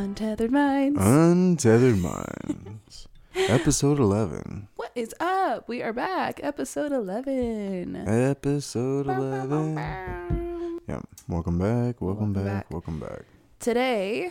Welcome 0.00 0.14
back 0.14 0.18
to 0.18 0.24
Untethered 0.24 0.50
Minds. 0.50 0.98
Untethered 1.04 1.98
Minds, 1.98 3.08
episode 3.34 3.98
11. 3.98 4.68
what 4.76 4.92
is 4.94 5.14
up? 5.20 5.68
We 5.68 5.82
are 5.82 5.92
back, 5.92 6.40
episode 6.42 6.90
11. 6.90 7.96
Episode 8.08 9.06
11. 9.08 10.80
Yeah, 10.88 11.00
welcome 11.28 11.58
back, 11.58 12.00
welcome, 12.00 12.32
Welcome 12.32 12.32
back, 12.32 12.44
back. 12.44 12.70
welcome 12.70 12.98
back. 12.98 13.22
Today, 13.58 14.30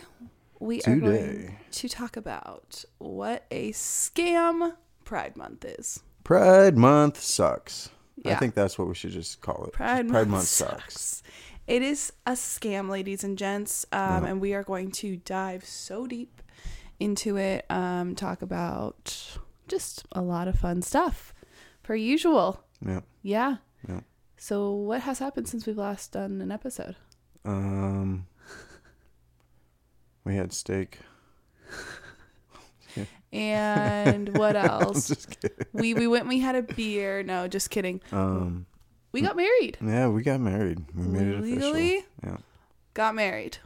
we 0.58 0.80
are 0.82 0.96
going 0.96 1.00
Today. 1.02 1.54
to 1.70 1.88
talk 1.88 2.16
about 2.16 2.84
what 2.98 3.44
a 3.52 3.70
scam 3.70 4.72
Pride 5.04 5.36
Month 5.36 5.64
is. 5.64 6.00
Pride 6.24 6.76
Month 6.76 7.20
sucks. 7.20 7.90
I 8.26 8.34
think 8.34 8.54
that's 8.54 8.76
what 8.76 8.88
we 8.88 8.94
should 8.94 9.12
just 9.12 9.40
call 9.40 9.66
it. 9.66 9.72
Pride, 9.72 10.08
Just 10.08 10.28
Month, 10.28 10.44
sucks. 10.46 11.22
It 11.70 11.82
is 11.82 12.12
a 12.26 12.32
scam, 12.32 12.90
ladies 12.90 13.22
and 13.22 13.38
gents, 13.38 13.86
um, 13.92 14.24
Yeah. 14.24 14.30
and 14.30 14.40
we 14.40 14.54
are 14.54 14.64
going 14.64 14.90
to 14.92 15.16
dive 15.18 15.64
so 15.64 16.06
deep 16.06 16.42
into 16.98 17.36
it. 17.36 17.64
Um, 17.70 18.16
talk 18.16 18.42
about 18.42 19.38
just 19.68 20.04
a 20.10 20.20
lot 20.20 20.48
of 20.48 20.56
fun 20.58 20.82
stuff, 20.82 21.32
per 21.84 21.94
usual. 21.94 22.64
Yeah. 22.84 23.00
Yeah. 23.22 23.56
Yeah. 23.88 24.00
So, 24.36 24.72
what 24.72 25.02
has 25.02 25.20
happened 25.20 25.48
since 25.48 25.64
we've 25.66 25.78
last 25.78 26.10
done 26.12 26.40
an 26.40 26.50
episode? 26.50 26.96
Um, 27.44 28.26
we 30.24 30.34
had 30.36 30.52
steak. 30.52 30.98
And 33.32 34.36
what 34.36 34.56
else? 34.56 35.14
we 35.72 35.94
we 35.94 36.08
went. 36.08 36.26
We 36.26 36.40
had 36.40 36.56
a 36.56 36.62
beer. 36.62 37.22
No, 37.22 37.46
just 37.46 37.70
kidding. 37.70 38.00
Um, 38.10 38.66
We 39.12 39.20
got 39.22 39.36
married. 39.36 39.76
yeah, 39.82 40.08
we 40.08 40.22
got 40.22 40.40
married. 40.40 40.78
We 40.94 41.02
made 41.06 41.26
it 41.26 41.40
Legally 41.40 41.96
official. 41.98 42.08
Yeah. 42.24 42.36
got 42.94 43.14
married. 43.14 43.58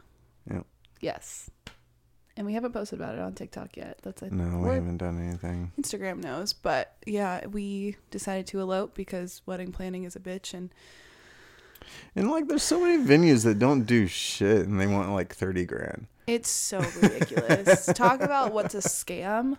Yeah. 0.49 0.61
Yes. 1.01 1.49
And 2.37 2.45
we 2.45 2.53
haven't 2.53 2.73
posted 2.73 2.99
about 2.99 3.15
it 3.15 3.21
on 3.21 3.33
TikTok 3.33 3.77
yet. 3.77 3.99
That's 4.01 4.21
a 4.21 4.29
No, 4.29 4.59
we 4.59 4.73
haven't 4.75 4.97
done 4.97 5.19
anything. 5.25 5.71
Instagram 5.79 6.21
knows, 6.21 6.51
but 6.51 6.95
yeah, 7.05 7.45
we 7.45 7.95
decided 8.11 8.47
to 8.47 8.59
elope 8.59 8.93
because 8.95 9.41
wedding 9.45 9.71
planning 9.71 10.03
is 10.03 10.15
a 10.15 10.19
bitch 10.19 10.53
and 10.53 10.73
And 12.15 12.29
like, 12.31 12.47
there's 12.47 12.63
so 12.63 12.81
many 12.81 13.01
venues 13.03 13.43
that 13.45 13.59
don't 13.59 13.83
do 13.83 14.07
shit, 14.07 14.65
and 14.67 14.81
they 14.81 14.87
want 14.87 15.11
like 15.11 15.33
thirty 15.35 15.65
grand. 15.65 16.07
it's 16.27 16.49
so 16.49 16.79
ridiculous. 17.01 17.85
Talk 17.93 18.21
about 18.21 18.51
what's 18.51 18.73
a 18.73 18.79
scam. 18.79 19.57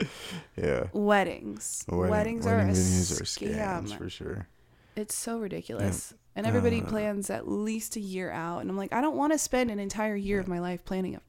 Yeah. 0.56 0.89
Weddings. 0.93 1.84
Wedding- 1.89 2.11
Weddings 2.11 2.47
are 2.47 2.56
wedding 2.56 2.71
a 2.71 2.73
venues 2.73 3.21
are 3.21 3.25
scams 3.25 3.97
for 3.97 4.11
sure. 4.11 4.48
It's 4.97 5.14
so 5.14 5.39
ridiculous. 5.39 6.14
And 6.34 6.47
everybody 6.47 6.80
Uh, 6.83 6.86
plans 6.86 7.30
at 7.30 7.48
least 7.48 7.97
a 7.97 8.00
year 8.00 8.30
out. 8.30 8.61
And 8.61 8.70
I'm 8.70 8.77
like, 8.77 8.92
I 8.92 9.00
don't 9.00 9.16
want 9.16 9.33
to 9.33 9.38
spend 9.38 9.70
an 9.70 9.78
entire 9.78 10.16
year 10.16 10.38
of 10.41 10.48
my 10.48 10.58
life 10.58 10.84
planning 10.84 11.16
a 11.16 11.20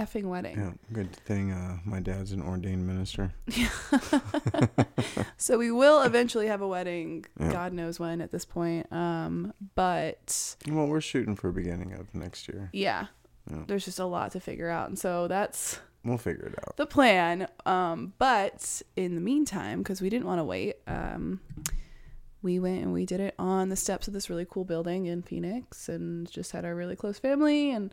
effing 0.00 0.24
wedding. 0.26 0.56
Yeah, 0.58 0.72
good 0.92 1.10
thing 1.14 1.52
uh, 1.52 1.78
my 1.84 2.00
dad's 2.00 2.32
an 2.32 2.42
ordained 2.42 2.86
minister. 2.86 3.32
So 5.38 5.58
we 5.58 5.70
will 5.70 6.02
eventually 6.02 6.46
have 6.48 6.60
a 6.62 6.66
wedding. 6.68 7.24
Yeah. 7.38 7.52
God 7.52 7.72
knows 7.72 8.00
when 8.00 8.20
at 8.20 8.32
this 8.32 8.44
point. 8.44 8.90
Um, 8.92 9.52
but 9.74 10.56
Well, 10.68 10.86
we're 10.86 11.00
shooting 11.00 11.36
for 11.36 11.52
beginning 11.52 11.92
of 11.92 12.12
next 12.14 12.48
year. 12.48 12.70
yeah, 12.72 13.06
Yeah. 13.50 13.64
there's 13.66 13.84
just 13.84 13.98
a 13.98 14.06
lot 14.06 14.32
to 14.32 14.40
figure 14.40 14.68
out. 14.70 14.88
And 14.88 14.98
so 14.98 15.28
that's 15.28 15.78
We'll 16.04 16.18
figure 16.18 16.46
it 16.46 16.54
out. 16.66 16.76
the 16.76 16.86
plan. 16.86 17.48
Um, 17.66 18.14
but 18.18 18.82
in 18.96 19.14
the 19.14 19.20
meantime, 19.20 19.78
because 19.82 20.00
we 20.00 20.08
didn't 20.08 20.26
want 20.26 20.38
to 20.40 20.44
wait, 20.44 20.76
um, 20.86 21.40
we 22.46 22.60
went 22.60 22.82
and 22.82 22.92
we 22.92 23.04
did 23.04 23.18
it 23.20 23.34
on 23.38 23.68
the 23.68 23.76
steps 23.76 24.06
of 24.06 24.14
this 24.14 24.30
really 24.30 24.46
cool 24.48 24.64
building 24.64 25.06
in 25.06 25.20
Phoenix 25.20 25.88
and 25.88 26.30
just 26.30 26.52
had 26.52 26.64
our 26.64 26.74
really 26.74 26.94
close 26.96 27.18
family 27.18 27.72
and 27.72 27.92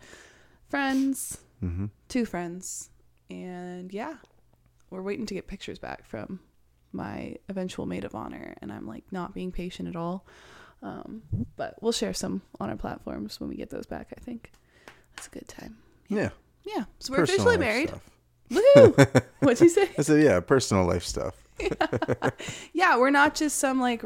friends, 0.69 1.39
hmm 1.59 1.85
two 2.07 2.25
friends. 2.25 2.89
And 3.31 3.91
yeah, 3.91 4.15
we're 4.91 5.01
waiting 5.01 5.25
to 5.25 5.33
get 5.33 5.47
pictures 5.47 5.79
back 5.79 6.05
from 6.05 6.39
my 6.91 7.35
eventual 7.49 7.87
maid 7.87 8.03
of 8.05 8.13
honor. 8.13 8.53
And 8.61 8.71
I'm 8.71 8.87
like 8.87 9.05
not 9.11 9.33
being 9.33 9.51
patient 9.51 9.89
at 9.89 9.95
all. 9.95 10.25
Um, 10.83 11.23
but 11.55 11.81
we'll 11.81 11.91
share 11.91 12.13
some 12.13 12.43
on 12.59 12.69
our 12.69 12.75
platforms 12.75 13.39
when 13.39 13.49
we 13.49 13.55
get 13.55 13.71
those 13.71 13.87
back, 13.87 14.13
I 14.15 14.19
think. 14.19 14.51
That's 15.15 15.27
a 15.27 15.31
good 15.31 15.47
time. 15.47 15.77
Yeah. 16.09 16.29
Yeah. 16.63 16.83
So 16.99 17.13
we're 17.13 17.19
personal 17.19 17.47
officially 17.47 17.57
married. 17.57 17.89
Stuff. 17.89 18.09
Woohoo! 18.51 19.23
What'd 19.39 19.61
you 19.61 19.69
say? 19.69 19.89
I 19.97 20.01
said, 20.03 20.21
yeah, 20.23 20.39
personal 20.41 20.85
life 20.85 21.03
stuff. 21.03 21.42
yeah, 22.73 22.97
we're 22.97 23.09
not 23.09 23.35
just 23.35 23.57
some 23.57 23.79
like 23.79 24.03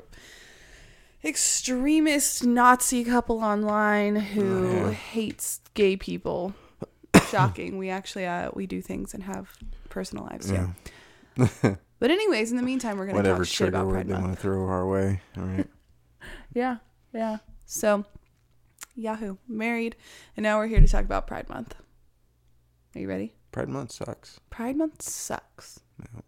extremist 1.24 2.46
Nazi 2.46 3.04
couple 3.04 3.40
online 3.44 4.16
who 4.16 4.68
Oh, 4.68 4.86
yeah. 4.88 4.92
hates 4.92 5.62
gay 5.74 5.96
people. 5.98 6.54
Shocking. 7.30 7.78
we 7.78 7.90
actually 7.90 8.26
uh 8.26 8.52
we 8.54 8.68
do 8.68 8.82
things 8.82 9.14
and 9.14 9.24
have 9.24 9.52
personal 9.90 10.26
lives. 10.26 10.50
Yeah. 10.52 10.68
Yeah. 11.38 11.76
But 12.00 12.12
anyways, 12.12 12.52
in 12.52 12.58
the 12.58 12.64
meantime, 12.64 13.00
we're 13.00 13.08
gonna 13.08 13.18
Whatever 13.18 13.40
talk 13.40 13.48
shit 13.48 13.58
trigger 13.58 13.78
about 13.78 13.88
word 13.88 13.94
Pride 13.94 14.08
they 14.08 14.14
want 14.22 14.36
to 14.36 14.40
throw 14.40 14.68
our 14.68 14.88
way. 14.88 15.20
All 15.36 15.44
right. 15.46 15.68
Yeah, 16.54 16.78
yeah. 17.14 17.38
So, 17.66 18.06
Yahoo, 18.96 19.38
married, 19.48 19.96
and 20.36 20.44
now 20.44 20.58
we're 20.60 20.68
here 20.68 20.80
to 20.80 20.88
talk 20.88 21.06
about 21.06 21.26
Pride 21.26 21.50
Month. 21.50 21.74
Are 22.96 23.00
you 23.00 23.08
ready? 23.08 23.34
Pride 23.52 23.70
Month 23.70 23.94
sucks. 23.94 24.40
Pride 24.52 24.76
Month 24.78 25.02
sucks. 25.02 25.80
Yeah. 26.00 26.22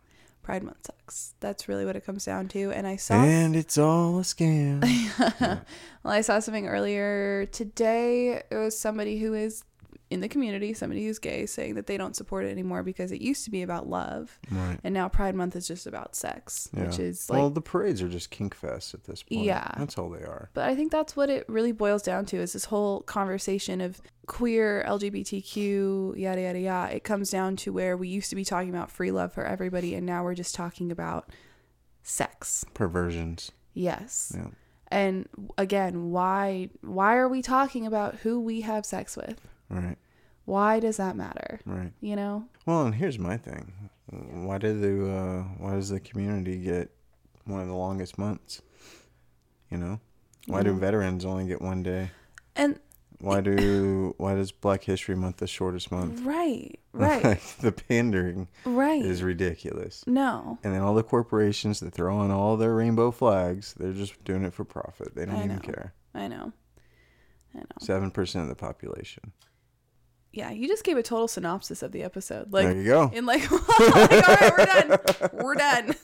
Pride 0.49 0.63
Month 0.63 0.87
sucks. 0.87 1.35
That's 1.41 1.67
really 1.67 1.85
what 1.85 1.95
it 1.95 2.03
comes 2.03 2.25
down 2.25 2.47
to. 2.47 2.71
And 2.71 2.87
I 2.87 2.95
saw 2.95 3.23
And 3.23 3.55
it's 3.55 3.77
all 3.77 4.17
a 4.17 4.23
scam. 4.23 4.81
well, 5.39 6.11
I 6.11 6.21
saw 6.21 6.39
something 6.39 6.67
earlier 6.67 7.45
today. 7.45 8.41
It 8.49 8.55
was 8.55 8.75
somebody 8.75 9.19
who 9.19 9.35
is 9.35 9.63
in 10.11 10.21
the 10.21 10.27
community, 10.27 10.73
somebody 10.73 11.05
who's 11.05 11.19
gay, 11.19 11.45
saying 11.45 11.75
that 11.75 11.85
they 11.85 11.95
don't 11.95 12.15
support 12.15 12.43
it 12.45 12.49
anymore 12.49 12.81
because 12.81 13.11
it 13.11 13.21
used 13.21 13.45
to 13.45 13.51
be 13.51 13.61
about 13.61 13.87
love, 13.87 14.39
right. 14.49 14.79
and 14.83 14.91
now 14.93 15.07
Pride 15.07 15.35
Month 15.35 15.55
is 15.55 15.67
just 15.67 15.85
about 15.85 16.15
sex, 16.15 16.67
Yeah. 16.73 16.85
which 16.87 16.97
is 16.97 17.29
like. 17.29 17.37
well, 17.37 17.49
the 17.51 17.61
parades 17.61 18.01
are 18.01 18.07
just 18.09 18.31
kink 18.31 18.55
fest 18.55 18.95
at 18.95 19.03
this 19.03 19.21
point. 19.21 19.43
Yeah. 19.43 19.71
That's 19.77 19.97
all 19.99 20.09
they 20.09 20.23
are. 20.23 20.49
but 20.55 20.67
I 20.67 20.75
think 20.75 20.91
that's 20.91 21.15
what 21.15 21.29
it 21.29 21.47
really 21.47 21.71
boils 21.71 22.01
down 22.01 22.25
to 22.27 22.37
is 22.37 22.53
this 22.53 22.65
whole 22.65 23.01
conversation 23.01 23.81
of 23.81 24.01
queer, 24.25 24.83
LGBTQ, 24.87 26.17
yada 26.17 26.41
yada 26.41 26.59
yada. 26.59 26.95
It 26.95 27.03
comes 27.03 27.29
down 27.29 27.55
to 27.57 27.71
where 27.71 27.95
we 27.95 28.07
used 28.07 28.29
to 28.31 28.35
be 28.35 28.43
talking 28.45 28.69
about 28.69 28.89
free 28.89 29.11
love 29.11 29.31
for 29.33 29.43
everybody, 29.45 29.93
and 29.95 30.05
now 30.05 30.23
we're 30.23 30.33
just 30.35 30.55
talking 30.55 30.91
about 30.91 31.29
sex. 32.03 32.65
Perversions. 32.73 33.51
Yes. 33.73 34.33
Yeah. 34.35 34.47
And 34.91 35.27
again, 35.57 36.09
why 36.09 36.69
why 36.81 37.15
are 37.15 37.29
we 37.29 37.41
talking 37.43 37.85
about 37.85 38.15
who 38.15 38.39
we 38.39 38.61
have 38.61 38.85
sex 38.85 39.15
with? 39.15 39.39
Right. 39.69 39.97
Why 40.45 40.79
does 40.79 40.97
that 40.97 41.15
matter? 41.15 41.59
Right. 41.65 41.91
You 42.01 42.15
know? 42.15 42.45
Well, 42.65 42.85
and 42.85 42.95
here's 42.95 43.19
my 43.19 43.37
thing. 43.37 43.71
Why 44.11 44.57
did 44.57 44.81
the 44.81 45.11
uh, 45.11 45.43
why 45.59 45.73
does 45.75 45.89
the 45.89 45.99
community 45.99 46.57
get 46.57 46.89
one 47.45 47.61
of 47.61 47.67
the 47.67 47.75
longest 47.75 48.17
months? 48.17 48.61
You 49.69 49.77
know, 49.77 49.99
why 50.47 50.63
do 50.63 50.73
veterans 50.75 51.25
only 51.25 51.45
get 51.45 51.61
one 51.61 51.83
day? 51.83 52.09
And 52.55 52.79
Why 53.19 53.41
do 53.41 54.15
why 54.17 54.33
does 54.33 54.51
Black 54.51 54.83
History 54.83 55.15
Month 55.15 55.37
the 55.37 55.45
shortest 55.45 55.91
month? 55.91 56.21
right, 56.21 56.79
right, 56.93 57.23
Like, 57.23 57.57
the 57.57 57.71
pandering 57.71 58.47
right. 58.65 59.05
is 59.05 59.21
ridiculous. 59.21 60.03
no. 60.07 60.57
And 60.63 60.73
then 60.73 60.81
all 60.81 60.95
the 60.95 61.03
corporations 61.03 61.79
that 61.81 61.93
throw 61.93 62.17
on 62.17 62.31
all 62.31 62.57
their 62.57 62.73
rainbow 62.73 63.11
flags, 63.11 63.75
they're 63.77 63.93
just 63.93 64.23
doing 64.23 64.43
it 64.43 64.53
for 64.55 64.63
profit. 64.63 65.13
They 65.13 65.25
don't 65.25 65.35
I 65.35 65.43
even 65.43 65.57
know. 65.57 65.61
care. 65.61 65.93
I 66.15 66.27
know. 66.27 66.51
I 67.53 67.59
know. 67.59 67.65
Seven 67.79 68.09
percent 68.09 68.41
of 68.43 68.49
the 68.49 68.55
population. 68.55 69.31
Yeah, 70.31 70.51
you 70.51 70.67
just 70.67 70.83
gave 70.83 70.95
a 70.95 71.01
total 71.03 71.27
synopsis 71.27 71.81
of 71.81 71.91
the 71.91 72.03
episode. 72.03 72.53
Like 72.53 72.67
there 72.67 72.75
you 72.77 72.83
go. 72.83 73.11
in 73.13 73.25
like, 73.25 73.49
like 73.51 73.61
all 73.69 74.35
right, 74.35 74.51
we're 74.57 74.65
done. 74.65 74.97
We're 75.33 75.55
done. 75.55 75.95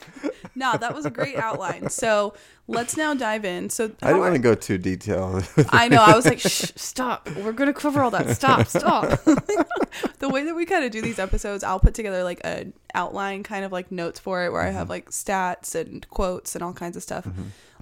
No, 0.56 0.76
that 0.76 0.94
was 0.94 1.06
a 1.06 1.10
great 1.10 1.36
outline. 1.36 1.88
So 1.90 2.34
let's 2.66 2.96
now 2.96 3.14
dive 3.14 3.44
in. 3.44 3.70
So 3.70 3.92
I 4.02 4.08
didn't 4.08 4.20
want 4.20 4.34
to 4.34 4.40
go 4.40 4.54
too 4.56 4.78
detailed. 4.78 5.48
I 5.68 5.86
know. 5.88 6.02
I 6.02 6.16
was 6.16 6.24
like, 6.24 6.38
Shh, 6.40 6.72
stop. 6.74 7.28
We're 7.36 7.52
going 7.52 7.72
to 7.72 7.78
cover 7.78 8.02
all 8.02 8.10
that. 8.10 8.30
Stop, 8.34 8.66
stop. 8.66 9.20
the 10.18 10.28
way 10.28 10.44
that 10.44 10.54
we 10.56 10.64
kind 10.66 10.84
of 10.84 10.90
do 10.90 11.02
these 11.02 11.18
episodes, 11.18 11.62
I'll 11.62 11.78
put 11.80 11.94
together 11.94 12.24
like 12.24 12.40
an 12.42 12.72
outline, 12.94 13.42
kind 13.42 13.64
of 13.64 13.70
like 13.70 13.92
notes 13.92 14.18
for 14.18 14.44
it, 14.44 14.50
where 14.50 14.62
I 14.62 14.66
Mm-hmm. 14.68 14.76
have 14.78 14.88
like 14.90 15.10
stats 15.10 15.74
and 15.74 16.08
quotes 16.10 16.54
and 16.56 16.64
all 16.64 16.72
kinds 16.72 16.96
of 16.96 17.02
stuff 17.02 17.28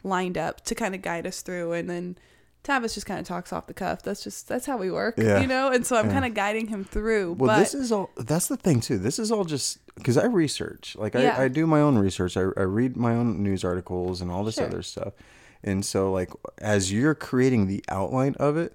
lined 0.03 0.37
up 0.37 0.63
to 0.67 0.75
kind 0.75 0.95
of 0.95 1.01
guide 1.01 1.27
us 1.27 1.41
through. 1.43 1.73
And 1.73 1.89
then 1.89 2.19
Tavis 2.65 2.95
just 2.95 3.07
kind 3.07 3.21
of 3.21 3.27
talks 3.27 3.53
off 3.53 3.67
the 3.67 3.75
cuff. 3.75 4.03
That's 4.03 4.25
just, 4.25 4.49
that's 4.49 4.65
how 4.67 4.77
we 4.79 4.91
work, 4.91 5.15
Yeah. 5.19 5.41
you 5.41 5.47
know? 5.47 5.71
And 5.71 5.87
so 5.87 5.97
I'm 5.97 6.07
Yeah. 6.07 6.13
kind 6.15 6.25
of 6.25 6.35
guiding 6.35 6.67
him 6.69 6.83
through. 6.83 7.35
Well, 7.35 7.49
but 7.49 7.59
this 7.59 7.75
is 7.75 7.93
all. 7.93 8.11
That's 8.17 8.49
the 8.49 8.57
thing 8.57 8.81
too. 8.81 8.99
This 8.99 9.19
is 9.19 9.31
all 9.31 9.45
just 9.45 9.79
because 9.97 10.17
I 10.17 10.25
research. 10.25 10.97
Like 10.99 11.13
Yeah. 11.15 11.37
I, 11.39 11.45
I 11.45 11.49
do 11.49 11.67
my 11.67 11.81
own 11.81 11.99
research. 11.99 12.37
I, 12.37 12.41
I 12.57 12.63
read 12.63 12.97
my 12.97 13.15
own 13.15 13.43
news 13.43 13.65
articles 13.65 14.21
and 14.23 14.31
all 14.31 14.43
this 14.45 14.55
Sure. 14.57 14.65
other 14.67 14.83
stuff. 14.83 15.13
And 15.63 15.85
so, 15.85 16.11
like, 16.13 16.31
as 16.59 16.93
you're 16.93 17.15
creating 17.15 17.67
the 17.69 17.83
outline 17.89 18.35
of 18.39 18.57
it, 18.57 18.75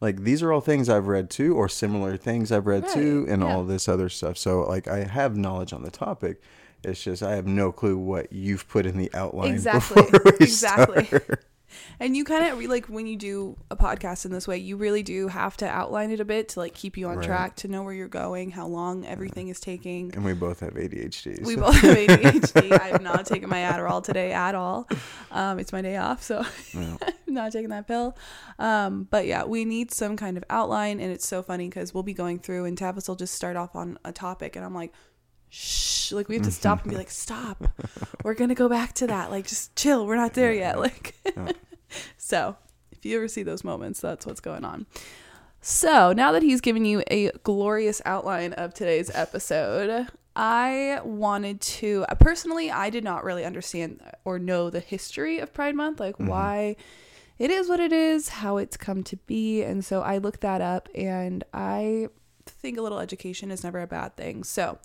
like 0.00 0.24
these 0.24 0.42
are 0.42 0.52
all 0.52 0.60
things 0.60 0.88
I've 0.88 1.06
read 1.06 1.28
too, 1.30 1.54
or 1.54 1.68
similar 1.68 2.16
things 2.16 2.50
I've 2.52 2.66
read 2.66 2.88
too, 2.88 3.26
and 3.28 3.42
all 3.44 3.64
this 3.64 3.86
other 3.88 4.08
stuff. 4.08 4.36
So, 4.38 4.62
like, 4.62 4.88
I 4.88 5.04
have 5.04 5.36
knowledge 5.36 5.72
on 5.72 5.82
the 5.82 5.90
topic. 5.90 6.40
It's 6.84 7.02
just 7.04 7.22
I 7.22 7.34
have 7.36 7.46
no 7.46 7.70
clue 7.70 7.96
what 7.96 8.32
you've 8.32 8.66
put 8.68 8.84
in 8.86 8.98
the 8.98 9.10
outline. 9.14 9.52
Exactly. 9.52 10.02
Exactly. 10.40 11.04
start. 11.04 11.44
And 12.00 12.16
you 12.16 12.24
kind 12.24 12.44
of 12.52 12.62
like 12.68 12.86
when 12.86 13.06
you 13.06 13.16
do 13.16 13.56
a 13.70 13.76
podcast 13.76 14.24
in 14.24 14.32
this 14.32 14.46
way, 14.48 14.58
you 14.58 14.76
really 14.76 15.02
do 15.02 15.28
have 15.28 15.56
to 15.58 15.68
outline 15.68 16.10
it 16.10 16.20
a 16.20 16.24
bit 16.24 16.48
to 16.50 16.60
like 16.60 16.74
keep 16.74 16.96
you 16.96 17.08
on 17.08 17.16
Right. 17.18 17.26
track, 17.26 17.56
to 17.56 17.68
know 17.68 17.82
where 17.82 17.92
you're 17.94 18.08
going, 18.08 18.50
how 18.50 18.66
long 18.66 19.04
everything 19.06 19.48
is 19.48 19.60
taking. 19.60 20.12
And 20.14 20.24
we 20.24 20.34
both 20.34 20.60
have 20.60 20.74
ADHD. 20.74 21.44
We 21.44 21.56
both 21.56 21.74
have 21.76 21.96
ADHD. 21.96 22.72
I 22.80 22.88
have 22.88 23.02
not 23.02 23.26
taken 23.26 23.48
my 23.48 23.58
Adderall 23.58 24.02
today 24.02 24.32
at 24.32 24.54
all. 24.54 24.88
Um, 25.30 25.58
it's 25.58 25.72
my 25.72 25.82
day 25.82 25.96
off, 25.96 26.22
so. 26.22 26.44
I'm 26.74 26.98
not 27.34 27.52
taking 27.52 27.70
that 27.70 27.86
pill. 27.88 28.16
Um, 28.58 29.08
but 29.10 29.26
yeah, 29.26 29.44
we 29.44 29.64
need 29.64 29.90
some 29.92 30.16
kind 30.16 30.36
of 30.36 30.44
outline, 30.50 31.00
and 31.00 31.10
it's 31.12 31.26
so 31.26 31.42
funny 31.42 31.68
because 31.68 31.94
we'll 31.94 32.02
be 32.02 32.12
going 32.14 32.38
through, 32.38 32.64
and 32.66 32.76
Tavis 32.76 33.08
will 33.08 33.16
just 33.16 33.34
start 33.34 33.56
off 33.56 33.74
on 33.74 33.98
a 34.04 34.12
topic, 34.12 34.54
and 34.56 34.64
I'm 34.64 34.74
like, 34.74 34.92
shh, 35.54 36.12
like 36.12 36.28
we 36.28 36.34
have 36.36 36.44
to 36.44 36.50
stop 36.50 36.82
and 36.82 36.90
be 36.90 36.96
like, 36.96 37.10
stop, 37.10 37.62
we're 38.24 38.34
gonna 38.34 38.54
go 38.54 38.68
back 38.70 38.94
to 38.94 39.06
that, 39.06 39.30
like 39.30 39.46
just 39.46 39.76
chill, 39.76 40.06
we're 40.06 40.16
not 40.16 40.32
there 40.32 40.52
yet, 40.52 40.78
like. 40.78 41.14
So 42.16 42.56
if 42.90 43.04
you 43.04 43.18
ever 43.18 43.28
see 43.28 43.42
those 43.42 43.62
moments, 43.62 44.00
that's 44.00 44.24
what's 44.24 44.40
going 44.40 44.64
on. 44.64 44.86
So 45.60 46.14
now 46.14 46.32
that 46.32 46.42
he's 46.42 46.62
given 46.62 46.86
you 46.86 47.02
a 47.10 47.30
glorious 47.42 48.00
outline 48.06 48.54
of 48.54 48.72
today's 48.72 49.10
episode, 49.12 50.08
I 50.34 51.00
wanted 51.04 51.60
to 51.60 52.06
uh, 52.08 52.14
personally, 52.14 52.70
I 52.70 52.88
did 52.88 53.04
not 53.04 53.22
really 53.22 53.44
understand 53.44 54.00
or 54.24 54.38
know 54.38 54.70
the 54.70 54.80
history 54.80 55.38
of 55.38 55.52
Pride 55.52 55.74
Month, 55.74 56.00
like 56.00 56.16
why 56.16 56.76
it 57.38 57.50
is 57.50 57.68
what 57.68 57.78
it 57.78 57.92
is, 57.92 58.30
how 58.30 58.56
it's 58.56 58.78
come 58.78 59.02
to 59.04 59.16
be. 59.16 59.62
And 59.62 59.84
so 59.84 60.00
I 60.00 60.16
looked 60.16 60.40
that 60.40 60.62
up 60.62 60.88
and 60.94 61.44
I 61.52 62.08
think 62.46 62.78
a 62.78 62.82
little 62.82 63.00
education 63.00 63.50
is 63.50 63.62
never 63.62 63.80
a 63.80 63.86
bad 63.86 64.16
thing. 64.16 64.44
So 64.44 64.78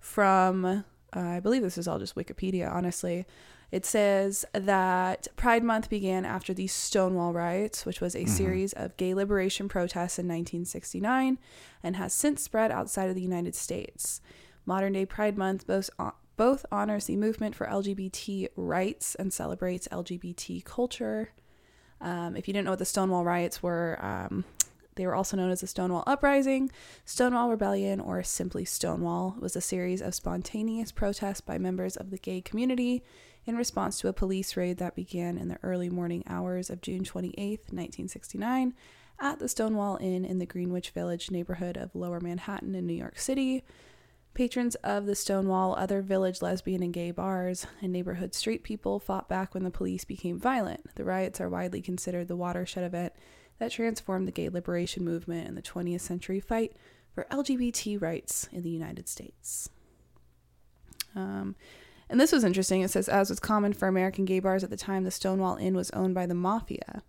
from, 0.00 0.64
uh, 0.64 0.82
I 1.12 1.40
believe 1.40 1.62
this 1.62 1.78
is 1.78 1.88
all 1.88 1.98
just 1.98 2.14
Wikipedia, 2.14 2.72
honestly. 2.72 3.26
It 3.70 3.84
says 3.84 4.46
that 4.54 5.28
Pride 5.36 5.62
Month 5.62 5.90
began 5.90 6.24
after 6.24 6.54
the 6.54 6.66
Stonewall 6.66 7.34
riots, 7.34 7.84
which 7.84 8.00
was 8.00 8.16
a 8.16 8.24
series 8.24 8.72
of 8.72 8.96
gay 8.96 9.12
liberation 9.12 9.68
protests 9.68 10.18
in 10.18 10.26
1969 10.26 11.38
and 11.82 11.96
has 11.96 12.14
since 12.14 12.42
spread 12.42 12.70
outside 12.70 13.10
of 13.10 13.14
the 13.14 13.20
United 13.20 13.54
States. 13.54 14.22
Modern 14.64 14.94
day 14.94 15.04
Pride 15.04 15.36
Month 15.36 15.66
both, 15.66 15.90
both 16.36 16.64
honors 16.72 17.06
the 17.06 17.16
movement 17.16 17.54
for 17.54 17.66
LGBT 17.66 18.48
rights 18.56 19.14
and 19.16 19.32
celebrates 19.32 19.86
LGBT 19.88 20.64
culture. 20.64 21.30
Um, 22.00 22.36
if 22.36 22.48
you 22.48 22.54
didn't 22.54 22.64
know 22.64 22.72
what 22.72 22.78
the 22.78 22.86
Stonewall 22.86 23.24
riots 23.24 23.62
were, 23.62 23.98
um, 24.00 24.44
they 24.98 25.06
were 25.06 25.14
also 25.14 25.36
known 25.36 25.50
as 25.50 25.60
the 25.60 25.66
Stonewall 25.68 26.02
Uprising, 26.08 26.70
Stonewall 27.04 27.48
Rebellion, 27.48 28.00
or 28.00 28.22
simply 28.24 28.64
Stonewall. 28.64 29.36
Was 29.38 29.54
a 29.54 29.60
series 29.60 30.02
of 30.02 30.12
spontaneous 30.12 30.90
protests 30.90 31.40
by 31.40 31.56
members 31.56 31.96
of 31.96 32.10
the 32.10 32.18
gay 32.18 32.40
community 32.40 33.04
in 33.46 33.56
response 33.56 34.00
to 34.00 34.08
a 34.08 34.12
police 34.12 34.56
raid 34.56 34.78
that 34.78 34.96
began 34.96 35.38
in 35.38 35.48
the 35.48 35.58
early 35.62 35.88
morning 35.88 36.24
hours 36.26 36.68
of 36.68 36.82
June 36.82 37.04
28, 37.04 37.60
1969, 37.70 38.74
at 39.20 39.38
the 39.38 39.48
Stonewall 39.48 39.98
Inn 40.00 40.24
in 40.24 40.40
the 40.40 40.46
Greenwich 40.46 40.90
Village 40.90 41.30
neighborhood 41.30 41.76
of 41.76 41.94
Lower 41.94 42.20
Manhattan 42.20 42.74
in 42.74 42.84
New 42.84 42.92
York 42.92 43.20
City. 43.20 43.62
Patrons 44.34 44.74
of 44.76 45.06
the 45.06 45.14
Stonewall, 45.14 45.76
other 45.76 46.02
village 46.02 46.42
lesbian 46.42 46.82
and 46.82 46.92
gay 46.92 47.12
bars, 47.12 47.68
and 47.80 47.92
neighborhood 47.92 48.34
street 48.34 48.64
people 48.64 48.98
fought 48.98 49.28
back 49.28 49.54
when 49.54 49.62
the 49.62 49.70
police 49.70 50.04
became 50.04 50.40
violent. 50.40 50.94
The 50.96 51.04
riots 51.04 51.40
are 51.40 51.48
widely 51.48 51.80
considered 51.80 52.26
the 52.26 52.36
watershed 52.36 52.82
event 52.82 53.12
that 53.58 53.72
transformed 53.72 54.26
the 54.26 54.32
gay 54.32 54.48
liberation 54.48 55.04
movement 55.04 55.48
and 55.48 55.56
the 55.56 55.62
20th 55.62 56.00
century 56.00 56.40
fight 56.40 56.74
for 57.12 57.26
LGBT 57.30 58.00
rights 58.00 58.48
in 58.52 58.62
the 58.62 58.70
United 58.70 59.08
States. 59.08 59.68
Um, 61.16 61.56
and 62.08 62.20
this 62.20 62.32
was 62.32 62.44
interesting. 62.44 62.82
It 62.82 62.90
says, 62.90 63.08
as 63.08 63.28
was 63.28 63.40
common 63.40 63.72
for 63.72 63.88
American 63.88 64.24
gay 64.24 64.40
bars 64.40 64.64
at 64.64 64.70
the 64.70 64.76
time, 64.76 65.04
the 65.04 65.10
Stonewall 65.10 65.56
Inn 65.56 65.74
was 65.74 65.90
owned 65.90 66.14
by 66.14 66.26
the 66.26 66.34
mafia. 66.34 67.02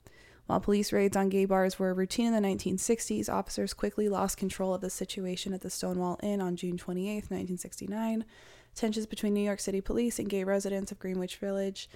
While 0.47 0.59
police 0.59 0.91
raids 0.91 1.15
on 1.15 1.29
gay 1.29 1.45
bars 1.45 1.77
were 1.77 1.93
routine 1.93 2.33
in 2.33 2.41
the 2.41 2.49
1960s, 2.49 3.29
officers 3.29 3.73
quickly 3.73 4.09
lost 4.09 4.37
control 4.37 4.73
of 4.73 4.81
the 4.81 4.89
situation 4.89 5.53
at 5.53 5.61
the 5.61 5.69
Stonewall 5.69 6.19
Inn 6.23 6.41
on 6.41 6.55
June 6.55 6.75
28, 6.75 7.29
1969. 7.29 8.25
Tensions 8.73 9.05
between 9.05 9.35
New 9.35 9.43
York 9.43 9.59
City 9.59 9.79
police 9.79 10.17
and 10.17 10.27
gay 10.27 10.43
residents 10.43 10.91
of 10.91 10.99
Greenwich 10.99 11.37
Village 11.37 11.87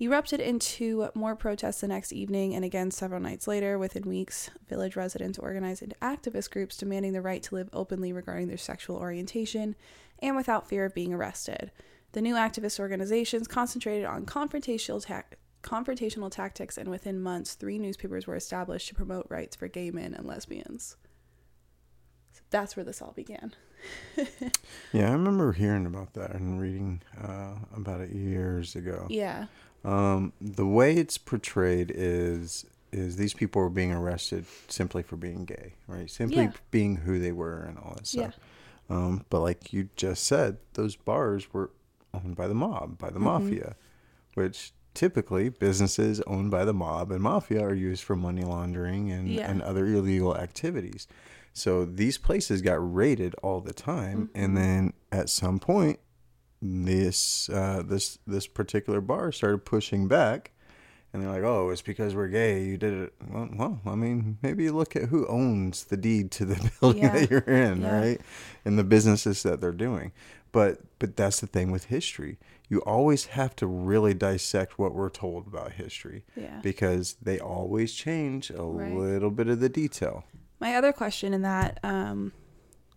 erupted 0.00 0.40
into 0.40 1.08
more 1.14 1.36
protests 1.36 1.80
the 1.80 1.88
next 1.88 2.12
evening 2.12 2.54
and 2.54 2.64
again 2.64 2.90
several 2.90 3.20
nights 3.20 3.46
later. 3.46 3.78
Within 3.78 4.02
weeks, 4.08 4.50
village 4.68 4.96
residents 4.96 5.38
organized 5.38 5.82
into 5.82 5.96
activist 5.96 6.50
groups 6.50 6.76
demanding 6.76 7.12
the 7.12 7.22
right 7.22 7.42
to 7.44 7.54
live 7.54 7.68
openly 7.72 8.12
regarding 8.12 8.48
their 8.48 8.56
sexual 8.56 8.96
orientation 8.96 9.76
and 10.20 10.36
without 10.36 10.68
fear 10.68 10.84
of 10.84 10.94
being 10.94 11.12
arrested. 11.12 11.70
The 12.12 12.22
new 12.22 12.34
activist 12.34 12.78
organizations 12.78 13.48
concentrated 13.48 14.04
on 14.04 14.26
confrontational 14.26 15.04
tac- 15.04 15.38
confrontational 15.62 16.30
tactics, 16.30 16.76
and 16.78 16.88
within 16.88 17.20
months, 17.20 17.54
three 17.54 17.78
newspapers 17.78 18.26
were 18.26 18.36
established 18.36 18.88
to 18.88 18.94
promote 18.94 19.26
rights 19.28 19.56
for 19.56 19.66
gay 19.66 19.90
men 19.90 20.14
and 20.14 20.26
lesbians. 20.26 20.96
So 22.32 22.42
that's 22.50 22.76
where 22.76 22.84
this 22.84 23.02
all 23.02 23.12
began. 23.12 23.54
Yeah, 24.92 25.08
I 25.08 25.12
remember 25.12 25.52
hearing 25.52 25.86
about 25.86 26.14
that 26.14 26.34
and 26.34 26.60
reading 26.60 27.02
uh, 27.20 27.54
about 27.76 28.00
it 28.00 28.10
years 28.10 28.76
ago. 28.76 29.06
Yeah. 29.10 29.46
Um, 29.84 30.32
the 30.40 30.66
way 30.66 30.94
it's 30.96 31.18
portrayed 31.18 31.92
is 31.94 32.64
is 32.92 33.16
these 33.16 33.34
people 33.34 33.60
were 33.60 33.68
being 33.70 33.90
arrested 33.90 34.44
simply 34.68 35.02
for 35.02 35.16
being 35.16 35.44
gay, 35.44 35.74
right? 35.88 36.08
Simply 36.08 36.44
Yeah. 36.44 36.52
being 36.70 36.94
who 36.96 37.18
they 37.18 37.32
were 37.32 37.58
and 37.62 37.76
all 37.76 37.94
that 37.96 38.06
stuff. 38.06 38.34
Yeah. 38.88 38.96
Um, 38.96 39.24
but 39.30 39.40
like 39.40 39.72
you 39.72 39.88
just 39.96 40.22
said, 40.24 40.58
those 40.74 40.94
bars 40.94 41.52
were 41.52 41.70
owned 42.14 42.36
by 42.36 42.46
the 42.46 42.54
mob, 42.54 42.96
by 42.96 43.08
the 43.08 43.14
Mm-hmm. 43.18 43.24
mafia, 43.24 43.76
which 44.34 44.72
typically 44.94 45.48
businesses 45.48 46.20
owned 46.20 46.52
by 46.52 46.64
the 46.64 46.72
mob 46.72 47.10
and 47.10 47.20
mafia 47.20 47.60
are 47.64 47.74
used 47.74 48.04
for 48.04 48.14
money 48.14 48.42
laundering 48.44 49.10
and, 49.10 49.26
Yeah. 49.28 49.50
and 49.50 49.60
other 49.60 49.86
illegal 49.86 50.36
activities. 50.36 51.08
So 51.52 51.84
these 51.84 52.16
places 52.16 52.62
got 52.62 52.74
raided 52.94 53.34
all 53.42 53.60
the 53.60 53.72
time, 53.74 54.28
Mm-hmm. 54.28 54.38
and 54.40 54.56
then 54.56 54.92
at 55.10 55.28
some 55.28 55.58
point, 55.58 55.98
this 56.68 57.48
uh, 57.50 57.82
this 57.84 58.18
this 58.26 58.46
particular 58.46 59.00
bar 59.00 59.30
started 59.32 59.64
pushing 59.66 60.08
back, 60.08 60.52
and 61.12 61.22
they're 61.22 61.30
like, 61.30 61.42
"Oh, 61.42 61.68
it's 61.70 61.82
because 61.82 62.14
we're 62.14 62.28
gay. 62.28 62.64
You 62.64 62.76
did 62.78 62.94
it." 62.94 63.12
Well, 63.28 63.48
well 63.54 63.80
I 63.86 63.94
mean, 63.94 64.38
maybe 64.42 64.64
you 64.64 64.72
look 64.72 64.96
at 64.96 65.04
who 65.10 65.26
owns 65.28 65.84
the 65.84 65.96
deed 65.98 66.30
to 66.32 66.44
the 66.46 66.70
building 66.80 67.02
Yeah. 67.02 67.12
that 67.12 67.30
you're 67.30 67.40
in, 67.40 67.82
Yeah. 67.82 68.00
right? 68.00 68.20
And 68.64 68.78
the 68.78 68.84
businesses 68.84 69.42
that 69.42 69.60
they're 69.60 69.72
doing. 69.72 70.12
But 70.52 70.80
but 70.98 71.16
that's 71.16 71.40
the 71.40 71.46
thing 71.46 71.70
with 71.70 71.84
history. 71.86 72.38
You 72.70 72.78
always 72.80 73.26
have 73.26 73.54
to 73.56 73.66
really 73.66 74.14
dissect 74.14 74.78
what 74.78 74.94
we're 74.94 75.10
told 75.10 75.46
about 75.46 75.72
history 75.72 76.24
Yeah. 76.34 76.60
because 76.62 77.16
they 77.20 77.38
always 77.38 77.92
change 77.92 78.48
a 78.50 78.62
Right. 78.62 78.90
little 78.94 79.30
bit 79.30 79.48
of 79.48 79.60
the 79.60 79.68
detail. 79.68 80.24
My 80.60 80.74
other 80.76 80.92
question 80.92 81.34
in 81.34 81.42
that 81.42 81.78
um, 81.82 82.32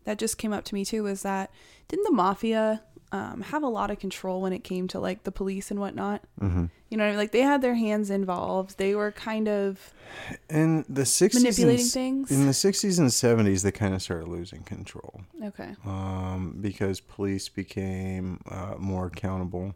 that 0.06 0.18
just 0.20 0.38
came 0.38 0.54
up 0.54 0.64
to 0.66 0.74
me 0.76 0.86
too 0.86 1.04
was 1.04 1.24
that 1.24 1.52
didn't 1.90 2.06
the 2.06 2.12
mafia 2.14 2.82
um, 3.12 3.42
have 3.42 3.64
a 3.64 3.68
lot 3.68 3.90
of 3.92 4.00
control 4.00 4.42
when 4.42 4.52
it 4.54 4.64
came 4.64 4.88
to 4.90 5.00
like 5.00 5.24
the 5.24 5.32
police 5.32 5.72
and 5.72 5.80
whatnot? 5.80 6.22
Mm-hmm. 6.42 6.66
You 6.90 6.98
know, 6.98 7.04
what 7.04 7.08
I 7.08 7.12
mean? 7.12 7.18
like 7.20 7.32
they 7.32 7.42
had 7.42 7.62
their 7.62 7.76
hands 7.76 8.10
involved. 8.10 8.78
They 8.78 8.96
were 8.96 9.12
kind 9.12 9.48
of 9.48 9.94
In 10.50 10.86
the 10.88 11.02
60s 11.04 11.34
and 11.36 11.44
manipulating 11.44 11.86
s- 11.86 11.94
things. 11.94 12.32
In 12.32 12.46
the 12.46 12.52
60s 12.54 12.98
and 13.00 13.10
70s, 13.10 13.64
they 13.64 13.72
kind 13.72 13.94
of 13.94 14.02
started 14.02 14.28
losing 14.28 14.64
control 14.64 15.22
okay. 15.44 15.76
um, 15.86 16.58
because 16.62 17.00
police 17.02 17.50
became 17.50 18.40
uh, 18.50 18.76
more 18.78 19.08
accountable 19.08 19.76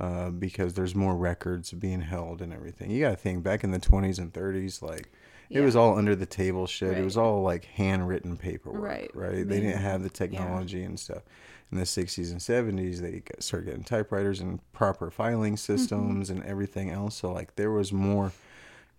uh, 0.00 0.30
because 0.30 0.74
there's 0.74 0.94
more 0.94 1.16
records 1.16 1.72
being 1.72 2.00
held 2.00 2.40
and 2.40 2.52
everything. 2.52 2.90
You 2.90 3.00
got 3.00 3.10
to 3.10 3.16
think 3.16 3.42
back 3.42 3.64
in 3.64 3.70
the 3.72 3.80
20s 3.80 4.18
and 4.18 4.32
30s, 4.32 4.80
like 4.80 5.10
it 5.50 5.60
was 5.60 5.74
all 5.76 5.96
under 5.98 6.14
the 6.14 6.26
table 6.26 6.66
shit. 6.66 6.96
It 6.98 7.02
was 7.04 7.16
all 7.16 7.42
like 7.42 7.64
handwritten 7.64 8.36
paperwork, 8.36 8.82
Right. 8.82 9.10
right? 9.14 9.48
They 9.48 9.60
didn't 9.60 9.80
have 9.80 10.02
the 10.02 10.10
technology 10.10 10.82
and 10.82 10.98
stuff. 11.00 11.22
In 11.70 11.76
the 11.78 11.84
60s 11.84 12.30
and 12.30 12.40
70s, 12.40 12.98
they 13.00 13.22
started 13.40 13.66
getting 13.66 13.84
typewriters 13.84 14.40
and 14.40 14.60
proper 14.72 15.10
filing 15.10 15.54
Mm-hmm. 15.54 15.76
systems 15.76 16.30
and 16.30 16.42
everything 16.44 16.90
else. 16.90 17.16
So 17.16 17.30
like 17.32 17.56
there 17.56 17.70
was 17.70 17.92
more 17.92 18.32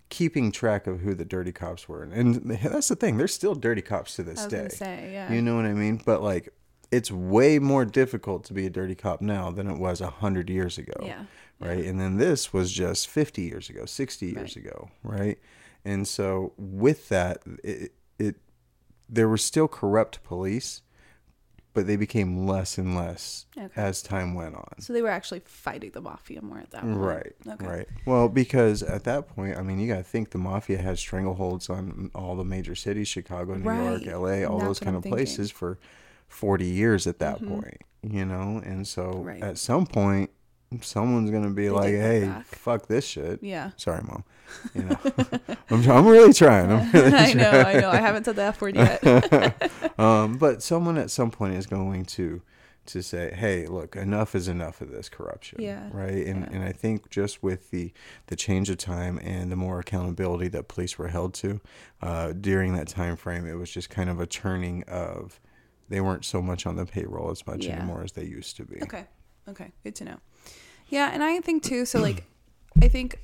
keeping 0.10 0.52
track 0.52 0.86
of 0.88 1.02
who 1.02 1.14
the 1.14 1.26
dirty 1.26 1.52
cops 1.52 1.88
were. 1.90 2.04
And 2.04 2.36
that's 2.50 2.88
the 2.88 2.96
thing. 2.96 3.18
There's 3.18 3.34
still 3.34 3.56
dirty 3.56 3.82
cops 3.82 4.16
to 4.18 4.24
this 4.24 4.46
day. 4.46 4.68
say, 4.70 5.12
yeah. 5.14 5.32
You 5.32 5.42
know 5.42 5.56
what 5.56 5.66
I 5.66 5.74
mean? 5.74 6.02
But 6.06 6.22
like, 6.24 6.50
it's 6.92 7.12
way 7.12 7.60
more 7.60 7.86
difficult 7.86 8.44
to 8.46 8.54
be 8.54 8.66
a 8.66 8.70
dirty 8.72 8.96
cop 8.96 9.22
now 9.22 9.52
than 9.52 9.70
it 9.70 9.78
was 9.78 10.02
a 10.02 10.10
hundred 10.10 10.50
years 10.50 10.78
ago. 10.80 10.94
yeah. 11.04 11.24
Right. 11.60 11.84
And 11.86 12.00
then 12.00 12.18
this 12.18 12.54
was 12.54 12.72
just 12.72 13.08
50 13.10 13.42
years 13.44 13.70
ago, 13.70 13.86
60 13.86 14.26
years 14.28 14.38
Right. 14.38 14.56
ago. 14.58 14.90
Right. 15.04 15.38
And 15.86 16.08
so 16.08 16.54
with 16.58 17.10
that, 17.10 17.42
it, 17.64 17.92
it, 18.18 18.36
there 19.10 19.28
were 19.28 19.38
still 19.38 19.68
corrupt 19.68 20.24
police, 20.24 20.82
but 21.80 21.88
they 21.88 21.96
became 21.96 22.46
less 22.46 22.78
and 22.78 22.94
less 22.94 23.46
Okay. 23.58 23.70
as 23.78 24.02
time 24.02 24.34
went 24.36 24.54
on. 24.56 24.82
So 24.82 24.92
they 24.92 25.02
were 25.02 25.08
actually 25.10 25.40
fighting 25.46 25.92
the 25.92 26.02
mafia 26.02 26.42
more 26.42 26.58
at 26.60 26.72
that 26.72 26.82
point. 26.82 26.98
Right. 26.98 27.34
Okay. 27.48 27.66
Right. 27.66 27.88
Well, 28.06 28.28
because 28.28 28.84
at 28.84 29.06
that 29.06 29.30
point, 29.30 29.58
I 29.58 29.62
mean, 29.62 29.80
you 29.80 29.88
got 29.88 29.98
to 30.00 30.04
think 30.04 30.32
the 30.32 30.38
mafia 30.38 30.78
had 30.80 30.98
strangleholds 30.98 31.70
on 31.70 32.12
all 32.14 32.36
the 32.36 32.44
major 32.44 32.76
cities 32.76 33.08
Chicago, 33.08 33.56
New 33.56 33.72
York, 33.74 34.06
LA, 34.06 34.44
all 34.46 34.58
That's 34.58 34.68
those 34.68 34.80
kind 34.80 34.90
I'm 34.90 34.96
of 34.98 35.04
thinking. 35.04 35.18
places 35.18 35.52
for 35.52 35.80
40 36.28 36.66
years 36.66 37.08
at 37.08 37.20
that 37.20 37.40
Mhm. 37.40 37.48
point, 37.62 37.82
you 38.04 38.26
know? 38.26 38.62
And 38.64 38.86
so 38.86 39.22
Right. 39.24 39.42
at 39.42 39.58
some 39.58 39.86
point, 39.88 40.32
someone's 40.82 41.32
going 41.32 41.44
to 41.44 41.50
be 41.50 41.64
They 41.64 41.70
like, 41.72 41.94
hey, 41.94 42.34
fuck 42.46 42.88
this 42.88 43.06
shit. 43.06 43.42
Yeah. 43.42 43.72
Sorry, 43.78 44.04
mom. 44.04 44.24
You 44.74 44.84
know, 44.84 44.98
I'm, 45.70 45.90
I'm 45.92 46.08
really 46.08 46.34
trying. 46.34 46.72
I'm 46.72 46.92
really 46.92 47.14
I 47.16 47.34
know, 47.34 47.50
I 47.50 47.80
know. 47.80 47.90
I 47.90 47.98
haven't 47.98 48.26
said 48.26 48.36
the 48.36 48.44
F 48.44 48.62
word 48.62 48.76
yet. 48.76 49.04
um, 50.00 50.38
but 50.38 50.62
someone 50.64 50.98
at 50.98 51.12
some 51.12 51.32
point 51.32 51.56
is 51.56 51.66
going 51.66 52.06
to 52.06 52.42
to 52.88 53.04
say, 53.04 53.32
"Hey, 53.36 53.68
look, 53.68 53.96
enough 53.96 54.34
is 54.34 54.48
enough 54.48 54.82
of 54.82 54.92
this 54.92 55.10
corruption." 55.10 55.62
Yeah. 55.62 55.90
Right. 55.92 56.26
And 56.26 56.42
Yeah. 56.42 56.50
and 56.58 56.64
I 56.64 56.72
think 56.72 57.10
just 57.10 57.44
with 57.44 57.70
the 57.72 57.94
the 58.28 58.36
change 58.36 58.70
of 58.70 58.78
time 58.78 59.20
and 59.24 59.52
the 59.52 59.56
more 59.56 59.80
accountability 59.80 60.48
that 60.50 60.68
police 60.68 60.98
were 60.98 61.08
held 61.10 61.34
to 61.36 61.62
uh, 62.02 62.34
during 62.34 62.74
that 62.74 62.88
time 62.88 63.16
frame, 63.16 63.46
it 63.46 63.54
was 63.54 63.70
just 63.72 63.90
kind 63.90 64.10
of 64.10 64.20
a 64.20 64.26
turning 64.26 64.84
of 64.88 65.40
they 65.90 66.02
weren't 66.02 66.26
so 66.26 66.42
much 66.42 66.66
on 66.66 66.76
the 66.76 66.86
payroll 66.86 67.32
as 67.32 67.46
much 67.48 67.66
Yeah. 67.66 67.78
anymore 67.78 68.04
as 68.04 68.12
they 68.14 68.24
used 68.26 68.58
to 68.58 68.66
be. 68.66 68.82
Okay. 68.84 69.06
Okay. 69.48 69.72
Good 69.84 69.96
to 69.96 70.04
know. 70.06 70.18
Yeah, 70.88 71.12
and 71.14 71.24
I 71.24 71.40
think 71.42 71.64
too. 71.64 71.86
So 71.86 72.00
like, 72.00 72.24
I 72.82 72.88
think 72.88 73.20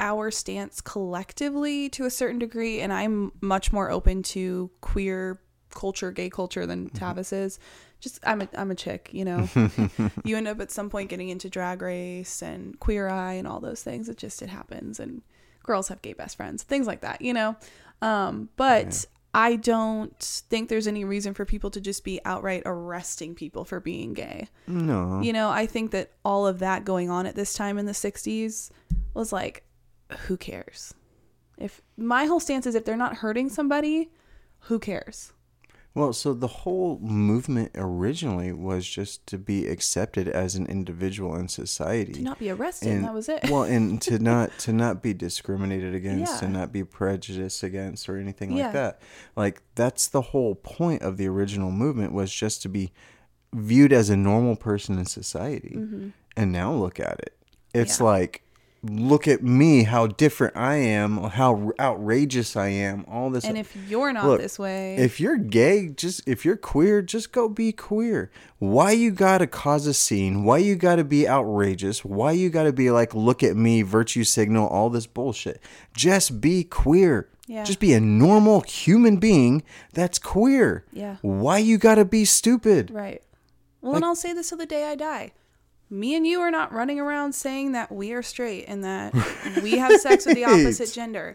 our 0.00 0.30
stance 0.30 0.80
collectively, 0.80 1.88
to 1.90 2.04
a 2.04 2.10
certain 2.10 2.38
degree, 2.38 2.80
and 2.80 2.92
I'm 2.92 3.32
much 3.40 3.72
more 3.72 3.90
open 3.90 4.22
to 4.24 4.70
queer 4.80 5.40
culture, 5.70 6.10
gay 6.10 6.30
culture 6.30 6.66
than 6.66 6.90
Tavis 6.90 7.32
is. 7.32 7.58
Just 8.00 8.18
I'm 8.24 8.40
a 8.40 8.48
I'm 8.56 8.70
a 8.70 8.74
chick, 8.74 9.10
you 9.12 9.24
know. 9.24 9.48
you 10.24 10.36
end 10.36 10.48
up 10.48 10.60
at 10.60 10.70
some 10.70 10.90
point 10.90 11.10
getting 11.10 11.28
into 11.28 11.50
drag 11.50 11.82
race 11.82 12.42
and 12.42 12.78
queer 12.80 13.08
eye 13.08 13.34
and 13.34 13.46
all 13.46 13.60
those 13.60 13.82
things. 13.82 14.08
It 14.08 14.16
just 14.16 14.42
it 14.42 14.48
happens, 14.48 14.98
and 14.98 15.22
girls 15.62 15.88
have 15.88 16.02
gay 16.02 16.14
best 16.14 16.36
friends, 16.36 16.62
things 16.62 16.86
like 16.86 17.02
that, 17.02 17.20
you 17.20 17.34
know. 17.34 17.56
Um, 18.02 18.48
but 18.56 19.04
I 19.32 19.56
don't 19.56 20.18
think 20.18 20.68
there's 20.68 20.86
any 20.86 21.04
reason 21.04 21.34
for 21.34 21.44
people 21.44 21.70
to 21.70 21.80
just 21.80 22.02
be 22.02 22.20
outright 22.24 22.62
arresting 22.66 23.34
people 23.34 23.64
for 23.64 23.78
being 23.78 24.12
gay. 24.12 24.48
No. 24.66 25.20
You 25.20 25.32
know, 25.32 25.50
I 25.50 25.66
think 25.66 25.92
that 25.92 26.12
all 26.24 26.46
of 26.46 26.58
that 26.60 26.84
going 26.84 27.10
on 27.10 27.26
at 27.26 27.36
this 27.36 27.54
time 27.54 27.78
in 27.78 27.86
the 27.86 27.92
60s 27.92 28.70
was 29.14 29.32
like, 29.32 29.64
who 30.26 30.36
cares? 30.36 30.94
If 31.58 31.82
my 31.96 32.24
whole 32.24 32.40
stance 32.40 32.66
is 32.66 32.74
if 32.74 32.84
they're 32.84 32.96
not 32.96 33.16
hurting 33.16 33.48
somebody, 33.50 34.10
who 34.60 34.78
cares? 34.78 35.32
Well, 35.92 36.12
so 36.12 36.32
the 36.34 36.46
whole 36.46 37.00
movement 37.00 37.72
originally 37.74 38.52
was 38.52 38.88
just 38.88 39.26
to 39.26 39.36
be 39.38 39.66
accepted 39.66 40.28
as 40.28 40.54
an 40.54 40.66
individual 40.66 41.34
in 41.34 41.48
society. 41.48 42.12
To 42.12 42.22
not 42.22 42.38
be 42.38 42.48
arrested, 42.48 42.90
and 42.92 43.04
that 43.04 43.12
was 43.12 43.28
it. 43.28 43.40
well, 43.50 43.64
and 43.64 44.00
to 44.08 44.20
not 44.20 44.56
to 44.60 44.72
not 44.72 45.02
be 45.02 45.12
discriminated 45.12 45.92
against, 45.94 46.38
to 46.38 46.48
not 46.48 46.72
be 46.72 46.84
prejudiced 46.84 47.64
against, 47.64 48.08
or 48.08 48.16
anything 48.18 48.52
Yeah. 48.52 48.64
like 48.66 48.72
that. 48.74 49.02
Like 49.34 49.62
that's 49.74 50.06
the 50.06 50.20
whole 50.22 50.54
point 50.54 51.02
of 51.02 51.16
the 51.16 51.26
original 51.26 51.72
movement 51.72 52.12
was 52.12 52.32
just 52.32 52.62
to 52.62 52.68
be 52.68 52.92
viewed 53.52 53.92
as 53.92 54.10
a 54.10 54.16
normal 54.16 54.54
person 54.54 54.96
in 54.96 55.06
society. 55.06 55.76
And 56.36 56.52
now 56.52 56.72
look 56.72 57.00
at 57.00 57.18
it. 57.18 57.36
It's 57.74 57.96
Mm-hmm. 57.96 58.04
Yeah. 58.04 58.10
like, 58.10 58.42
look 58.82 59.28
at 59.28 59.42
me, 59.42 59.82
how 59.82 60.06
different 60.06 60.56
I 60.56 60.76
am, 60.76 61.18
how 61.18 61.72
outrageous 61.78 62.56
I 62.56 62.68
am. 62.68 63.04
All 63.08 63.30
this. 63.30 63.44
and 63.44 63.58
if 63.58 63.76
you're 63.88 64.12
not 64.12 64.24
Look, 64.24 64.40
this 64.40 64.58
way, 64.58 64.96
if 64.96 65.20
you're 65.20 65.36
gay, 65.36 65.88
just 65.88 66.26
if 66.26 66.44
you're 66.44 66.56
queer, 66.56 67.02
just 67.02 67.32
go 67.32 67.48
be 67.48 67.72
queer. 67.72 68.30
Why 68.58 68.92
you 68.92 69.10
gotta 69.10 69.46
cause 69.46 69.86
a 69.86 69.94
scene? 69.94 70.44
Why 70.44 70.58
you 70.58 70.76
gotta 70.76 71.04
be 71.04 71.28
outrageous? 71.28 72.04
Why 72.04 72.32
you 72.32 72.48
gotta 72.50 72.72
be 72.72 72.90
like, 72.90 73.14
look 73.14 73.42
at 73.42 73.56
me, 73.56 73.82
virtue 73.82 74.24
signal, 74.24 74.66
all 74.68 74.90
this 74.90 75.06
bullshit? 75.06 75.60
Just 75.94 76.40
be 76.40 76.64
queer. 76.64 77.28
Yeah. 77.46 77.64
Just 77.64 77.80
be 77.80 77.92
a 77.92 78.00
normal 78.00 78.60
human 78.60 79.16
being 79.16 79.64
that's 79.92 80.18
queer. 80.18 80.84
Yeah. 80.92 81.16
Why 81.20 81.58
you 81.58 81.78
gotta 81.78 82.04
be 82.04 82.24
stupid? 82.24 82.90
right. 82.90 83.22
Well, 83.82 83.94
and 83.96 84.04
I'll 84.04 84.14
say 84.14 84.34
this 84.34 84.50
till 84.50 84.58
the 84.58 84.66
day 84.66 84.84
I 84.84 84.94
die. 84.94 85.32
Me 85.90 86.14
and 86.14 86.24
you 86.26 86.40
are 86.40 86.50
not 86.52 86.72
running 86.72 87.00
around 87.00 87.32
saying 87.34 87.72
that 87.72 87.90
we 87.90 88.12
are 88.12 88.22
straight 88.22 88.64
and 88.68 88.84
that 88.84 89.12
we 89.62 89.72
have 89.78 90.00
sex 90.00 90.24
with 90.24 90.36
the 90.36 90.44
opposite 90.44 90.92
gender. 90.92 91.34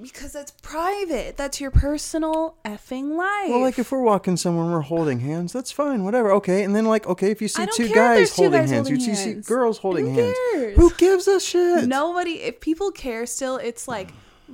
Because 0.00 0.32
that's 0.32 0.52
private. 0.62 1.36
That's 1.36 1.60
your 1.60 1.70
personal 1.70 2.56
effing 2.64 3.16
life. 3.16 3.50
Well, 3.50 3.60
like 3.60 3.78
if 3.78 3.92
we're 3.92 4.00
walking 4.02 4.38
somewhere 4.38 4.64
and 4.64 4.72
we're 4.72 4.80
holding 4.80 5.20
hands, 5.20 5.52
that's 5.52 5.70
fine, 5.70 6.02
whatever. 6.04 6.32
Okay, 6.32 6.62
and 6.64 6.74
then 6.74 6.86
like, 6.86 7.06
okay, 7.06 7.30
if 7.30 7.42
you 7.42 7.48
see 7.48 7.66
two 7.74 7.88
care 7.88 8.12
if 8.14 8.18
there's 8.18 8.30
guys 8.30 8.36
two 8.36 8.42
holding 8.42 8.60
guys 8.60 8.70
hands, 8.70 8.88
holding 8.88 9.06
you 9.08 9.14
see 9.14 9.34
girls 9.34 9.78
holding 9.78 10.06
hands. 10.14 10.16
Who 10.18 10.24
hands. 10.24 10.36
cares? 10.64 10.76
Who 10.76 10.90
gives 10.96 11.28
a 11.28 11.40
shit? 11.40 11.88
nobody 11.88 12.32
if 12.42 12.60
people 12.60 12.90
care 12.90 13.26
still 13.26 13.56
it's 13.58 13.86
like 13.86 14.12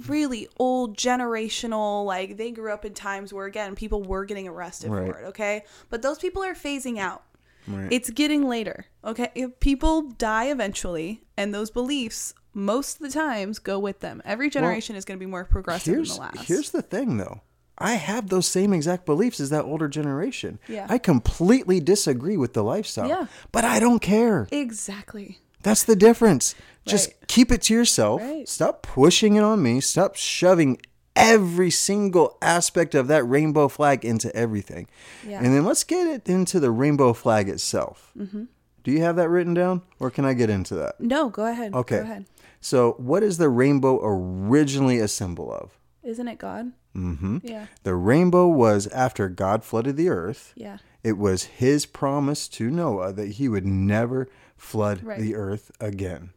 really 0.09 0.49
old 0.59 0.97
generational 0.97 2.05
like 2.05 2.37
they 2.37 2.51
grew 2.51 2.73
up 2.73 2.85
in 2.85 2.95
times 2.95 3.33
where 3.33 3.47
again 3.47 3.75
people 3.75 4.03
were 4.03 4.25
getting 4.25 4.47
arrested 4.47 4.91
Right. 4.91 5.11
for 5.13 5.19
it 5.21 5.25
okay 5.27 5.65
but 5.91 6.03
those 6.03 6.19
people 6.19 6.43
are 6.45 6.55
phasing 6.55 6.99
out 6.99 7.23
Right. 7.71 7.89
it's 7.93 8.11
getting 8.11 8.49
later 8.49 8.87
okay 9.05 9.31
if 9.35 9.59
people 9.61 10.03
die 10.03 10.47
eventually 10.51 11.23
and 11.37 11.55
those 11.55 11.71
beliefs 11.71 12.35
most 12.55 12.97
of 12.97 13.03
the 13.03 13.11
times 13.13 13.59
go 13.59 13.79
with 13.79 14.01
them 14.01 14.21
every 14.25 14.51
generation 14.51 14.97
is 14.97 15.05
going 15.05 15.19
to 15.19 15.25
be 15.25 15.31
more 15.31 15.45
progressive 15.45 15.87
than 15.87 15.95
here's 15.97 16.15
the 16.15 16.21
last 16.21 16.39
here's 16.49 16.71
the 16.71 16.83
thing 16.83 17.17
though 17.19 17.41
i 17.79 17.93
have 17.95 18.29
those 18.29 18.47
same 18.49 18.73
exact 18.73 19.07
beliefs 19.07 19.39
as 19.41 19.51
that 19.51 19.65
older 19.65 19.87
generation 19.89 20.59
Yeah. 20.69 20.87
i 20.89 20.99
completely 20.99 21.79
disagree 21.81 22.37
with 22.37 22.55
the 22.55 22.65
lifestyle 22.65 23.09
Yeah. 23.09 23.27
but 23.53 23.65
i 23.65 23.79
don't 23.79 24.01
care 24.01 24.49
exactly 24.51 25.39
that's 25.63 25.85
the 25.85 25.97
difference 25.97 26.55
just 26.87 27.09
Right. 27.09 27.29
keep 27.29 27.53
it 27.53 27.63
to 27.63 27.75
yourself 27.75 28.23
Right. 28.23 28.49
stop 28.49 28.83
pushing 28.83 29.37
it 29.37 29.43
on 29.43 29.63
me 29.63 29.81
stop 29.81 30.17
shoving 30.17 30.79
every 31.19 31.71
single 31.71 32.39
aspect 32.41 32.95
of 32.95 33.09
that 33.09 33.25
rainbow 33.25 33.69
flag 33.69 34.05
into 34.05 34.35
everything. 34.35 34.87
Yeah. 35.27 35.39
and 35.43 35.53
then 35.55 35.65
let's 35.65 35.85
get 35.85 36.07
it 36.07 36.29
into 36.29 36.61
the 36.61 36.71
rainbow 36.71 37.13
flag 37.13 37.49
itself. 37.49 38.13
Mm-hmm. 38.17 38.45
do 38.85 38.91
you 38.93 39.03
have 39.03 39.17
that 39.17 39.29
written 39.29 39.53
down 39.55 39.83
or 39.99 40.11
can 40.11 40.25
i 40.25 40.33
get 40.33 40.49
into 40.49 40.75
that? 40.77 41.01
No 41.01 41.29
go 41.29 41.45
ahead. 41.45 41.75
Okay. 41.75 41.97
go 41.99 42.03
ahead. 42.03 42.25
So 42.61 42.93
what 42.99 43.23
is 43.23 43.37
the 43.39 43.49
rainbow 43.49 44.01
originally 44.03 44.99
a 44.99 45.09
symbol 45.09 45.53
of? 45.53 45.79
Isn't 46.03 46.29
it 46.29 46.39
god? 46.39 46.73
Mm-hmm. 46.97 47.39
Yeah. 47.43 47.67
The 47.83 47.95
rainbow 47.95 48.47
was 48.49 48.87
after 48.89 49.29
God 49.29 49.63
flooded 49.65 49.97
the 49.97 50.09
earth. 50.09 50.53
yeah. 50.57 50.79
It 51.05 51.17
was 51.17 51.45
his 51.45 51.87
promise 51.87 52.49
to 52.49 52.71
Noah 52.71 53.13
that 53.13 53.33
he 53.39 53.49
would 53.49 53.65
never 53.67 54.27
flood 54.57 55.05
Right. 55.05 55.21
the 55.21 55.37
earth 55.37 55.71
again. 55.81 56.31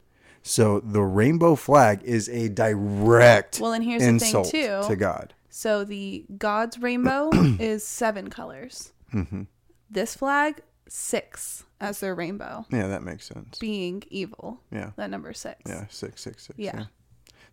So 0.44 0.80
the 0.80 1.02
rainbow 1.02 1.56
flag 1.56 2.02
is 2.04 2.28
a 2.30 2.50
direct 2.50 3.60
Well, 3.60 3.74
and 3.74 3.84
here's 3.84 4.02
the 4.02 4.06
thing, 4.08 4.14
insult 4.16 4.50
too. 4.50 4.82
to 4.88 4.96
God. 4.96 5.34
So 5.50 5.84
the 5.84 6.26
God's 6.38 6.80
rainbow 6.80 7.30
is 7.60 7.84
seven 7.86 8.30
colors. 8.30 8.92
Mm-hmm. 9.14 9.44
This 9.90 10.16
flag, 10.16 10.62
six 10.88 11.64
as 11.80 12.00
their 12.00 12.16
rainbow, 12.16 12.66
Yeah, 12.72 12.88
that 12.88 13.04
makes 13.04 13.26
sense. 13.28 13.60
being 13.60 14.04
evil. 14.10 14.62
Yeah. 14.72 14.92
That 14.96 15.10
number 15.10 15.34
six. 15.34 15.60
Yeah, 15.68 15.86
six, 15.90 16.22
six, 16.22 16.44
six. 16.48 16.58
Yeah. 16.58 16.86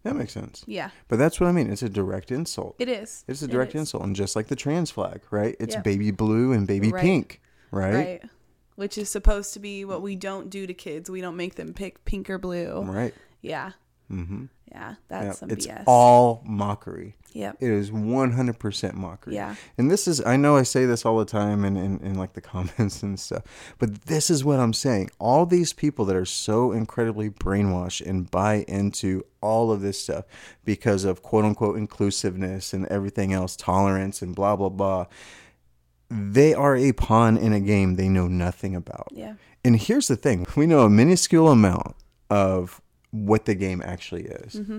That 0.05 0.15
makes 0.15 0.33
sense. 0.33 0.63
Yeah, 0.67 0.91
But 1.09 1.19
that's 1.19 1.41
what 1.41 1.49
I 1.49 1.53
mean. 1.53 1.71
It's 1.71 1.83
a 1.83 1.89
direct 1.89 2.31
insult. 2.31 2.77
it 2.79 2.89
is. 2.89 3.25
It's 3.27 3.43
a 3.43 3.47
It 3.47 3.51
direct 3.51 3.75
is. 3.75 3.81
insult. 3.81 4.05
And 4.05 4.15
just 4.15 4.37
like 4.37 4.47
the 4.47 4.55
trans 4.57 4.91
flag, 4.93 5.23
right? 5.33 5.57
It's 5.59 5.75
Yep. 5.75 5.85
baby 5.85 6.11
blue 6.13 6.53
and 6.53 6.67
baby 6.69 6.93
Right. 6.93 7.03
pink, 7.03 7.41
right? 7.73 7.95
Right. 7.95 8.23
Which 8.79 8.97
is 8.97 9.09
supposed 9.09 9.53
to 9.55 9.59
be 9.59 9.85
what 9.85 10.03
we 10.03 10.15
don't 10.15 10.51
do 10.51 10.65
to 10.65 10.73
kids. 10.73 11.11
We 11.11 11.21
don't 11.21 11.37
make 11.37 11.57
them 11.57 11.75
pick 11.75 12.05
pink 12.05 12.31
or 12.31 12.39
blue. 12.39 12.83
Right. 12.83 13.13
Yeah. 13.43 13.73
Mm-hmm. 14.09 14.45
Yeah. 14.71 14.95
That's 15.09 15.25
Yeah. 15.25 15.33
some 15.33 15.51
It's 15.51 15.67
BS. 15.67 15.83
all 15.89 16.43
mockery. 16.47 17.17
Yep. 17.33 17.57
It 17.61 17.71
is 17.71 17.91
100% 17.91 18.95
mockery. 18.95 19.35
Yeah. 19.35 19.57
And 19.77 19.91
this 19.91 20.07
is, 20.07 20.25
I 20.25 20.37
know 20.37 20.57
I 20.57 20.63
say 20.63 20.85
this 20.87 21.05
all 21.05 21.19
the 21.19 21.25
time 21.25 21.65
in, 21.65 21.77
in, 21.77 21.99
in 22.05 22.15
like 22.15 22.35
the 22.35 22.41
comments 22.53 23.03
and 23.03 23.19
stuff, 23.19 23.43
but 23.81 24.03
this 24.03 24.31
is 24.31 24.45
what 24.45 24.61
I'm 24.61 24.73
saying. 24.73 25.11
All 25.19 25.45
these 25.45 25.73
people 25.73 26.05
that 26.05 26.15
are 26.17 26.25
so 26.25 26.71
incredibly 26.71 27.31
brainwashed 27.31 28.07
and 28.07 28.31
buy 28.31 28.65
into 28.69 29.25
all 29.41 29.73
of 29.73 29.81
this 29.81 30.01
stuff 30.01 30.25
because 30.65 31.05
of 31.05 31.23
quote 31.23 31.45
unquote 31.45 31.77
inclusiveness 31.77 32.73
and 32.73 32.87
everything 32.87 33.33
else, 33.33 33.57
tolerance 33.57 34.23
and 34.23 34.37
blah, 34.37 34.55
blah, 34.55 34.69
blah, 34.69 35.07
they 36.11 36.55
are 36.55 36.77
a 36.77 36.93
pawn 36.93 37.37
in 37.37 37.53
a 37.53 37.61
game 37.61 37.95
they 37.97 38.09
know 38.09 38.27
nothing 38.29 38.75
about. 38.75 39.09
Yeah. 39.11 39.35
And 39.65 39.77
here's 39.79 40.09
the 40.09 40.17
thing 40.17 40.47
we 40.57 40.67
know 40.67 40.81
a 40.81 40.91
minuscule 40.91 41.49
amount 41.49 41.97
of 42.31 42.81
what 43.11 43.45
the 43.45 43.55
game 43.55 43.83
actually 43.85 44.25
is. 44.25 44.55
Mm-hmm. 44.55 44.79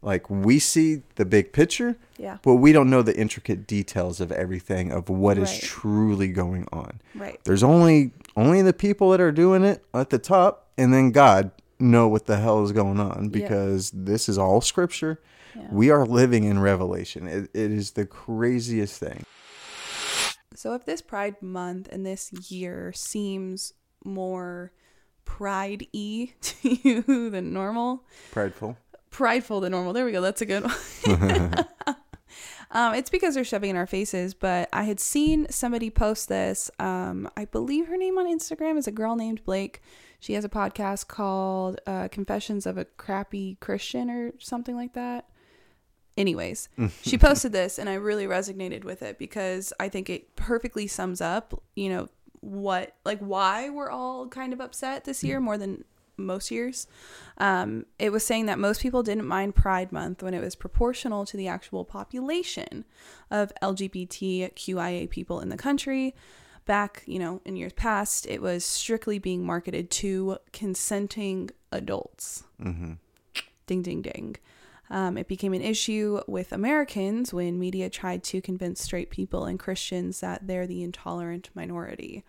Like 0.00 0.30
we 0.30 0.60
see 0.60 1.02
the 1.16 1.24
big 1.24 1.52
picture, 1.52 1.96
Yeah. 2.18 2.38
but 2.42 2.54
we 2.56 2.72
don't 2.72 2.88
know 2.88 3.02
the 3.02 3.16
intricate 3.18 3.66
details 3.66 4.20
of 4.20 4.30
everything 4.30 4.92
of 4.92 5.08
what 5.08 5.38
is 5.38 5.50
Right. 5.50 5.62
truly 5.62 6.28
going 6.28 6.68
on. 6.72 7.00
Right. 7.16 7.40
There's 7.44 7.64
only 7.64 8.12
only 8.36 8.62
the 8.62 8.72
people 8.72 9.10
that 9.10 9.20
are 9.20 9.32
doing 9.32 9.64
it 9.64 9.84
at 9.92 10.10
the 10.10 10.18
top 10.18 10.68
and 10.78 10.92
then 10.94 11.10
God 11.10 11.50
know 11.80 12.06
what 12.06 12.26
the 12.26 12.38
hell 12.38 12.62
is 12.62 12.70
going 12.70 13.00
on 13.00 13.28
because 13.30 13.90
this 13.92 14.28
is 14.28 14.38
all 14.38 14.60
scripture. 14.60 15.20
Yeah. 15.56 15.66
We 15.72 15.90
are 15.90 16.06
living 16.06 16.44
in 16.44 16.60
revelation. 16.60 17.26
It, 17.26 17.50
it 17.54 17.72
is 17.72 17.92
the 17.92 18.06
craziest 18.06 19.00
thing. 19.00 19.24
So 20.54 20.74
if 20.74 20.84
this 20.84 21.02
Pride 21.02 21.40
Month 21.42 21.88
and 21.92 22.04
this 22.04 22.32
year 22.50 22.92
seems 22.94 23.72
more 24.04 24.72
pride 25.24 25.86
y 25.92 26.32
to 26.40 26.68
you 26.68 27.30
than 27.30 27.52
normal, 27.52 28.04
Prideful. 28.32 28.76
prideful 29.10 29.60
than 29.60 29.72
normal. 29.72 29.92
There 29.92 30.04
we 30.04 30.12
go. 30.12 30.20
That's 30.20 30.40
a 30.40 30.46
good 30.46 30.64
one. 30.64 31.66
um, 32.70 32.94
it's 32.94 33.10
because 33.10 33.34
they're 33.34 33.44
shoving 33.44 33.70
in 33.70 33.76
our 33.76 33.86
faces. 33.86 34.34
But 34.34 34.68
I 34.72 34.84
had 34.84 35.00
seen 35.00 35.46
somebody 35.50 35.90
post 35.90 36.28
this. 36.28 36.70
Um, 36.78 37.28
I 37.36 37.44
believe 37.44 37.86
her 37.88 37.96
name 37.96 38.18
on 38.18 38.26
Instagram 38.26 38.78
is 38.78 38.86
a 38.86 38.92
girl 38.92 39.16
named 39.16 39.44
Blake. 39.44 39.82
She 40.20 40.32
has 40.34 40.44
a 40.44 40.48
podcast 40.48 41.06
called 41.08 41.80
uh, 41.86 42.08
Confessions 42.08 42.66
of 42.66 42.76
a 42.78 42.84
Crappy 42.84 43.56
Christian 43.60 44.10
or 44.10 44.32
something 44.38 44.74
like 44.74 44.94
that. 44.94 45.28
Anyways, 46.18 46.68
she 47.02 47.16
posted 47.16 47.52
this 47.52 47.78
and 47.78 47.88
I 47.88 47.94
really 47.94 48.26
resonated 48.26 48.84
with 48.84 49.02
it 49.02 49.18
because 49.18 49.72
I 49.78 49.88
think 49.88 50.10
it 50.10 50.34
perfectly 50.36 50.88
sums 50.88 51.20
up, 51.20 51.62
you 51.76 51.88
know, 51.88 52.08
what, 52.40 52.94
like, 53.04 53.20
why 53.20 53.70
we're 53.70 53.90
all 53.90 54.28
kind 54.28 54.52
of 54.52 54.60
upset 54.60 55.04
this 55.04 55.24
year 55.24 55.40
more 55.40 55.56
than 55.56 55.84
most 56.16 56.50
years. 56.50 56.88
Um, 57.38 57.86
it 57.98 58.10
was 58.10 58.26
saying 58.26 58.46
that 58.46 58.58
most 58.58 58.82
people 58.82 59.02
didn't 59.02 59.26
mind 59.26 59.54
Pride 59.54 59.92
Month 59.92 60.22
when 60.22 60.34
it 60.34 60.40
was 60.40 60.56
proportional 60.56 61.24
to 61.26 61.36
the 61.36 61.48
actual 61.48 61.84
population 61.84 62.84
of 63.30 63.52
LGBTQIA 63.62 65.08
people 65.08 65.40
in 65.40 65.48
the 65.48 65.56
country. 65.56 66.14
Back, 66.66 67.02
you 67.06 67.18
know, 67.18 67.40
in 67.44 67.56
years 67.56 67.72
past, 67.72 68.26
it 68.26 68.42
was 68.42 68.64
strictly 68.64 69.18
being 69.18 69.46
marketed 69.46 69.90
to 69.92 70.38
consenting 70.52 71.50
adults. 71.72 72.44
Mm-hmm. 72.60 72.94
Ding, 73.66 73.82
ding, 73.82 74.02
ding. 74.02 74.36
Um, 74.90 75.18
it 75.18 75.28
became 75.28 75.52
an 75.52 75.62
issue 75.62 76.20
with 76.26 76.52
Americans 76.52 77.32
when 77.34 77.58
media 77.58 77.90
tried 77.90 78.22
to 78.24 78.40
convince 78.40 78.82
straight 78.82 79.10
people 79.10 79.44
and 79.44 79.58
Christians 79.58 80.20
that 80.20 80.46
they're 80.46 80.66
the 80.66 80.82
intolerant 80.82 81.50
minority. 81.54 82.24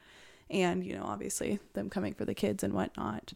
And, 0.50 0.84
you 0.84 0.96
know, 0.98 1.04
obviously 1.04 1.60
them 1.74 1.90
coming 1.90 2.14
for 2.14 2.26
the 2.26 2.34
kids 2.34 2.64
and 2.64 2.74
whatnot. 2.74 3.32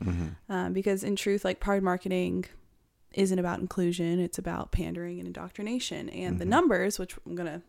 Um, 0.49 0.73
because 0.73 1.03
in 1.03 1.15
truth, 1.15 1.45
like 1.45 1.59
pride 1.59 1.83
marketing 1.83 2.45
isn't 3.13 3.37
about 3.37 3.59
inclusion, 3.59 4.19
it's 4.19 4.39
about 4.39 4.71
pandering 4.71 5.19
and 5.19 5.27
indoctrination. 5.27 6.09
And 6.09 6.39
the 6.39 6.45
numbers, 6.45 6.97
which 6.97 7.15
I'm 7.25 7.35
going 7.35 7.51
to 7.51 7.61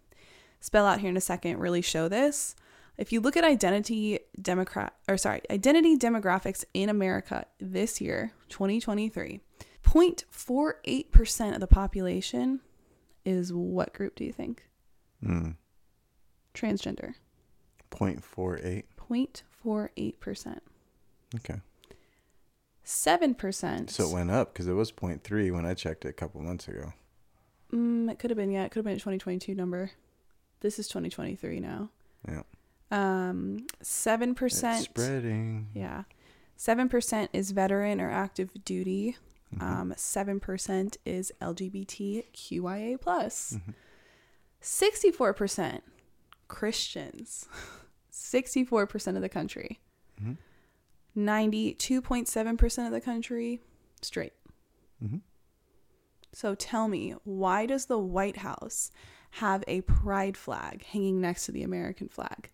spell 0.61 0.87
out 0.87 1.01
here 1.01 1.11
in 1.11 1.17
a 1.17 1.21
second, 1.21 1.59
really 1.59 1.83
show 1.83 2.09
this. 2.09 2.57
If 2.97 3.13
you 3.13 3.21
look 3.21 3.37
at 3.37 3.45
identity 3.45 4.21
democrat 4.41 4.95
or 5.09 5.17
sorry, 5.19 5.43
identity 5.51 5.97
demographics 5.99 6.65
in 6.73 6.89
America 6.89 7.45
this 7.61 8.01
year, 8.01 8.33
2023, 8.49 9.41
0.48% 9.85 11.55
of 11.55 11.61
the 11.61 11.67
population 11.67 12.61
is 13.25 13.53
what 13.53 13.95
group 13.95 14.17
do 14.17 14.25
you 14.25 14.33
think? 14.33 14.65
Mm. 15.25 15.57
Transgender. 16.55 17.15
0.48. 17.91 18.85
0.48%. 18.99 20.59
Okay. 21.37 21.61
7%. 22.85 23.91
So 23.91 24.09
it 24.09 24.13
went 24.13 24.31
up 24.31 24.53
because 24.53 24.67
it 24.67 24.73
was 24.73 24.93
0.3 24.93 25.53
when 25.53 25.65
I 25.65 25.75
checked 25.75 26.05
it 26.05 26.09
a 26.09 26.13
couple 26.13 26.41
months 26.43 26.69
ago. 26.69 26.93
Mm, 27.73 28.11
it 28.11 28.19
could 28.19 28.31
have 28.31 28.37
been, 28.37 28.51
yeah, 28.51 28.65
it 28.65 28.71
could 28.71 28.81
have 28.81 28.85
been 28.85 28.95
a 28.95 28.97
2022 28.97 29.55
number. 29.55 29.91
This 30.61 30.79
is 30.79 30.87
2023 30.89 31.61
now. 31.61 31.91
Yeah. 32.29 32.43
Um, 32.91 33.67
7%. 33.83 34.37
It's 34.43 34.85
spreading. 34.85 35.69
Yeah. 35.75 36.05
7% 36.59 37.29
is 37.33 37.51
veteran 37.51 38.01
or 38.01 38.11
active 38.11 38.51
duty. 38.65 39.17
Mm-hmm. 39.59 39.81
Um, 39.81 39.93
7% 39.97 40.97
is 41.05 41.33
LGBTQIA. 41.41 43.01
plus. 43.01 43.55
Mm-hmm. 43.59 43.73
64% 44.63 45.81
Christians. 46.49 47.49
64% 48.13 49.17
of 49.17 49.23
the 49.23 49.29
country. 49.29 49.81
Mhm. 50.23 50.37
92.7% 51.17 52.87
of 52.87 52.93
the 52.93 53.01
country 53.01 53.61
straight. 54.03 54.33
Mhm. 55.03 55.21
So 56.33 56.55
tell 56.55 56.89
me, 56.89 57.15
why 57.25 57.67
does 57.67 57.87
the 57.87 57.99
White 57.99 58.39
House 58.39 58.91
have 59.33 59.63
a 59.69 59.83
pride 59.83 60.37
flag 60.37 60.85
hanging 60.85 61.21
next 61.21 61.47
to 61.47 61.53
the 61.53 61.63
American 61.63 62.09
flag 62.09 62.51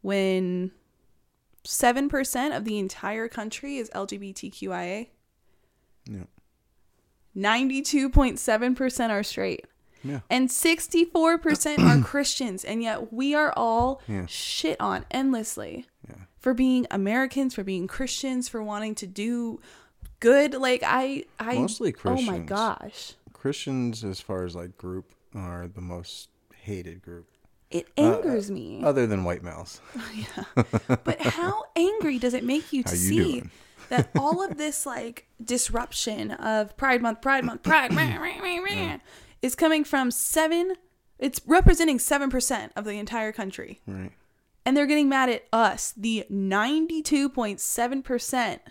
when 0.00 0.72
7% 1.64 2.56
of 2.56 2.64
the 2.64 2.78
entire 2.78 3.28
country 3.28 3.76
is 3.76 3.90
LGBTQIA? 3.90 5.10
Yeah. 6.06 6.24
92.7% 7.36 9.10
are 9.10 9.22
straight. 9.22 9.66
Yeah. 10.02 10.20
And 10.30 10.48
64% 10.48 11.78
are 11.78 12.02
Christians. 12.04 12.64
And 12.64 12.82
yet 12.82 13.12
we 13.12 13.34
are 13.34 13.52
all 13.56 14.00
Yeah. 14.08 14.26
shit 14.26 14.80
on 14.80 15.04
endlessly 15.10 15.86
Yeah. 16.08 16.14
for 16.38 16.54
being 16.54 16.86
Americans, 16.90 17.54
for 17.54 17.64
being 17.64 17.86
Christians, 17.86 18.48
for 18.48 18.62
wanting 18.62 18.94
to 18.96 19.06
do 19.06 19.60
good. 20.20 20.54
Like, 20.54 20.82
I, 20.86 21.24
I, 21.38 21.54
Mostly 21.56 21.94
oh 22.04 22.22
my 22.22 22.38
gosh. 22.38 23.14
Christians, 23.34 24.02
as 24.04 24.20
far 24.20 24.44
as 24.44 24.54
like 24.54 24.76
group, 24.78 25.12
are 25.34 25.68
the 25.68 25.80
most 25.82 26.28
hated 26.62 27.02
group, 27.02 27.26
It 27.70 27.86
Uh, 27.96 28.16
angers 28.16 28.50
me. 28.50 28.82
other 28.82 29.06
than 29.06 29.22
white 29.24 29.42
males. 29.42 29.80
Yeah. 30.14 30.44
But 31.04 31.20
how 31.20 31.64
angry 31.76 32.18
does 32.18 32.34
it 32.34 32.42
make 32.44 32.72
you 32.72 32.82
to 32.84 32.90
you 32.92 32.96
see 32.96 33.16
doing? 33.16 33.50
That 33.90 34.10
all 34.16 34.42
of 34.42 34.56
this 34.56 34.86
like 34.86 35.26
disruption 35.44 36.30
of 36.32 36.76
Pride 36.76 37.02
Month, 37.02 37.20
Pride 37.20 37.44
Month, 37.44 37.62
Pride 37.62 37.92
is 39.42 39.54
coming 39.54 39.84
from 39.84 40.10
seven? 40.10 40.74
It's 41.18 41.40
representing 41.46 41.98
seven 41.98 42.30
percent 42.30 42.72
of 42.76 42.84
the 42.84 42.92
entire 42.98 43.30
country, 43.32 43.80
Right. 43.86 44.12
and 44.64 44.74
they're 44.76 44.86
getting 44.86 45.08
mad 45.08 45.28
at 45.28 45.44
us, 45.52 45.92
the 45.96 46.24
ninety-two 46.30 47.28
point 47.28 47.60
seven 47.60 48.02
percent. 48.02 48.62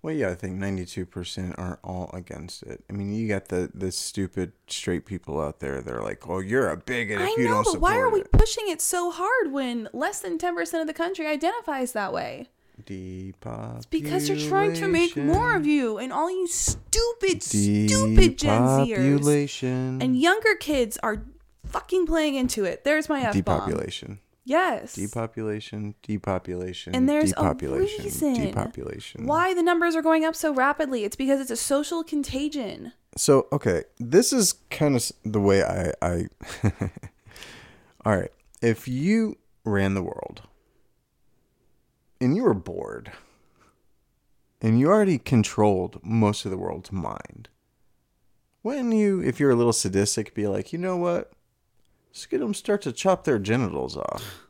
Well, 0.00 0.14
yeah, 0.14 0.30
I 0.30 0.34
think 0.34 0.54
ninety-two 0.56 1.04
percent 1.06 1.56
aren't 1.58 1.80
all 1.82 2.08
against 2.14 2.62
it. 2.62 2.84
I 2.88 2.92
mean, 2.92 3.12
you 3.12 3.28
got 3.28 3.48
the 3.48 3.70
the 3.74 3.90
stupid 3.92 4.52
straight 4.68 5.04
people 5.04 5.40
out 5.40 5.58
there. 5.60 5.82
They're 5.82 6.00
like, 6.02 6.26
"Oh, 6.28 6.38
you're 6.38 6.70
a 6.70 6.76
bigot 6.76 7.20
if 7.20 7.26
I 7.26 7.30
you 7.36 7.44
know, 7.48 7.54
don't 7.54 7.64
but 7.64 7.70
support 7.72 7.82
why 7.82 7.98
are 7.98 8.08
we 8.10 8.20
it." 8.20 8.32
pushing 8.32 8.68
it 8.68 8.80
so 8.80 9.10
hard 9.10 9.52
when 9.52 9.88
less 9.92 10.20
than 10.20 10.38
ten 10.38 10.54
percent 10.54 10.80
of 10.82 10.86
the 10.86 10.94
country 10.94 11.26
identifies 11.26 11.92
that 11.92 12.12
way? 12.12 12.48
Depopulation. 12.86 13.84
Because 13.90 14.28
you're 14.28 14.48
trying 14.48 14.74
to 14.74 14.88
make 14.88 15.16
more 15.16 15.56
of 15.56 15.66
you, 15.66 15.98
and 15.98 16.12
all 16.12 16.30
you 16.30 16.46
stupid, 16.46 17.42
stupid 17.42 18.38
Gen 18.38 18.62
Zers 18.62 20.02
and 20.02 20.18
younger 20.18 20.54
kids 20.54 20.98
are 21.02 21.24
fucking 21.66 22.06
playing 22.06 22.34
into 22.34 22.64
it. 22.64 22.84
There's 22.84 23.08
my 23.08 23.20
F 23.20 23.32
bomb. 23.32 23.32
depopulation. 23.32 24.20
Yes. 24.44 24.94
Depopulation. 24.94 25.94
Depopulation. 26.02 26.94
And 26.94 27.06
there's 27.06 27.32
a 27.32 27.34
depopulation. 27.34 28.04
reason 28.04 28.34
Depopulation. 28.34 29.26
Why 29.26 29.52
the 29.52 29.62
numbers 29.62 29.94
are 29.94 30.00
going 30.00 30.24
up 30.24 30.34
so 30.34 30.54
rapidly? 30.54 31.04
It's 31.04 31.16
because 31.16 31.40
it's 31.40 31.50
a 31.50 31.56
social 31.56 32.02
contagion. 32.02 32.92
So 33.16 33.46
okay, 33.52 33.84
this 33.98 34.32
is 34.32 34.54
kind 34.70 34.96
of 34.96 35.12
the 35.24 35.40
way 35.40 35.62
I 35.62 35.92
I. 36.00 36.28
All 38.06 38.16
right, 38.16 38.32
if 38.62 38.88
you 38.88 39.36
ran 39.64 39.92
the 39.94 40.02
world 40.02 40.42
and 42.20 42.36
you 42.36 42.42
were 42.42 42.54
bored 42.54 43.12
and 44.60 44.78
you 44.78 44.88
already 44.88 45.18
controlled 45.18 46.00
most 46.02 46.44
of 46.44 46.50
the 46.50 46.58
world's 46.58 46.92
mind, 46.92 47.48
wouldn't 48.62 48.94
you, 48.94 49.22
if 49.22 49.38
you're 49.38 49.50
a 49.50 49.56
little 49.56 49.72
sadistic, 49.72 50.34
be 50.34 50.46
like, 50.46 50.72
you 50.72 50.78
know 50.78 50.96
what? 50.96 51.32
Let's 52.10 52.26
get 52.26 52.40
them 52.40 52.54
start 52.54 52.82
to 52.82 52.92
chop 52.92 53.24
their 53.24 53.38
genitals 53.38 53.96
off. 53.96 54.48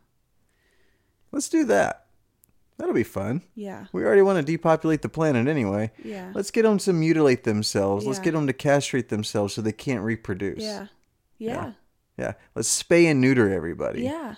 Let's 1.31 1.49
do 1.49 1.65
that. 1.65 2.07
That'll 2.79 2.95
be 2.95 3.03
fun. 3.03 3.43
Yeah. 3.55 3.87
We 3.93 4.05
already 4.05 4.23
want 4.23 4.39
to 4.39 4.53
depopulate 4.53 5.03
the 5.03 5.09
planet 5.09 5.49
anyway. 5.49 5.91
Yeah. 6.03 6.31
Let's 6.33 6.53
get 6.53 6.63
them 6.63 6.79
to 6.79 6.93
mutilate 6.93 7.43
themselves. 7.43 8.05
Yeah. 8.05 8.09
Let's 8.09 8.21
get 8.21 8.33
them 8.33 8.47
to 8.47 8.53
castrate 8.53 9.09
themselves 9.09 9.53
so 9.53 9.61
they 9.61 9.73
can't 9.73 10.05
reproduce. 10.05 10.63
Yeah. 10.63 10.87
Yeah. 11.39 11.73
Yeah. 12.17 12.35
Let's 12.55 12.83
spay 12.83 13.07
and 13.07 13.21
neuter 13.21 13.53
everybody. 13.53 14.03
Yeah. 14.03 14.37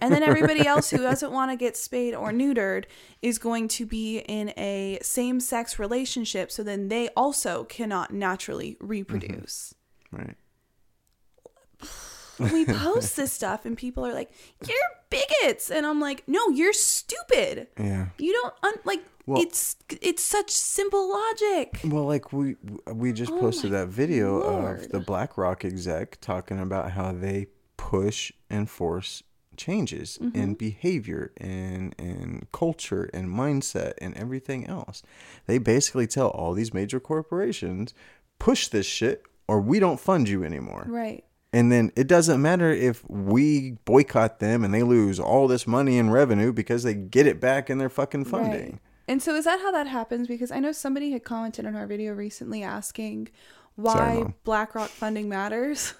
And 0.00 0.12
then 0.12 0.22
everybody 0.22 0.66
else 0.66 0.90
who 0.90 0.98
doesn't 0.98 1.32
want 1.32 1.50
to 1.50 1.56
get 1.56 1.76
spayed 1.76 2.14
or 2.14 2.30
neutered 2.30 2.84
is 3.22 3.38
going 3.38 3.68
to 3.68 3.86
be 3.86 4.18
in 4.18 4.52
a 4.56 4.98
same 5.02 5.40
sex 5.40 5.78
relationship. 5.78 6.50
So 6.50 6.62
then 6.62 6.88
they 6.88 7.08
also 7.10 7.64
cannot 7.64 8.12
naturally 8.12 8.72
mm-hmm. 8.74 8.86
reproduce. 8.86 9.74
Right. 10.10 10.36
we 12.38 12.64
post 12.66 13.16
this 13.16 13.32
stuff 13.32 13.64
and 13.64 13.76
people 13.76 14.06
are 14.06 14.14
like, 14.14 14.30
"You're 14.66 14.76
bigots," 15.10 15.70
and 15.70 15.86
I'm 15.86 16.00
like, 16.00 16.26
"No, 16.26 16.48
you're 16.48 16.72
stupid. 16.72 17.68
Yeah. 17.78 18.06
You 18.18 18.32
don't 18.32 18.54
un- 18.62 18.82
like. 18.84 19.04
Well- 19.26 19.40
it's 19.40 19.76
it's 20.00 20.22
such 20.22 20.50
simple 20.50 21.10
logic." 21.10 21.80
Well, 21.84 22.04
like 22.04 22.32
we 22.32 22.56
we 22.92 23.12
just 23.12 23.32
Oh 23.32 23.40
posted 23.40 23.72
that 23.72 23.88
video 23.88 24.40
of 24.40 24.62
Lord. 24.62 24.90
the 24.90 25.00
BlackRock 25.00 25.64
exec 25.64 26.20
talking 26.20 26.60
about 26.60 26.92
how 26.92 27.12
they 27.12 27.46
push 27.76 28.32
and 28.48 28.68
force 28.68 29.22
changes 29.56 30.18
Mm-hmm. 30.20 30.38
in 30.38 30.54
behavior 30.54 31.32
and 31.38 31.94
and 31.98 32.46
culture 32.52 33.10
and 33.12 33.28
mindset 33.28 33.94
and 33.98 34.16
everything 34.16 34.66
else. 34.66 35.02
They 35.46 35.58
basically 35.58 36.06
tell 36.06 36.28
all 36.28 36.52
these 36.54 36.72
major 36.74 37.00
corporations 37.00 37.94
push 38.38 38.68
this 38.68 38.86
shit 38.86 39.24
or 39.48 39.60
we 39.60 39.78
don't 39.78 40.00
fund 40.00 40.28
you 40.28 40.44
anymore. 40.44 40.84
Right. 40.88 41.24
And 41.52 41.70
then 41.70 41.92
it 41.94 42.08
doesn't 42.08 42.42
matter 42.42 42.70
if 42.70 43.08
we 43.08 43.72
boycott 43.84 44.40
them 44.40 44.64
and 44.64 44.74
they 44.74 44.82
lose 44.82 45.20
all 45.20 45.46
this 45.46 45.66
money 45.66 45.98
and 45.98 46.12
revenue 46.12 46.52
because 46.52 46.82
they 46.82 46.94
get 46.94 47.26
it 47.26 47.40
back 47.40 47.70
in 47.70 47.78
their 47.78 47.88
fucking 47.90 48.24
funding. 48.24 48.72
Right. 48.72 48.80
And 49.06 49.22
so 49.22 49.34
is 49.34 49.44
that 49.44 49.60
how 49.60 49.70
that 49.70 49.86
happens? 49.86 50.26
Because 50.26 50.50
I 50.50 50.58
know 50.58 50.72
somebody 50.72 51.12
had 51.12 51.24
commented 51.24 51.66
on 51.66 51.76
our 51.76 51.86
video 51.86 52.12
recently 52.12 52.62
asking 52.62 53.28
why 53.76 54.14
Mom. 54.18 54.34
BlackRock 54.44 54.88
funding 54.88 55.28
matters. 55.28 55.94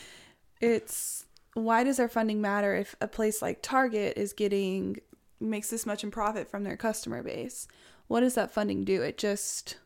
it's 0.60 1.23
why 1.54 1.84
does 1.84 1.96
their 1.96 2.08
funding 2.08 2.40
matter 2.40 2.74
if 2.74 2.94
a 3.00 3.08
place 3.08 3.40
like 3.40 3.62
Target 3.62 4.16
is 4.16 4.32
getting 4.32 4.98
makes 5.40 5.70
this 5.70 5.86
much 5.86 6.04
in 6.04 6.10
profit 6.10 6.50
from 6.50 6.64
their 6.64 6.76
customer 6.76 7.22
base? 7.22 7.66
what 8.08 8.20
does 8.20 8.34
that 8.34 8.52
funding 8.52 8.84
do? 8.84 9.02
It 9.02 9.18
just 9.18 9.76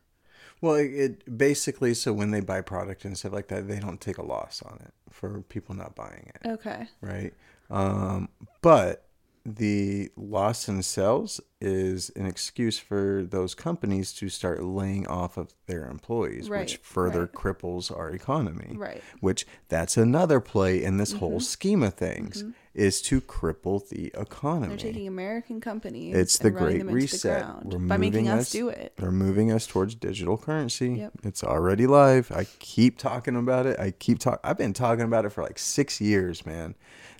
Well, 0.61 0.75
it, 0.75 0.91
it 0.91 1.37
basically 1.37 1.93
so 1.93 2.13
when 2.13 2.31
they 2.31 2.41
buy 2.41 2.61
product 2.61 3.05
and 3.05 3.17
stuff 3.17 3.33
like 3.33 3.47
that, 3.47 3.67
they 3.67 3.79
don't 3.79 4.01
take 4.01 4.17
a 4.17 4.25
loss 4.25 4.61
on 4.61 4.79
it 4.85 4.93
for 5.11 5.41
people 5.43 5.75
not 5.75 5.95
buying 5.95 6.31
it, 6.35 6.47
okay. 6.47 6.87
right? 7.01 7.33
Um, 7.69 8.29
but 8.61 9.05
the 9.45 10.09
loss 10.15 10.67
in 10.67 10.83
sales 10.83 11.39
is 11.61 12.09
an 12.15 12.25
excuse 12.25 12.77
for 12.79 13.25
those 13.29 13.53
companies 13.55 14.13
to 14.13 14.29
start 14.29 14.63
laying 14.63 15.05
off 15.07 15.37
of 15.37 15.53
their 15.67 15.87
employees, 15.89 16.49
Right, 16.49 16.61
which 16.61 16.77
further 16.77 17.21
right. 17.21 17.31
cripples 17.33 17.95
our 17.95 18.11
economy. 18.11 18.75
Right. 18.77 19.01
Which 19.19 19.45
that's 19.67 19.97
another 19.97 20.39
play 20.39 20.83
in 20.83 20.97
this 20.97 21.09
Mm-hmm. 21.11 21.19
whole 21.19 21.39
scheme 21.39 21.83
of 21.83 21.95
things 21.95 22.43
is 22.73 23.01
to 23.03 23.19
cripple 23.19 23.87
the 23.89 24.11
economy. 24.17 24.67
They're 24.69 24.77
taking 24.77 25.07
American 25.07 25.59
companies. 25.59 26.15
It's 26.15 26.37
the 26.37 26.51
Great 26.51 26.79
the 26.85 26.93
Reset. 26.93 27.65
We're 27.65 27.79
by 27.79 27.97
making 27.97 28.29
us, 28.29 28.41
us- 28.41 28.51
do 28.51 28.69
it. 28.69 28.93
They're 28.97 29.11
moving 29.11 29.51
us 29.51 29.67
towards 29.67 29.95
digital 29.95 30.37
currency. 30.37 30.91
Yep. 30.91 31.11
It's 31.23 31.43
already 31.43 31.87
live. 31.87 32.31
I 32.31 32.45
keep 32.59 32.97
talking 32.97 33.35
about 33.35 33.65
it. 33.65 33.79
I 33.79 33.91
keep 33.91 34.19
talk. 34.19 34.39
I've 34.43 34.57
been 34.57 34.73
talking 34.73 35.03
about 35.05 35.25
it 35.25 35.29
for 35.31 35.43
like 35.43 35.59
six 35.59 35.99
years, 35.99 36.45
man. 36.45 36.75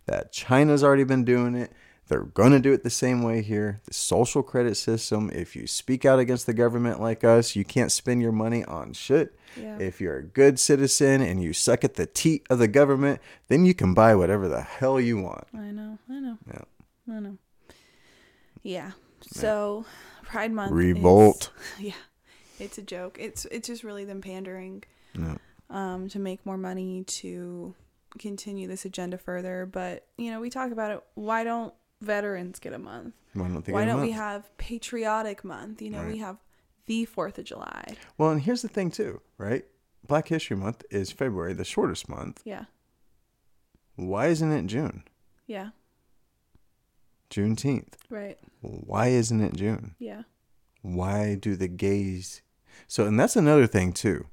That 0.06 0.32
China's 0.32 0.84
already 0.84 1.04
been 1.04 1.24
doing 1.26 1.56
it. 1.56 1.72
They're 2.10 2.24
going 2.24 2.52
to 2.52 2.60
do 2.60 2.74
it 2.74 2.84
the 2.84 2.90
same 2.90 3.22
way 3.24 3.42
here. 3.42 3.80
The 3.86 3.94
social 3.94 4.44
credit 4.44 4.76
system. 4.76 5.30
If 5.34 5.56
you 5.56 5.68
speak 5.68 6.04
out 6.06 6.20
against 6.20 6.46
the 6.48 6.54
government 6.54 7.00
like 7.00 7.24
us, 7.24 7.56
you 7.56 7.64
can't 7.64 7.92
spend 7.92 8.22
your 8.22 8.32
money 8.32 8.66
on 8.66 8.94
shit. 8.94 9.38
Yeah. 9.56 9.78
If 9.80 10.02
you're 10.02 10.18
a 10.18 10.24
good 10.24 10.60
citizen 10.60 11.22
and 11.22 11.42
you 11.42 11.54
suck 11.54 11.84
at 11.84 11.94
the 11.94 12.06
teat 12.08 12.46
of 12.50 12.60
the 12.60 12.68
government, 12.68 13.22
then 13.48 13.64
you 13.66 13.74
can 13.74 13.94
buy 13.94 14.16
whatever 14.16 14.48
the 14.48 14.62
hell 14.62 15.00
you 15.00 15.22
want. 15.22 15.46
I 15.54 15.72
know. 15.72 15.98
I 16.10 16.20
know. 16.20 16.38
Yeah. 16.48 16.62
I 17.16 17.20
know. 17.20 17.38
Yeah. 18.64 18.92
So, 19.32 19.86
Pride 20.24 20.52
Month. 20.52 20.72
is- 20.72 20.78
Revolt. 20.78 21.52
yeah. 21.80 21.94
It's 22.60 22.78
a 22.78 22.82
joke. 22.82 23.18
It's 23.20 23.46
it's 23.46 23.68
just 23.68 23.84
really 23.86 24.04
them 24.04 24.20
pandering 24.20 24.84
Yeah. 25.18 25.36
um, 25.70 26.10
to 26.10 26.20
make 26.20 26.46
more 26.46 26.58
money 26.58 27.04
to 27.06 27.74
continue 28.18 28.68
this 28.68 28.84
agenda 28.84 29.18
further. 29.18 29.66
But 29.72 30.06
you 30.18 30.30
know, 30.32 30.42
we 30.42 30.50
talk 30.50 30.72
about 30.72 30.92
it. 30.92 31.04
Why 31.14 31.44
don't 31.46 31.74
veterans 32.02 32.60
get 32.60 32.74
a 32.74 32.80
month? 32.80 33.14
Why 33.34 33.48
don't 33.48 33.68
Why 33.68 33.86
don't 33.86 34.02
we 34.02 34.12
have 34.12 34.56
patriotic 34.58 35.44
month? 35.44 35.82
You 35.82 35.92
know, 35.92 36.04
we 36.04 36.18
have 36.18 36.38
the 36.86 37.06
Fourth 37.06 37.38
of 37.38 37.46
July. 37.46 37.96
Well, 38.18 38.32
and 38.32 38.42
here's 38.42 38.62
the 38.62 38.68
thing 38.68 38.92
too, 38.92 39.22
right? 39.38 39.66
Black 40.08 40.28
History 40.28 40.58
Month 40.58 40.84
is 40.90 41.12
February, 41.12 41.54
the 41.54 41.66
shortest 41.66 42.10
month. 42.10 42.42
Yeah. 42.46 42.66
Why 43.96 44.28
isn't 44.28 44.52
it 44.52 44.66
June? 44.66 45.04
Yeah. 45.46 45.70
Juneteenth. 47.30 47.94
Right. 48.10 48.40
Why 48.62 49.10
isn't 49.10 49.42
it 49.42 49.54
June? 49.54 49.96
Yeah. 50.00 50.24
Why 50.82 51.36
do 51.36 51.56
the 51.56 51.68
gays? 51.68 52.42
So, 52.88 53.06
and 53.06 53.20
that's 53.20 53.36
another 53.36 53.68
thing 53.68 53.94
too. 53.94 54.26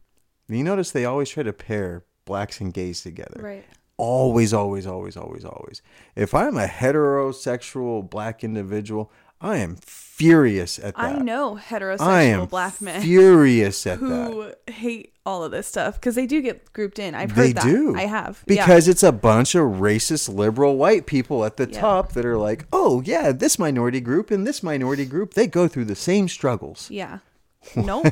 You 0.48 0.62
notice 0.62 0.92
they 0.92 1.04
always 1.04 1.28
try 1.28 1.42
to 1.42 1.52
pair 1.52 2.04
blacks 2.24 2.60
and 2.60 2.72
gays 2.72 3.02
together. 3.02 3.40
Right. 3.42 3.64
Always, 3.98 4.52
always, 4.52 4.86
always, 4.86 5.16
always, 5.16 5.44
always. 5.44 5.80
If 6.14 6.34
I'm 6.34 6.56
a 6.56 6.66
heterosexual 6.66 8.08
black 8.08 8.44
individual, 8.44 9.10
I 9.40 9.56
am 9.58 9.76
furious 9.76 10.78
at 10.78 10.96
that. 10.96 11.02
I 11.18 11.18
know 11.18 11.56
heterosexual 11.56 12.00
I 12.00 12.22
am 12.22 12.46
black 12.46 12.80
men 12.80 13.00
furious 13.02 13.86
at 13.86 14.00
that. 14.00 14.06
who 14.06 14.52
hate 14.70 15.12
all 15.24 15.44
of 15.44 15.50
this 15.50 15.66
stuff 15.66 15.94
because 15.94 16.14
they 16.14 16.26
do 16.26 16.40
get 16.40 16.72
grouped 16.72 16.98
in. 16.98 17.14
I've 17.14 17.34
They 17.34 17.48
heard 17.48 17.56
that. 17.56 17.64
do. 17.64 17.96
I 17.96 18.02
have. 18.02 18.42
Yeah. 18.46 18.64
Because 18.66 18.86
it's 18.88 19.02
a 19.02 19.12
bunch 19.12 19.54
of 19.54 19.62
racist 19.64 20.32
liberal 20.32 20.76
white 20.76 21.06
people 21.06 21.44
at 21.44 21.56
the 21.56 21.68
Yeah. 21.68 21.80
top 21.80 22.12
that 22.12 22.24
are 22.24 22.36
like, 22.38 22.66
oh, 22.72 23.02
yeah, 23.04 23.32
this 23.32 23.58
minority 23.58 24.00
group 24.00 24.30
and 24.30 24.46
this 24.46 24.62
minority 24.62 25.04
group, 25.04 25.34
they 25.34 25.46
go 25.46 25.68
through 25.68 25.86
the 25.86 25.96
same 25.96 26.28
struggles. 26.28 26.90
Yeah. 26.90 27.18
Nope. 27.74 28.06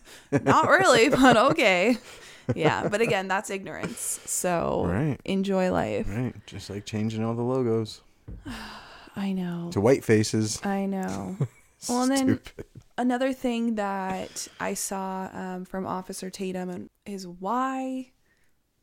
Not 0.44 0.68
really, 0.68 1.08
but 1.08 1.36
okay. 1.36 1.98
Yeah, 2.54 2.88
but 2.88 3.00
again, 3.06 3.28
that's 3.28 3.50
ignorance. 3.50 4.20
So 4.26 4.84
Right. 4.86 5.18
enjoy 5.24 5.70
life. 5.72 6.06
Right. 6.08 6.34
Just 6.46 6.70
like 6.70 6.84
changing 6.84 7.24
all 7.24 7.34
the 7.34 7.42
logos 7.42 8.02
I 9.16 9.32
know. 9.32 9.70
to 9.72 9.80
white 9.80 10.04
faces. 10.04 10.60
I 10.64 10.86
know. 10.86 11.36
Well, 11.88 12.02
and 12.02 12.12
then 12.12 12.40
another 12.98 13.32
thing 13.32 13.76
that 13.76 14.46
I 14.60 14.74
saw 14.74 15.30
um, 15.32 15.64
from 15.64 15.86
Officer 15.86 16.28
Tatum 16.28 16.90
is 17.06 17.26
why 17.26 18.10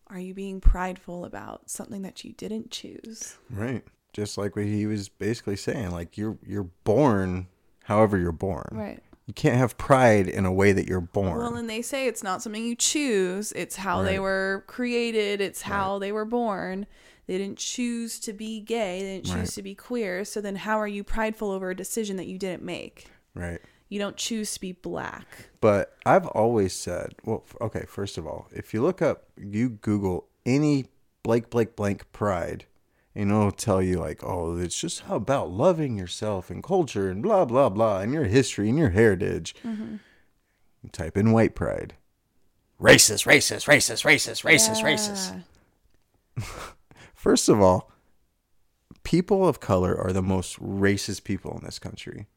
are 0.07 0.17
you 0.19 0.33
being 0.33 0.59
prideful 0.59 1.23
about 1.23 1.69
something 1.69 2.01
that 2.01 2.23
you 2.23 2.33
didn't 2.33 2.71
choose? 2.71 3.37
Right. 3.51 3.83
Just 4.13 4.35
like 4.35 4.55
what 4.55 4.65
he 4.65 4.87
was 4.87 5.09
basically 5.09 5.57
saying. 5.57 5.91
Like 5.91 6.17
you're 6.17 6.39
you're 6.43 6.71
born 6.85 7.45
however 7.83 8.17
you're 8.17 8.31
born. 8.31 8.67
Right. 8.71 9.03
You 9.27 9.33
can't 9.33 9.57
have 9.57 9.77
pride 9.77 10.27
in 10.27 10.45
a 10.45 10.51
way 10.53 10.71
that 10.71 10.87
you're 10.87 11.01
born. 11.01 11.37
Well, 11.37 11.55
and 11.55 11.69
they 11.69 11.81
say 11.81 12.07
it's 12.07 12.23
not 12.23 12.41
something 12.41 12.63
you 12.63 12.75
choose. 12.75 13.51
It's 13.51 13.75
how 13.75 14.01
they 14.01 14.19
were 14.19 14.63
created. 14.67 15.41
It's 15.41 15.61
how 15.63 15.99
they 15.99 16.11
were 16.13 16.23
born. 16.25 16.87
They 17.27 17.37
didn't 17.37 17.57
choose 17.57 18.21
to 18.21 18.31
be 18.31 18.61
gay. 18.61 19.01
They 19.01 19.15
didn't 19.15 19.25
choose 19.25 19.35
Right. 19.35 19.49
to 19.49 19.61
be 19.63 19.75
queer. 19.75 20.23
So 20.23 20.39
then 20.39 20.55
how 20.55 20.79
are 20.79 20.87
you 20.87 21.03
prideful 21.03 21.51
over 21.51 21.69
a 21.69 21.75
decision 21.75 22.15
that 22.15 22.27
you 22.27 22.39
didn't 22.39 22.63
make? 22.63 23.07
right. 23.35 23.61
You 23.89 23.99
don't 23.99 24.17
choose 24.17 24.53
to 24.55 24.59
be 24.59 24.73
black. 24.73 25.25
But 25.61 25.95
I've 26.05 26.27
always 26.27 26.73
said, 26.73 27.15
well, 27.23 27.45
okay, 27.61 27.85
first 27.87 28.17
of 28.17 28.27
all, 28.27 28.47
if 28.53 28.73
you 28.73 28.81
look 28.81 29.01
up, 29.01 29.27
you 29.37 29.69
Google 29.69 30.27
any 30.45 30.87
blank, 31.23 31.49
blank, 31.49 31.75
blank 31.77 32.11
pride, 32.11 32.65
and 33.17 33.31
it'll 33.31 33.51
tell 33.51 33.81
you, 33.81 33.97
like, 33.97 34.23
oh, 34.23 34.57
it's 34.57 34.79
just 34.79 35.01
how 35.01 35.15
about 35.15 35.49
loving 35.49 35.97
yourself 35.97 36.51
and 36.51 36.61
culture 36.61 37.09
and 37.09 37.23
blah, 37.23 37.45
blah, 37.45 37.67
blah, 37.67 37.99
and 37.99 38.13
your 38.13 38.25
history 38.25 38.69
and 38.69 38.77
your 38.77 38.91
heritage. 38.91 39.55
You 40.83 40.89
type 40.91 41.17
in 41.17 41.31
white 41.31 41.55
pride. 41.55 41.95
Racist, 42.79 43.25
racist, 43.25 43.67
racist, 43.67 44.05
racist, 44.05 44.43
racist, 44.43 45.43
racist. 46.37 46.73
First 47.15 47.49
of 47.49 47.59
all, 47.59 47.91
people 49.03 49.47
of 49.47 49.59
color 49.59 49.99
are 49.99 50.13
the 50.13 50.21
most 50.21 50.59
racist 50.59 51.23
people 51.23 51.57
in 51.57 51.65
this 51.65 51.79
country, 51.79 52.27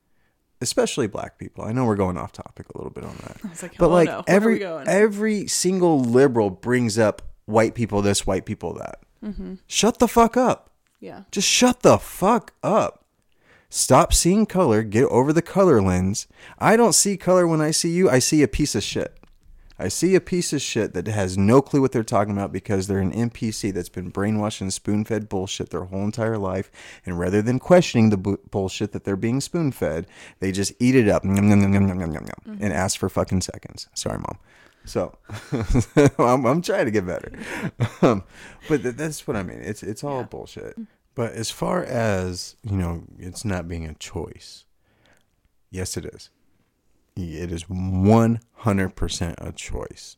especially 0.62 1.07
black 1.07 1.37
people. 1.37 1.62
I 1.62 1.73
know 1.73 1.85
we're 1.85 1.95
going 1.95 2.16
off 2.16 2.33
topic 2.33 2.71
a 2.75 2.79
little 2.79 2.90
bit 2.90 3.05
on 3.05 3.16
that. 3.16 3.37
Like, 3.62 3.77
But 3.77 3.88
like 3.90 4.09
no, 4.09 4.23
where 4.27 4.43
are 4.43 4.49
we 4.49 4.64
every 4.64 4.87
every 4.87 5.47
single 5.47 6.01
liberal 6.01 6.49
brings 6.49 6.99
up 6.99 7.21
white 7.45 7.75
people 7.75 8.01
this, 8.01 8.27
white 8.27 8.47
people 8.47 8.73
that. 8.75 9.01
Mm-hmm. 9.23 9.57
Shut 9.66 9.99
the 9.99 10.09
fuck 10.09 10.38
up. 10.38 10.69
Yeah. 11.00 11.22
Just 11.30 11.48
shut 11.48 11.80
the 11.80 11.98
fuck 11.98 12.52
up. 12.62 13.04
Stop 13.68 14.12
seeing 14.12 14.46
color. 14.46 14.82
Get 14.82 15.04
over 15.04 15.32
the 15.32 15.42
color 15.42 15.80
lens. 15.80 16.26
I 16.58 16.76
don't 16.76 16.92
see 16.92 17.16
color 17.16 17.46
when 17.46 17.60
I 17.60 17.70
see 17.70 17.90
you. 17.90 18.10
I 18.10 18.18
see 18.18 18.42
a 18.42 18.48
piece 18.48 18.74
of 18.74 18.82
shit. 18.82 19.16
I 19.78 19.88
see 19.88 20.14
a 20.14 20.20
piece 20.20 20.52
of 20.52 20.60
shit 20.60 20.92
that 20.92 21.06
has 21.06 21.38
no 21.38 21.62
clue 21.62 21.80
what 21.80 21.92
they're 21.92 22.04
talking 22.04 22.34
about 22.34 22.52
because 22.52 22.86
they're 22.86 22.98
an 22.98 23.12
NPC 23.12 23.72
that's 23.72 23.88
been 23.88 24.12
brainwashed 24.12 24.60
and 24.60 24.70
spoon 24.70 25.06
fed 25.06 25.26
bullshit 25.30 25.70
their 25.70 25.84
whole 25.84 26.04
entire 26.04 26.36
life. 26.36 26.70
And 27.06 27.18
rather 27.18 27.40
than 27.40 27.58
questioning 27.58 28.10
the 28.10 28.18
bu- 28.18 28.36
bullshit 28.50 28.92
that 28.92 29.04
they're 29.04 29.16
being 29.16 29.40
spoon 29.40 29.72
fed, 29.72 30.06
they 30.40 30.52
just 30.52 30.74
eat 30.78 30.96
it 30.96 31.08
up 31.08 31.22
mm-hmm. 32.44 32.62
and 32.62 32.72
ask 32.74 32.98
for 32.98 33.08
fucking 33.08 33.40
seconds. 33.40 33.88
Sorry, 33.94 34.18
mom. 34.18 34.38
So 34.85 35.16
I'm, 36.19 36.45
I'm 36.47 36.62
trying 36.62 36.87
to 36.87 36.90
get 36.90 37.07
better. 37.07 37.33
Um, 38.03 38.25
but 38.69 38.83
th- 38.83 38.97
that's 38.97 39.27
what 39.27 39.37
I 39.37 39.43
mean. 39.43 39.61
It's 39.61 39.83
it's 39.83 40.03
all 40.03 40.21
Yeah. 40.21 40.27
bullshit. 40.27 40.77
But 41.14 41.33
as 41.33 41.51
far 41.51 41.83
as 41.85 42.57
you 42.62 42.77
know, 42.77 43.05
it's 43.19 43.45
not 43.45 43.69
being 43.69 43.87
a 43.87 43.95
choice. 43.95 44.64
Yes, 45.71 45.97
it 45.97 46.05
is. 46.07 46.31
It 47.16 47.53
is 47.53 47.64
100% 47.64 49.35
a 49.38 49.53
choice. 49.53 50.16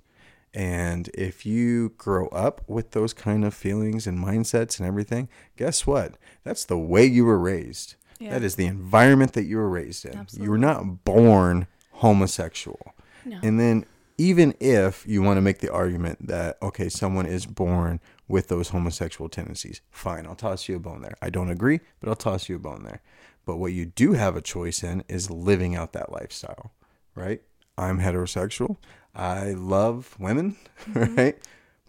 And 0.55 1.09
if 1.15 1.47
you 1.47 1.91
grow 1.97 2.29
up 2.29 2.61
with 2.69 2.91
those 2.91 3.13
kind 3.15 3.45
of 3.45 3.55
feelings 3.55 4.07
and 4.07 4.19
mindsets 4.19 4.79
and 4.79 4.87
everything, 4.87 5.29
guess 5.57 5.87
what? 5.87 6.17
That's 6.45 6.65
the 6.65 6.79
way 6.79 7.05
you 7.07 7.25
were 7.25 7.39
raised. 7.39 7.95
Yeah. 8.19 8.31
That 8.35 8.43
is 8.43 8.57
the 8.57 8.67
environment 8.67 9.33
that 9.33 9.45
you 9.45 9.57
were 9.57 9.69
raised 9.71 10.05
in. 10.05 10.27
You 10.33 10.51
were 10.51 10.59
not 10.59 11.05
born 11.05 11.67
homosexual. 11.93 12.95
No. 13.25 13.39
And 13.43 13.59
then 13.59 13.85
even 14.19 14.55
if 14.61 15.05
you 15.07 15.23
want 15.23 15.37
to 15.37 15.43
make 15.43 15.59
the 15.59 15.73
argument 15.73 16.27
that 16.27 16.59
okay, 16.63 16.89
someone 16.89 17.27
is 17.27 17.47
born 17.47 18.01
with 18.29 18.49
those 18.49 18.71
homosexual 18.71 19.29
tendencies, 19.29 19.81
fine, 19.91 20.27
I'll 20.27 20.35
toss 20.35 20.69
you 20.69 20.77
a 20.77 20.81
bone 20.81 21.03
there. 21.03 21.17
I 21.21 21.31
don't 21.31 21.51
agree, 21.51 21.81
but 22.01 22.09
I'll 22.09 22.17
toss 22.17 22.49
you 22.49 22.57
a 22.57 22.61
bone 22.61 22.85
there. 22.85 23.03
But 23.45 23.57
what 23.57 23.73
you 23.73 23.87
do 23.87 24.13
have 24.13 24.37
a 24.37 24.41
choice 24.41 24.83
in 24.83 25.05
is 25.09 25.31
living 25.31 25.75
out 25.75 25.93
that 25.93 26.13
lifestyle, 26.13 26.73
right? 27.15 27.43
I'm 27.77 27.99
heterosexual. 28.01 28.77
I 29.15 29.53
love 29.53 30.17
women, 30.19 30.57
mm-hmm. 30.85 31.15
right? 31.17 31.39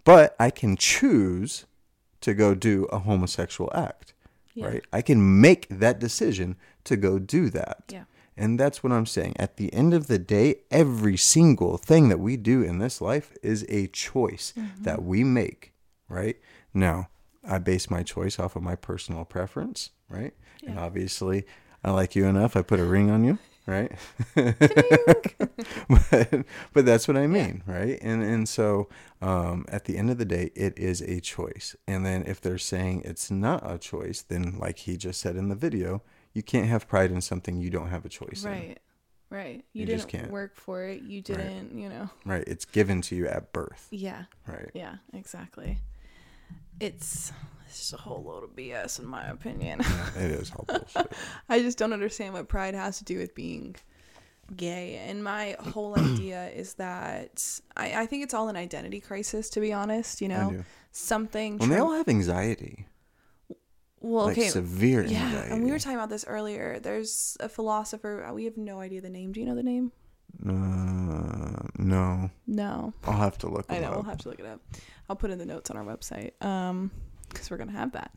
But 0.04 0.34
I 0.38 0.50
can 0.50 0.76
choose 0.76 1.66
to 2.20 2.34
go 2.34 2.54
do 2.54 2.84
a 2.86 2.98
homosexual 2.98 3.70
act, 3.74 4.14
Yeah. 4.54 4.66
right? 4.66 4.84
I 4.92 5.02
can 5.02 5.40
make 5.40 5.66
that 5.68 5.98
decision 5.98 6.56
to 6.84 6.96
go 6.96 7.18
do 7.18 7.50
that. 7.50 7.84
Yeah. 7.88 8.04
And 8.36 8.58
that's 8.58 8.82
what 8.82 8.92
I'm 8.92 9.06
saying. 9.06 9.34
At 9.38 9.56
the 9.56 9.72
end 9.72 9.94
of 9.94 10.08
the 10.08 10.18
day, 10.18 10.56
every 10.70 11.16
single 11.16 11.76
thing 11.76 12.08
that 12.08 12.18
we 12.18 12.36
do 12.36 12.62
in 12.62 12.78
this 12.78 13.00
life 13.00 13.32
is 13.42 13.64
a 13.68 13.86
choice 13.88 14.52
that 14.80 15.02
we 15.04 15.22
make, 15.24 15.72
right? 16.08 16.36
Now, 16.72 17.08
I 17.46 17.58
base 17.58 17.90
my 17.90 18.02
choice 18.02 18.38
off 18.38 18.56
of 18.56 18.62
my 18.62 18.74
personal 18.74 19.24
preference, 19.24 19.90
right? 20.08 20.34
And 20.66 20.78
obviously, 20.78 21.44
I 21.84 21.90
like 21.90 22.16
you 22.16 22.26
enough. 22.26 22.56
I 22.56 22.62
put 22.62 22.80
a 22.80 22.84
ring 22.84 23.10
on 23.10 23.24
you. 23.24 23.38
right? 23.66 23.92
but 24.34 25.34
but 26.72 26.84
that's 26.84 27.08
what 27.08 27.16
I 27.16 27.26
mean, 27.26 27.62
right? 27.66 27.98
And 28.02 28.22
and 28.22 28.48
so 28.48 28.88
um, 29.22 29.64
at 29.68 29.84
the 29.86 29.96
end 29.96 30.10
of 30.10 30.18
the 30.18 30.24
day, 30.24 30.50
it 30.54 30.78
is 30.78 31.00
a 31.00 31.20
choice. 31.20 31.74
And 31.86 32.04
then 32.04 32.24
if 32.26 32.40
they're 32.40 32.58
saying 32.58 33.02
it's 33.04 33.30
not 33.30 33.68
a 33.70 33.78
choice, 33.78 34.22
then 34.22 34.58
like 34.58 34.80
he 34.80 34.96
just 34.96 35.20
said 35.20 35.36
in 35.36 35.48
the 35.48 35.54
video, 35.54 36.02
you 36.34 36.42
can't 36.42 36.66
have 36.68 36.86
pride 36.86 37.10
in 37.10 37.20
something 37.20 37.56
you 37.56 37.70
don't 37.70 37.88
have 37.88 38.04
a 38.04 38.08
choice 38.08 38.44
in. 38.44 38.50
Right. 38.50 38.78
Right. 39.30 39.64
You, 39.72 39.80
You 39.80 39.86
just 39.86 40.08
didn't 40.08 40.20
can't. 40.22 40.32
work 40.32 40.54
for 40.56 40.84
it. 40.84 41.02
You 41.02 41.20
didn't, 41.22 41.76
you 41.76 41.88
know. 41.88 42.08
Right? 42.24 42.44
It's 42.46 42.64
given 42.64 43.00
to 43.02 43.16
you 43.16 43.26
at 43.26 43.52
birth, 43.52 43.88
Yeah. 43.90 44.24
right? 44.46 44.70
Yeah, 44.74 44.96
exactly. 45.12 45.78
It's 46.80 47.32
it's 47.66 47.78
just 47.78 47.92
a 47.94 47.96
whole 47.96 48.22
load 48.22 48.44
of 48.44 48.50
BS 48.50 48.98
in 49.00 49.06
my 49.06 49.26
opinion. 49.28 49.80
Yeah, 49.80 50.22
it 50.24 50.30
is 50.32 50.52
all 50.52 50.64
bullshit. 50.68 51.10
I 51.48 51.60
just 51.60 51.78
don't 51.78 51.92
understand 51.92 52.34
what 52.34 52.48
pride 52.48 52.74
has 52.74 52.98
to 52.98 53.04
do 53.04 53.18
with 53.18 53.34
being 53.34 53.74
gay. 54.54 55.02
And 55.08 55.24
my 55.24 55.56
whole 55.58 55.98
idea 55.98 56.48
is 56.50 56.74
that 56.74 57.42
I, 57.76 58.02
I 58.02 58.06
think 58.06 58.22
it's 58.24 58.34
all 58.34 58.48
an 58.48 58.56
identity 58.56 59.00
crisis, 59.00 59.50
to 59.50 59.60
be 59.60 59.72
honest. 59.72 60.20
You 60.20 60.28
know, 60.28 60.64
something. 60.92 61.58
Well, 61.58 61.68
they 61.68 61.78
all 61.78 61.92
have 61.94 62.08
anxiety, 62.08 62.86
well, 64.04 64.26
like 64.26 64.38
okay. 64.38 64.48
severe 64.48 65.04
yeah, 65.04 65.24
anxiety. 65.24 65.50
and 65.52 65.64
we 65.64 65.70
were 65.70 65.78
talking 65.78 65.96
about 65.96 66.10
this 66.10 66.24
earlier. 66.26 66.78
There's 66.80 67.36
a 67.40 67.48
philosopher. 67.48 68.24
uh, 68.24 68.32
We 68.32 68.44
have 68.44 68.56
no 68.56 68.80
idea 68.80 69.00
the 69.00 69.08
name. 69.10 69.32
Do 69.32 69.40
you 69.40 69.46
know 69.46 69.54
the 69.54 69.62
name? 69.62 69.92
uh, 70.46 71.68
no, 71.78 72.30
No. 72.46 72.92
I'll 73.04 73.16
have 73.16 73.38
to 73.38 73.48
look. 73.48 73.66
I 73.68 73.78
know. 73.78 73.90
We'll 73.92 74.02
have 74.02 74.18
to 74.18 74.28
look 74.28 74.40
it 74.40 74.46
up. 74.46 74.60
I'll 75.08 75.16
put 75.16 75.30
in 75.30 75.38
the 75.38 75.46
notes 75.46 75.70
on 75.70 75.76
our 75.76 75.84
website. 75.84 76.32
Um, 76.44 76.90
because 77.28 77.50
we're 77.50 77.56
gonna 77.56 77.72
have 77.72 77.92
that. 77.92 78.12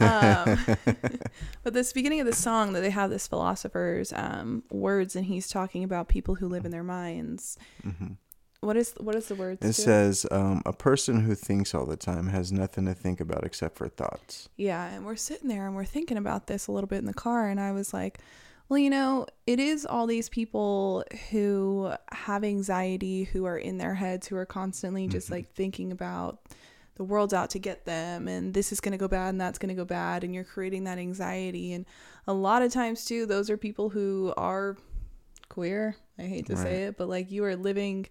Um, 0.00 0.76
but 1.62 1.72
this 1.72 1.92
beginning 1.92 2.20
of 2.20 2.26
the 2.26 2.34
song 2.34 2.72
that 2.74 2.80
they 2.80 2.90
have 2.90 3.08
this 3.10 3.26
philosopher's 3.26 4.12
um 4.12 4.62
words, 4.70 5.16
and 5.16 5.24
he's 5.26 5.48
talking 5.48 5.84
about 5.84 6.08
people 6.08 6.34
who 6.34 6.48
live 6.48 6.64
in 6.64 6.70
their 6.70 6.82
minds. 6.84 7.56
Mhm. 7.86 8.16
What 8.60 8.76
is 8.76 8.92
what 8.98 9.14
is 9.14 9.28
the 9.28 9.36
word? 9.36 9.58
It 9.60 9.74
says 9.74 10.26
um, 10.32 10.62
a 10.66 10.72
person 10.72 11.20
who 11.20 11.34
thinks 11.36 11.74
all 11.74 11.86
the 11.86 11.96
time 11.96 12.28
has 12.28 12.50
nothing 12.50 12.86
to 12.86 12.94
think 12.94 13.20
about 13.20 13.44
except 13.44 13.76
for 13.76 13.88
thoughts. 13.88 14.48
Yeah, 14.56 14.84
and 14.86 15.04
we're 15.06 15.14
sitting 15.16 15.48
there 15.48 15.66
and 15.66 15.76
we're 15.76 15.84
thinking 15.84 16.16
about 16.16 16.48
this 16.48 16.66
a 16.66 16.72
little 16.72 16.88
bit 16.88 16.98
in 16.98 17.04
the 17.06 17.14
car, 17.14 17.48
and 17.48 17.60
I 17.60 17.70
was 17.70 17.94
like, 17.94 18.18
well, 18.68 18.78
you 18.78 18.90
know, 18.90 19.26
it 19.46 19.60
is 19.60 19.86
all 19.86 20.06
these 20.08 20.28
people 20.28 21.04
who 21.30 21.92
have 22.10 22.42
anxiety, 22.42 23.24
who 23.24 23.44
are 23.44 23.56
in 23.56 23.78
their 23.78 23.94
heads, 23.94 24.26
who 24.26 24.36
are 24.36 24.44
constantly 24.46 25.06
just 25.06 25.28
Mhm. 25.28 25.32
like 25.32 25.52
thinking 25.54 25.92
about 25.92 26.40
the 26.96 27.04
world's 27.04 27.32
out 27.32 27.50
to 27.50 27.60
get 27.60 27.84
them, 27.84 28.26
and 28.26 28.54
this 28.54 28.72
is 28.72 28.80
going 28.80 28.90
to 28.92 28.98
go 28.98 29.06
bad 29.06 29.28
and 29.28 29.40
that's 29.40 29.60
going 29.60 29.68
to 29.68 29.74
go 29.80 29.84
bad, 29.84 30.24
and 30.24 30.34
you're 30.34 30.42
creating 30.42 30.82
that 30.84 30.98
anxiety. 30.98 31.72
And 31.72 31.86
a 32.26 32.32
lot 32.32 32.62
of 32.62 32.72
times, 32.72 33.04
too, 33.04 33.24
those 33.24 33.50
are 33.50 33.56
people 33.56 33.90
who 33.90 34.34
are 34.36 34.76
queer. 35.48 35.94
I 36.18 36.22
hate 36.22 36.46
to 36.46 36.56
say 36.56 36.82
it, 36.86 36.96
but 36.98 37.08
like 37.08 37.30
you 37.30 37.44
are 37.44 37.54
living 37.54 38.06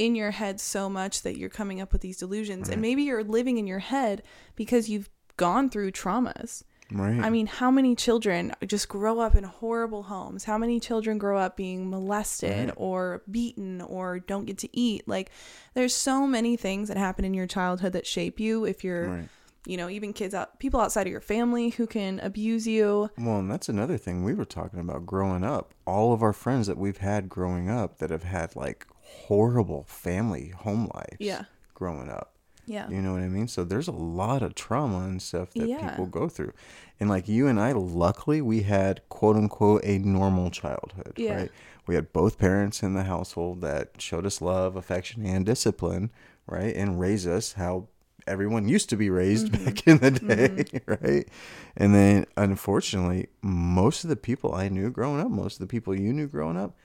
in 0.00 0.14
your 0.14 0.30
head 0.30 0.60
so 0.60 0.88
much 0.88 1.22
that 1.22 1.36
you're 1.36 1.50
coming 1.50 1.80
up 1.80 1.92
with 1.92 2.00
these 2.00 2.16
delusions. 2.16 2.68
Right. 2.68 2.72
And 2.72 2.82
maybe 2.82 3.02
you're 3.02 3.22
living 3.22 3.58
in 3.58 3.66
your 3.66 3.80
head 3.80 4.22
because 4.56 4.88
you've 4.88 5.10
gone 5.36 5.68
through 5.68 5.92
traumas. 5.92 6.62
Right. 6.92 7.20
I 7.20 7.30
mean, 7.30 7.46
how 7.46 7.70
many 7.70 7.94
children 7.94 8.52
just 8.66 8.88
grow 8.88 9.20
up 9.20 9.36
in 9.36 9.44
horrible 9.44 10.04
homes? 10.04 10.44
How 10.44 10.58
many 10.58 10.80
children 10.80 11.18
grow 11.18 11.38
up 11.38 11.56
being 11.56 11.88
molested 11.88 12.68
Right. 12.68 12.74
or 12.76 13.22
beaten 13.30 13.80
or 13.82 14.18
don't 14.18 14.46
get 14.46 14.58
to 14.58 14.76
eat? 14.76 15.06
Like, 15.06 15.30
there's 15.74 15.94
so 15.94 16.26
many 16.26 16.56
things 16.56 16.88
that 16.88 16.96
happen 16.96 17.24
in 17.24 17.34
your 17.34 17.46
childhood 17.46 17.92
that 17.92 18.06
shape 18.06 18.40
you. 18.40 18.64
If 18.64 18.82
you're, 18.82 19.08
right. 19.08 19.28
you 19.66 19.76
know, 19.76 19.88
even 19.88 20.12
kids 20.12 20.34
out, 20.34 20.58
people 20.58 20.80
outside 20.80 21.06
of 21.06 21.12
your 21.12 21.20
family 21.20 21.68
who 21.70 21.86
can 21.86 22.18
abuse 22.20 22.66
you. 22.66 23.10
Well, 23.16 23.38
and 23.38 23.48
that's 23.50 23.68
another 23.68 23.96
thing 23.98 24.24
we 24.24 24.34
were 24.34 24.44
talking 24.44 24.80
about 24.80 25.06
growing 25.06 25.44
up. 25.44 25.74
All 25.86 26.12
of 26.12 26.22
our 26.24 26.32
friends 26.32 26.66
that 26.66 26.76
we've 26.78 26.98
had 26.98 27.28
growing 27.28 27.70
up 27.70 27.98
that 27.98 28.10
have 28.10 28.24
had 28.24 28.56
like 28.56 28.84
horrible 29.26 29.84
family 29.88 30.48
home 30.56 30.90
lives. 30.94 31.16
Yeah. 31.18 31.44
Growing 31.74 32.08
up. 32.08 32.34
Yeah. 32.66 32.88
You 32.88 33.02
know 33.02 33.12
what 33.12 33.22
I 33.22 33.28
mean? 33.28 33.48
So 33.48 33.64
there's 33.64 33.88
a 33.88 33.92
lot 33.92 34.42
of 34.42 34.54
trauma 34.54 34.98
and 35.00 35.20
stuff 35.20 35.52
that 35.54 35.66
Yeah. 35.68 35.88
people 35.90 36.06
go 36.06 36.28
through. 36.28 36.52
And 37.00 37.08
like 37.08 37.26
you 37.26 37.46
and 37.48 37.58
I, 37.60 37.72
luckily, 37.72 38.40
we 38.40 38.62
had 38.62 39.00
quote 39.08 39.34
unquote 39.36 39.82
a 39.84 39.98
normal 39.98 40.50
childhood, 40.50 41.14
Yeah. 41.16 41.34
right? 41.34 41.50
We 41.86 41.94
had 41.96 42.12
both 42.12 42.38
parents 42.38 42.82
in 42.82 42.94
the 42.94 43.04
household 43.04 43.60
that 43.62 44.00
showed 44.00 44.24
us 44.26 44.40
love, 44.40 44.76
affection, 44.76 45.24
and 45.26 45.44
discipline, 45.44 46.10
right? 46.46 46.74
And 46.76 47.00
raised 47.00 47.26
us 47.26 47.54
how 47.54 47.88
everyone 48.26 48.68
used 48.68 48.88
to 48.90 48.96
be 48.96 49.10
raised 49.10 49.50
Mm-hmm. 49.50 49.64
back 49.64 49.86
in 49.88 49.98
the 49.98 50.10
day, 50.12 50.80
right? 50.86 51.28
And 51.76 51.92
then 51.94 52.26
unfortunately, 52.36 53.28
most 53.42 54.04
of 54.04 54.10
the 54.10 54.16
people 54.16 54.54
I 54.54 54.68
knew 54.68 54.90
growing 54.90 55.20
up, 55.20 55.30
most 55.30 55.54
of 55.54 55.60
the 55.60 55.66
people 55.66 55.98
you 55.98 56.12
knew 56.12 56.28
growing 56.28 56.56
up, 56.58 56.76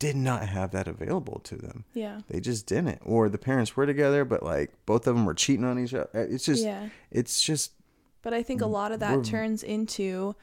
did 0.00 0.16
not 0.16 0.48
have 0.48 0.72
that 0.72 0.88
available 0.88 1.38
to 1.44 1.54
them. 1.54 1.84
Yeah. 1.94 2.22
They 2.28 2.40
just 2.40 2.66
didn't. 2.66 2.98
Or 3.04 3.28
the 3.28 3.38
parents 3.38 3.76
were 3.76 3.86
together, 3.86 4.24
but 4.24 4.42
like 4.42 4.72
both 4.86 5.06
of 5.06 5.14
them 5.14 5.24
were 5.26 5.34
cheating 5.34 5.64
on 5.64 5.78
each 5.78 5.94
other. 5.94 6.08
Uh, 6.12 6.20
it's 6.28 6.44
just, 6.46 6.64
yeah. 6.64 6.88
it's 7.12 7.40
just, 7.40 7.72
But 8.22 8.34
I 8.34 8.42
think 8.42 8.60
a 8.62 8.66
lot 8.66 8.90
of 8.92 9.00
that 9.00 9.22
turns 9.24 9.62
into 9.62 10.34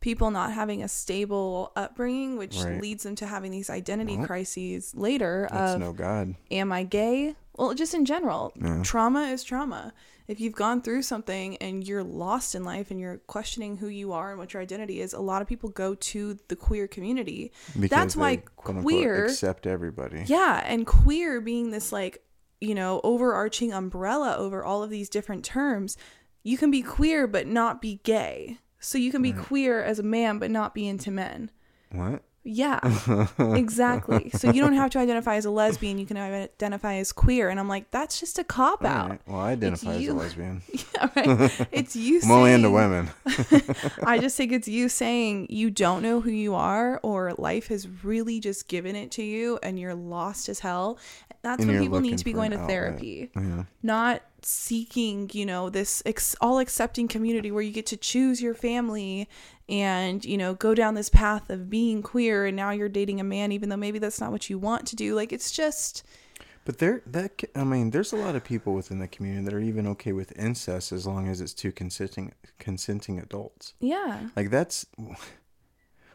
people 0.00 0.30
not 0.32 0.52
having 0.52 0.82
a 0.82 0.88
stable 0.88 1.70
upbringing, 1.76 2.36
which 2.36 2.56
Right. 2.58 2.80
leads 2.80 3.04
them 3.04 3.14
to 3.16 3.26
having 3.26 3.52
these 3.52 3.70
identity 3.70 4.16
Well, 4.16 4.26
crises 4.26 4.94
later 4.96 5.46
that's 5.50 5.74
of 5.74 5.80
no 5.80 5.92
God. 5.92 6.34
am 6.50 6.72
I 6.72 6.82
gay? 6.82 7.36
Well, 7.56 7.74
just 7.74 7.94
in 7.94 8.04
general, 8.04 8.52
Yeah. 8.56 8.80
trauma 8.82 9.24
is 9.28 9.44
trauma. 9.44 9.92
If 10.32 10.40
you've 10.40 10.54
gone 10.54 10.80
through 10.80 11.02
something 11.02 11.58
and 11.58 11.86
you're 11.86 12.02
lost 12.02 12.54
in 12.54 12.64
life 12.64 12.90
and 12.90 12.98
you're 12.98 13.18
questioning 13.26 13.76
who 13.76 13.88
you 13.88 14.14
are 14.14 14.30
and 14.30 14.38
what 14.38 14.54
your 14.54 14.62
identity 14.62 15.02
is, 15.02 15.12
a 15.12 15.20
lot 15.20 15.42
of 15.42 15.46
people 15.46 15.68
go 15.68 15.94
to 15.94 16.38
the 16.48 16.56
queer 16.56 16.88
community. 16.88 17.52
Because 17.74 17.90
That's 17.90 18.16
why 18.16 18.36
queer- 18.56 19.26
accept 19.26 19.66
everybody. 19.66 20.24
Yeah, 20.26 20.62
and 20.64 20.86
queer 20.86 21.42
being 21.42 21.70
this 21.70 21.92
like, 21.92 22.24
you 22.62 22.74
know, 22.74 23.02
overarching 23.04 23.74
umbrella 23.74 24.34
over 24.38 24.64
all 24.64 24.82
of 24.82 24.88
these 24.88 25.10
different 25.10 25.44
terms. 25.44 25.98
You 26.42 26.56
can 26.56 26.70
be 26.70 26.80
queer 26.80 27.26
but 27.26 27.46
not 27.46 27.82
be 27.82 28.00
gay. 28.02 28.56
So 28.80 28.96
you 28.96 29.12
can 29.12 29.20
be 29.20 29.34
queer 29.34 29.82
as 29.82 29.98
a 29.98 30.02
man 30.02 30.38
but 30.38 30.50
not 30.50 30.72
be 30.74 30.88
into 30.88 31.10
men. 31.10 31.50
What? 31.90 32.22
Yeah, 32.44 32.80
exactly. 33.38 34.30
So 34.30 34.50
you 34.50 34.60
don't 34.62 34.72
have 34.74 34.90
to 34.90 34.98
identify 34.98 35.36
as 35.36 35.44
a 35.44 35.50
lesbian. 35.50 35.98
You 35.98 36.06
can 36.06 36.16
identify 36.16 36.94
as 36.94 37.12
queer. 37.12 37.48
And 37.48 37.60
I'm 37.60 37.68
like, 37.68 37.90
that's 37.90 38.18
just 38.18 38.38
a 38.38 38.44
cop 38.44 38.84
out. 38.84 39.10
right. 39.10 39.20
Well, 39.26 39.40
I 39.40 39.52
identify 39.52 39.94
as 39.94 40.08
a 40.08 40.14
lesbian. 40.22 40.62
Yeah, 40.72 41.08
right. 41.16 41.68
It's 41.72 41.94
you 41.96 42.20
I'm 42.24 42.30
only 42.30 42.52
into 42.52 42.70
women. 42.70 43.10
I 44.04 44.18
just 44.18 44.36
think 44.36 44.52
it's 44.52 44.68
you 44.68 44.88
saying 44.88 45.46
you 45.50 45.70
don't 45.70 46.02
know 46.02 46.20
who 46.20 46.30
you 46.30 46.54
are, 46.54 46.98
or 47.02 47.32
life 47.38 47.68
has 47.68 47.86
really 48.02 48.40
just 48.40 48.68
given 48.68 48.96
it 48.96 49.10
to 49.12 49.22
you, 49.22 49.58
and 49.62 49.78
you're 49.78 49.94
lost 49.94 50.48
as 50.48 50.60
hell. 50.60 50.98
That's 51.42 51.60
And 51.62 51.70
when 51.72 51.82
people 51.82 52.00
need 52.00 52.18
to 52.18 52.24
be 52.24 52.32
going 52.32 52.50
to 52.52 52.56
outlet. 52.56 52.70
therapy, 52.70 53.30
Yeah. 53.34 53.64
not 53.82 54.22
seeking, 54.44 55.30
you 55.32 55.46
know, 55.46 55.70
this 55.70 56.02
ex- 56.06 56.36
all 56.40 56.58
accepting 56.58 57.08
community 57.08 57.50
where 57.50 57.62
you 57.62 57.72
get 57.72 57.86
to 57.86 57.96
choose 57.96 58.40
your 58.42 58.54
family 58.54 59.28
and 59.68 60.24
you 60.24 60.36
know 60.36 60.54
go 60.54 60.74
down 60.74 60.94
this 60.94 61.08
path 61.08 61.48
of 61.50 61.70
being 61.70 62.02
queer, 62.02 62.46
and 62.46 62.56
now 62.56 62.70
you're 62.70 62.88
dating 62.88 63.20
a 63.20 63.24
man, 63.24 63.52
even 63.52 63.68
though 63.68 63.76
maybe 63.76 63.98
that's 63.98 64.20
not 64.20 64.32
what 64.32 64.50
you 64.50 64.58
want 64.58 64.86
to 64.88 64.96
do. 64.96 65.14
Like 65.14 65.32
it's 65.32 65.50
just 65.50 66.04
But 66.64 66.78
there, 66.78 67.02
that 67.06 67.42
I 67.54 67.64
mean, 67.64 67.90
there's 67.90 68.12
a 68.12 68.16
lot 68.16 68.36
of 68.36 68.44
people 68.44 68.74
within 68.74 68.98
the 68.98 69.08
community 69.08 69.44
that 69.44 69.54
are 69.54 69.60
even 69.60 69.86
okay 69.88 70.12
with 70.12 70.36
incest 70.38 70.92
as 70.92 71.06
long 71.06 71.28
as 71.28 71.40
it's 71.40 71.54
two 71.54 71.72
consenting 71.72 72.32
consenting 72.58 73.18
adults. 73.18 73.74
yeah, 73.80 74.28
Like 74.36 74.50
that's, 74.50 74.86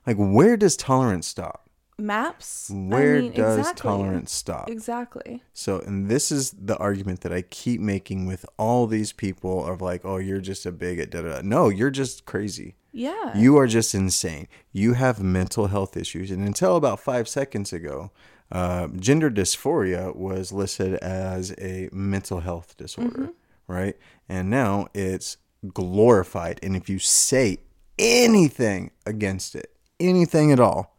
like 0.06 0.18
where 0.18 0.58
does 0.58 0.78
tolerance 0.78 1.28
stop? 1.28 1.67
Maps. 2.00 2.70
I 2.72 2.76
Where 2.76 3.22
mean, 3.22 3.32
does 3.32 3.60
exactly. 3.60 3.82
tolerance 3.82 4.32
stop? 4.32 4.70
Exactly. 4.70 5.44
So, 5.54 5.80
and 5.80 6.10
this 6.10 6.32
is 6.32 6.52
the 6.52 6.78
argument 6.78 7.22
that 7.22 7.34
I 7.34 7.42
keep 7.42 7.82
making 7.82 8.26
with 8.26 8.46
all 8.58 8.88
these 8.88 9.12
people 9.12 9.66
of 9.66 9.82
like, 9.82 10.06
oh, 10.06 10.18
you're 10.18 10.42
just 10.42 10.66
a 10.66 10.72
bigot. 10.72 11.12
Da, 11.12 11.22
da, 11.22 11.36
da. 11.36 11.42
No, 11.44 11.70
you're 11.70 11.90
just 11.90 12.26
crazy. 12.26 12.76
Yeah. 12.92 13.38
You 13.38 13.58
are 13.58 13.68
just 13.68 13.94
insane. 13.94 14.48
You 14.72 14.94
have 14.94 15.22
mental 15.22 15.68
health 15.68 15.96
issues. 15.98 16.32
And 16.32 16.46
until 16.46 16.76
about 16.76 17.00
five 17.00 17.28
seconds 17.28 17.74
ago, 17.74 18.12
uh, 18.52 18.88
gender 18.96 19.30
dysphoria 19.30 20.16
was 20.16 20.52
listed 20.52 20.96
as 20.96 21.54
a 21.60 21.90
mental 21.92 22.40
health 22.40 22.78
disorder, 22.78 23.32
right? 23.68 23.96
And 24.30 24.50
now 24.50 24.88
it's 24.94 25.38
glorified. 25.74 26.60
And 26.64 26.76
if 26.76 26.90
you 26.90 27.00
say 27.00 27.60
anything 28.00 28.92
against 29.06 29.56
it, 29.56 29.74
anything 30.00 30.52
at 30.52 30.60
all, 30.60 30.97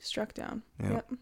Struck 0.00 0.34
down. 0.34 0.62
Yeah. 0.82 0.90
Yep. 0.92 1.12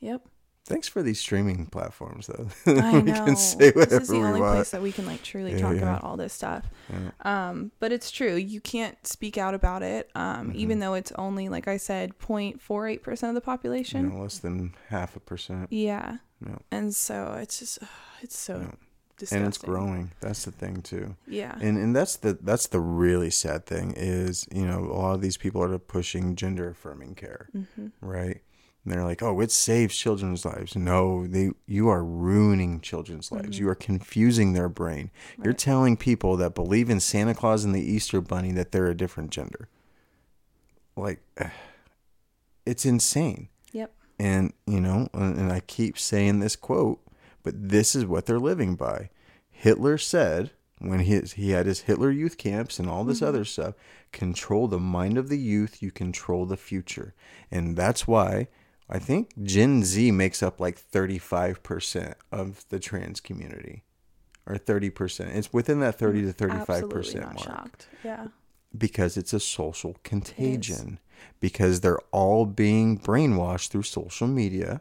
Yep. 0.00 0.22
thanks 0.66 0.88
for 0.88 1.02
these 1.02 1.18
streaming 1.20 1.66
platforms, 1.66 2.26
though. 2.28 2.48
I 2.80 3.00
know. 3.00 3.24
can 3.24 3.36
say 3.36 3.70
whatever 3.72 3.98
this 3.98 4.02
is 4.04 4.08
the 4.08 4.16
only 4.16 4.40
want. 4.40 4.54
place 4.56 4.70
that 4.70 4.80
we 4.82 4.92
can 4.92 5.04
like 5.04 5.22
truly 5.22 5.52
Yeah, 5.52 5.58
talk 5.60 5.72
yeah. 5.74 5.82
about 5.82 6.04
all 6.04 6.16
this 6.16 6.32
stuff. 6.32 6.70
Yeah. 6.88 7.10
Um, 7.50 7.72
but 7.80 7.92
it's 7.92 8.10
true. 8.10 8.34
You 8.36 8.60
can't 8.60 8.96
speak 9.06 9.36
out 9.36 9.52
about 9.54 9.82
it. 9.82 10.10
Um, 10.14 10.48
Mm-hmm. 10.48 10.58
even 10.58 10.78
though 10.78 10.94
it's 10.94 11.12
only 11.12 11.48
like 11.48 11.68
I 11.68 11.76
said, 11.76 12.18
0.48 12.18 13.02
percent 13.02 13.28
of 13.30 13.34
the 13.34 13.40
You 13.40 13.52
population. 13.56 14.08
know, 14.08 14.22
less 14.22 14.38
than 14.38 14.74
half 14.88 15.16
a 15.16 15.20
percent. 15.20 15.68
Yeah. 15.70 16.18
No. 16.40 16.58
And 16.70 16.94
so 16.94 17.36
it's 17.40 17.58
just, 17.58 17.78
it's 18.22 18.38
so. 18.38 18.72
Disgusting. 19.20 19.38
and 19.38 19.48
it's 19.48 19.58
growing. 19.58 20.10
That's 20.20 20.44
the 20.44 20.50
thing 20.52 20.82
too. 20.82 21.16
Yeah. 21.26 21.56
And 21.60 21.78
and 21.78 21.94
that's 21.94 22.16
the 22.16 22.38
that's 22.40 22.66
the 22.66 22.80
really 22.80 23.30
sad 23.30 23.66
thing 23.66 23.94
is 23.96 24.46
you 24.52 24.66
know 24.66 24.80
a 24.80 24.96
lot 24.96 25.14
of 25.14 25.20
these 25.20 25.36
people 25.36 25.62
are 25.62 25.78
pushing 25.78 26.34
gender 26.36 26.70
affirming 26.70 27.14
care, 27.14 27.48
mm-hmm. 27.54 27.88
right? 28.00 28.40
And 28.84 28.94
they're 28.94 29.04
like, 29.04 29.22
oh, 29.22 29.40
it 29.40 29.52
saves 29.52 29.94
children's 29.94 30.44
lives. 30.44 30.74
No, 30.74 31.26
they 31.26 31.50
you 31.66 31.88
are 31.88 32.02
ruining 32.02 32.80
children's 32.80 33.30
lives. 33.30 33.56
Mhm. 33.56 33.60
You 33.60 33.68
are 33.68 33.74
confusing 33.74 34.52
their 34.54 34.70
brain. 34.70 35.10
You're 35.42 35.52
telling 35.52 35.96
people 35.98 36.36
that 36.38 36.54
believe 36.54 36.88
in 36.88 36.98
Santa 36.98 37.34
Claus 37.34 37.62
and 37.64 37.74
the 37.74 37.82
Easter 37.82 38.22
Bunny 38.22 38.52
that 38.52 38.72
they're 38.72 38.88
a 38.88 38.96
different 38.96 39.30
gender. 39.30 39.68
Like, 40.96 41.20
it's 42.66 42.86
insane. 42.86 43.48
Yep. 43.72 43.92
And, 44.18 44.52
you 44.66 44.80
know, 44.80 45.08
and 45.12 45.52
I 45.52 45.60
keep 45.60 45.98
saying 45.98 46.40
this 46.40 46.56
quote, 46.56 47.00
but 47.42 47.54
this 47.70 47.94
is 47.94 48.04
what 48.06 48.26
they're 48.26 48.38
living 48.38 48.74
by. 48.76 49.10
Hitler 49.50 49.98
said 49.98 50.50
when 50.78 51.00
he, 51.00 51.20
he 51.20 51.50
had 51.50 51.66
his 51.66 51.80
Hitler 51.80 52.10
youth 52.10 52.38
camps 52.38 52.78
and 52.78 52.88
all 52.88 53.04
this 53.04 53.20
Mhm. 53.20 53.26
other 53.26 53.44
stuff, 53.44 53.74
control 54.12 54.66
the 54.68 54.78
mind 54.78 55.18
of 55.18 55.28
the 55.28 55.38
youth, 55.38 55.82
you 55.82 55.90
control 55.90 56.46
the 56.46 56.56
future. 56.56 57.14
And 57.50 57.76
that's 57.76 58.06
why 58.08 58.48
I 58.88 58.98
think 58.98 59.30
Gen 59.42 59.84
Z 59.84 60.10
makes 60.10 60.42
up 60.42 60.58
like 60.58 60.78
35% 60.80 62.14
of 62.32 62.64
the 62.70 62.78
trans 62.78 63.20
community. 63.20 63.84
Or 64.46 64.56
30%. 64.56 65.36
It's 65.36 65.52
within 65.52 65.80
that 65.80 65.96
30 65.98 66.22
to 66.22 66.32
35% 66.32 66.60
Absolutely 66.60 67.20
not 67.20 67.34
mark 67.34 67.38
shocked. 67.44 67.86
Yeah. 68.02 68.26
because 68.76 69.16
it's 69.16 69.32
a 69.32 69.38
social 69.40 69.96
contagion 70.02 70.98
because 71.40 71.80
they're 71.80 72.00
all 72.10 72.46
being 72.46 72.98
brainwashed 72.98 73.68
through 73.68 73.82
social 73.82 74.26
media 74.26 74.80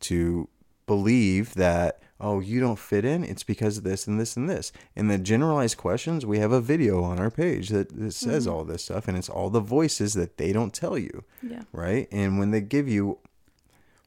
to 0.00 0.48
believe 0.94 1.54
that 1.54 2.02
oh 2.20 2.40
you 2.40 2.58
don't 2.60 2.78
fit 2.78 3.04
in 3.04 3.22
it's 3.24 3.44
because 3.44 3.78
of 3.78 3.84
this 3.84 4.06
and 4.08 4.18
this 4.20 4.36
and 4.36 4.48
this. 4.50 4.72
And 4.96 5.08
the 5.10 5.18
generalized 5.18 5.76
questions 5.76 6.26
we 6.26 6.38
have 6.40 6.52
a 6.52 6.60
video 6.60 7.02
on 7.10 7.18
our 7.18 7.30
page 7.30 7.68
that, 7.68 7.88
that 7.98 8.12
says 8.12 8.46
Mhm. 8.46 8.52
all 8.52 8.64
this 8.64 8.84
stuff 8.84 9.06
and 9.08 9.16
it's 9.16 9.28
all 9.28 9.50
the 9.50 9.60
voices 9.78 10.14
that 10.14 10.36
they 10.36 10.52
don't 10.52 10.74
tell 10.74 10.98
you 10.98 11.24
Yeah. 11.42 11.62
right? 11.72 12.08
And 12.10 12.38
when 12.40 12.50
they 12.50 12.60
give 12.60 12.88
you 12.88 13.18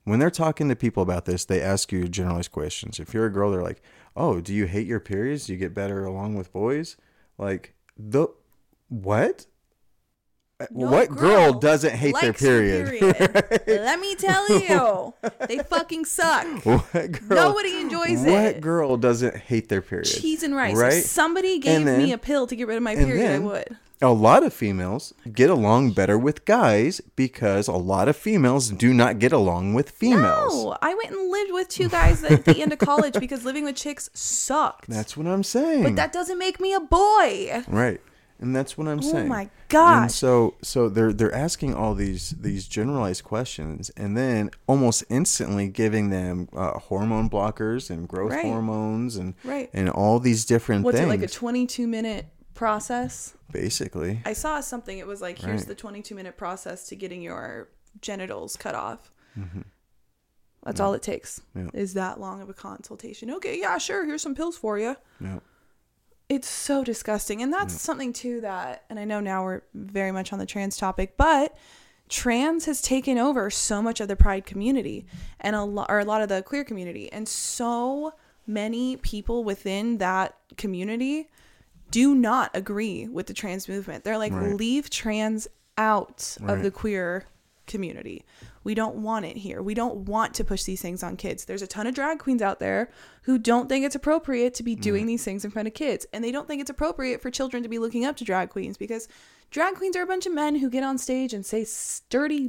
when 0.03 0.19
they're 0.19 0.29
talking 0.45 0.67
to 0.69 0.75
people 0.75 1.01
about 1.01 1.23
this 1.25 1.45
they 1.45 1.61
ask 1.61 1.91
you 1.93 2.07
generalized 2.09 2.51
questions. 2.51 2.99
If 2.99 3.13
you're 3.13 3.25
a 3.27 3.31
girl 3.37 3.49
they're 3.51 3.63
like 3.71 3.81
oh 4.15 4.41
do 4.41 4.53
you 4.53 4.65
hate 4.65 4.87
your 4.87 4.99
periods? 4.99 5.45
Do 5.47 5.53
you 5.53 5.59
get 5.59 5.73
better 5.73 6.03
along 6.05 6.35
with 6.35 6.51
boys? 6.51 6.97
Like 7.37 7.73
the 7.97 8.27
what 8.89 9.45
No 10.71 10.89
what 10.91 11.09
girl, 11.09 11.51
girl 11.51 11.53
doesn't 11.59 11.93
hate 11.95 12.15
their 12.21 12.33
period, 12.33 12.89
period. 12.99 13.63
Let 13.67 13.99
me 13.99 14.15
tell 14.15 14.47
you, 14.59 15.13
they 15.47 15.59
fucking 15.59 16.05
suck. 16.05 16.45
what 16.65 16.91
girl 16.93 17.11
Nobody 17.29 17.77
enjoys 17.81 18.19
what 18.19 18.27
it. 18.27 18.31
What 18.55 18.61
girl 18.61 18.97
doesn't 18.97 19.35
hate 19.35 19.69
their 19.69 19.81
period 19.81 20.05
Cheese 20.07 20.43
and 20.43 20.55
rice. 20.55 20.75
right 20.75 20.93
If 20.93 21.05
somebody 21.05 21.59
gave 21.59 21.85
then- 21.85 21.97
me 22.03 22.11
a 22.13 22.17
pill 22.17 22.47
to 22.47 22.55
get 22.55 22.67
rid 22.67 22.77
of 22.77 22.83
my 22.83 22.95
period, 22.95 23.19
then- 23.19 23.41
I 23.41 23.45
would. 23.45 23.77
a 24.01 24.11
lot 24.11 24.43
of 24.43 24.53
females 24.53 25.13
get 25.31 25.49
along 25.49 25.91
better 25.91 26.17
with 26.17 26.43
guys 26.45 26.99
because 27.15 27.67
a 27.69 27.73
lot 27.77 28.07
of 28.09 28.15
females 28.17 28.69
do 28.69 28.93
not 28.93 29.17
get 29.19 29.31
along 29.31 29.73
with 29.75 29.91
females 29.91 30.53
No, 30.53 30.77
I 30.81 30.93
went 30.93 31.11
and 31.11 31.31
lived 31.31 31.51
with 31.53 31.69
two 31.69 31.87
guys 31.89 32.21
at 32.23 32.43
the 32.43 32.61
end 32.61 32.73
of 32.73 32.79
college 32.79 33.13
because 33.19 33.45
living 33.45 33.63
with 33.63 33.75
chicks 33.77 34.09
sucked. 34.13 34.89
that's 34.89 35.15
what 35.15 35.25
i'm 35.27 35.43
saying 35.43 35.83
but 35.83 35.95
that 35.95 36.11
doesn't 36.11 36.37
make 36.37 36.59
me 36.59 36.73
a 36.73 36.79
boy. 36.81 37.63
Right. 37.67 38.01
And 38.43 38.55
that's 38.55 38.77
what 38.77 38.87
I'm 38.87 38.99
Oh 38.99 39.01
saying. 39.01 39.25
Oh 39.25 39.29
my 39.29 39.41
And 39.41 39.49
gosh. 39.69 40.13
so 40.13 40.55
so 40.61 40.89
they're 40.89 41.13
they're 41.13 41.33
asking 41.33 41.73
all 41.73 41.95
these 41.95 42.31
these 42.39 42.67
generalized 42.67 43.23
questions 43.23 43.89
and 43.97 44.15
then 44.17 44.51
almost 44.67 45.03
instantly 45.09 45.67
giving 45.69 46.09
them 46.09 46.49
uh, 46.53 46.77
hormone 46.77 47.29
blockers 47.29 47.89
and 47.89 48.07
growth 48.07 48.31
Right. 48.31 48.45
hormones 48.45 49.15
and 49.15 49.33
Right. 49.43 49.69
and 49.73 49.89
all 49.89 50.19
these 50.19 50.45
different 50.45 50.83
What's 50.83 50.97
things. 50.97 51.07
it 51.07 51.09
like 51.09 51.23
a 51.23 51.27
22 51.27 51.87
minute 51.87 52.27
process? 52.53 53.33
basically. 53.51 54.19
I 54.25 54.33
saw 54.33 54.59
something. 54.61 54.97
It 54.97 55.07
was 55.07 55.21
like 55.21 55.39
here's 55.39 55.61
Right. 55.61 55.67
the 55.69 55.75
22 55.75 56.13
minute 56.15 56.37
process 56.37 56.87
to 56.89 56.95
getting 56.95 57.21
your 57.21 57.69
genitals 58.01 58.55
cut 58.57 58.75
off. 58.75 59.11
Mhm. 59.37 59.63
That's 60.63 60.79
Yeah. 60.79 60.85
all 60.85 60.93
it 60.93 61.01
takes. 61.03 61.41
Yeah. 61.55 61.69
Is 61.73 61.93
that 61.93 62.19
long 62.19 62.41
of 62.41 62.49
a 62.49 62.53
consultation? 62.53 63.29
Okay, 63.31 63.59
yeah, 63.59 63.77
sure. 63.77 64.05
Here's 64.05 64.21
some 64.21 64.33
pills 64.35 64.57
for 64.57 64.79
you. 64.79 64.95
Yeah. 65.19 65.39
It's 66.29 66.47
so 66.49 66.83
disgusting. 66.83 67.41
And 67.41 67.51
that's 67.53 67.73
Yeah. 67.73 67.79
something 67.79 68.13
too 68.13 68.41
that 68.41 68.83
and 68.89 68.99
I 68.99 69.05
know 69.05 69.19
now 69.19 69.43
we're 69.43 69.61
very 69.73 70.11
much 70.11 70.31
on 70.33 70.39
the 70.39 70.45
trans 70.45 70.77
topic, 70.77 71.15
but 71.17 71.55
trans 72.09 72.65
has 72.65 72.81
taken 72.81 73.17
over 73.17 73.49
so 73.49 73.81
much 73.81 73.99
of 73.99 74.07
the 74.07 74.15
pride 74.15 74.45
community 74.45 75.05
and 75.39 75.55
a 75.55 75.63
lot 75.63 75.87
or 75.89 75.99
a 75.99 76.05
lot 76.05 76.21
of 76.21 76.29
the 76.29 76.41
queer 76.43 76.63
community 76.63 77.11
and 77.11 77.27
so 77.27 78.13
many 78.45 78.97
people 78.97 79.43
within 79.43 79.97
that 79.99 80.35
community 80.57 81.29
do 81.91 82.13
not 82.15 82.51
agree 82.53 83.07
with 83.07 83.27
the 83.27 83.33
trans 83.33 83.67
movement. 83.69 84.03
They're 84.03 84.17
like 84.17 84.33
Right. 84.33 84.55
leave 84.55 84.89
trans 84.89 85.47
out 85.77 86.37
of 86.45 86.61
the 86.63 86.71
queer 86.71 87.25
community. 87.67 88.25
We 88.63 88.75
don't 88.75 88.97
want 88.97 89.25
it 89.25 89.37
here. 89.37 89.61
We 89.61 89.73
don't 89.73 90.05
want 90.05 90.33
to 90.35 90.43
push 90.43 90.63
these 90.63 90.81
things 90.81 91.03
on 91.03 91.17
kids. 91.17 91.45
There's 91.45 91.61
a 91.61 91.67
ton 91.67 91.87
of 91.87 91.95
drag 91.95 92.19
queens 92.19 92.41
out 92.41 92.59
there 92.59 92.89
who 93.23 93.37
don't 93.37 93.67
think 93.67 93.85
it's 93.85 93.95
appropriate 93.95 94.53
to 94.55 94.63
be 94.63 94.73
mm-hmm. 94.73 94.81
doing 94.81 95.05
these 95.05 95.23
things 95.23 95.43
in 95.43 95.51
front 95.51 95.67
of 95.67 95.73
kids. 95.73 96.05
And 96.13 96.23
they 96.23 96.31
don't 96.31 96.47
think 96.47 96.61
it's 96.61 96.69
appropriate 96.69 97.21
for 97.21 97.29
children 97.29 97.63
to 97.63 97.69
be 97.69 97.79
looking 97.79 98.05
up 98.05 98.15
to 98.17 98.23
drag 98.23 98.49
queens 98.49 98.77
because 98.77 99.07
drag 99.51 99.75
queens 99.75 99.95
are 99.95 100.01
a 100.01 100.07
bunch 100.07 100.25
of 100.25 100.33
men 100.33 100.55
who 100.55 100.69
get 100.69 100.83
on 100.83 100.97
stage 100.97 101.33
and 101.33 101.45
say 101.45 101.63
sturdy 101.63 102.47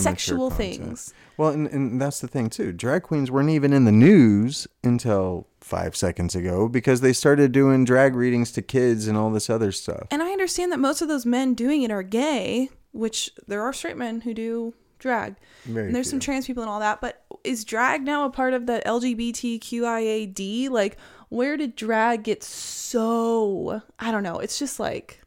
sexual 0.00 0.50
things. 0.50 1.12
Well, 1.36 1.50
and, 1.50 1.66
and 1.68 2.00
that's 2.00 2.20
the 2.20 2.28
thing 2.28 2.48
too. 2.48 2.72
Drag 2.72 3.02
queens 3.02 3.30
weren't 3.30 3.50
even 3.50 3.72
in 3.72 3.84
the 3.84 3.92
news 3.92 4.66
until 4.84 5.48
five 5.60 5.96
seconds 5.96 6.36
ago 6.36 6.68
because 6.68 7.00
they 7.00 7.12
started 7.12 7.50
doing 7.50 7.84
drag 7.84 8.14
readings 8.14 8.52
to 8.52 8.62
kids 8.62 9.08
and 9.08 9.18
all 9.18 9.30
this 9.30 9.50
other 9.50 9.72
stuff. 9.72 10.06
And 10.12 10.22
I 10.22 10.30
understand 10.30 10.70
that 10.72 10.78
most 10.78 11.02
of 11.02 11.08
those 11.08 11.26
men 11.26 11.54
doing 11.54 11.82
it 11.82 11.90
are 11.90 12.04
gay, 12.04 12.70
which 12.92 13.30
there 13.48 13.62
are 13.62 13.72
straight 13.72 13.96
men 13.96 14.20
who 14.20 14.32
do 14.32 14.74
drag. 14.98 15.36
Very 15.64 15.86
and 15.86 15.94
there's 15.94 16.08
some 16.10 16.20
trans 16.20 16.46
people 16.46 16.62
and 16.62 16.70
all 16.70 16.80
that, 16.80 17.00
but 17.00 17.24
is 17.44 17.64
drag 17.64 18.02
now 18.02 18.24
a 18.24 18.30
part 18.30 18.54
of 18.54 18.66
the 18.66 18.82
LGBTQIAD? 18.86 20.70
Like, 20.70 20.96
where 21.28 21.56
did 21.56 21.76
drag 21.76 22.22
get 22.24 22.42
so? 22.42 23.82
I 23.98 24.10
don't 24.10 24.22
know. 24.22 24.38
It's 24.38 24.58
just 24.58 24.78
like 24.80 25.20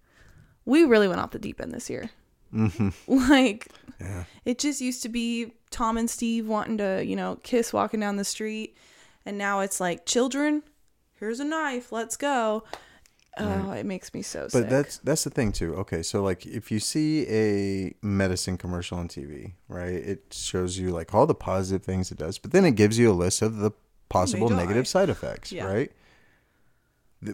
we 0.65 0.83
really 0.83 1.07
went 1.07 1.19
off 1.19 1.31
the 1.31 1.39
deep 1.39 1.59
end 1.61 1.71
this 1.73 1.89
year. 1.89 2.09
Mhm. 2.53 2.93
Like, 3.29 3.67
Yeah. 3.99 4.23
it 4.45 4.59
just 4.59 4.81
used 4.81 5.01
to 5.03 5.09
be 5.09 5.53
Tom 5.71 5.97
and 5.97 6.09
Steve 6.09 6.47
wanting 6.47 6.77
to, 6.77 7.03
you 7.05 7.15
know, 7.15 7.37
kiss 7.43 7.73
walking 7.73 7.99
down 7.99 8.15
the 8.15 8.23
street, 8.23 8.75
and 9.25 9.37
now 9.37 9.59
it's 9.59 9.79
like 9.79 10.05
children. 10.05 10.63
Here's 11.19 11.39
a 11.39 11.45
knife. 11.45 11.91
Let's 11.91 12.15
go. 12.15 12.63
Oh, 13.39 13.71
it 13.71 13.85
makes 13.85 14.13
me 14.13 14.21
so 14.21 14.47
sick. 14.47 14.61
But 14.63 14.69
that's 14.69 14.97
that's 14.99 15.23
the 15.23 15.29
thing 15.29 15.51
too. 15.51 15.75
Okay, 15.75 16.01
so 16.03 16.21
like 16.23 16.45
if 16.45 16.71
you 16.71 16.79
see 16.79 17.25
a 17.27 17.93
medicine 18.01 18.57
commercial 18.57 18.97
on 18.97 19.07
TV, 19.07 19.53
right? 19.67 19.93
It 19.93 20.25
shows 20.31 20.77
you 20.77 20.91
like 20.91 21.13
all 21.13 21.25
the 21.25 21.35
positive 21.35 21.83
things 21.83 22.11
it 22.11 22.17
does, 22.17 22.37
but 22.37 22.51
then 22.51 22.65
it 22.65 22.71
gives 22.75 22.97
you 22.99 23.11
a 23.11 23.13
list 23.13 23.41
of 23.41 23.57
the 23.57 23.71
possible 24.09 24.49
negative 24.49 24.87
side 24.87 25.09
effects, 25.09 25.51
Yeah. 25.51 25.65
right? 25.65 25.91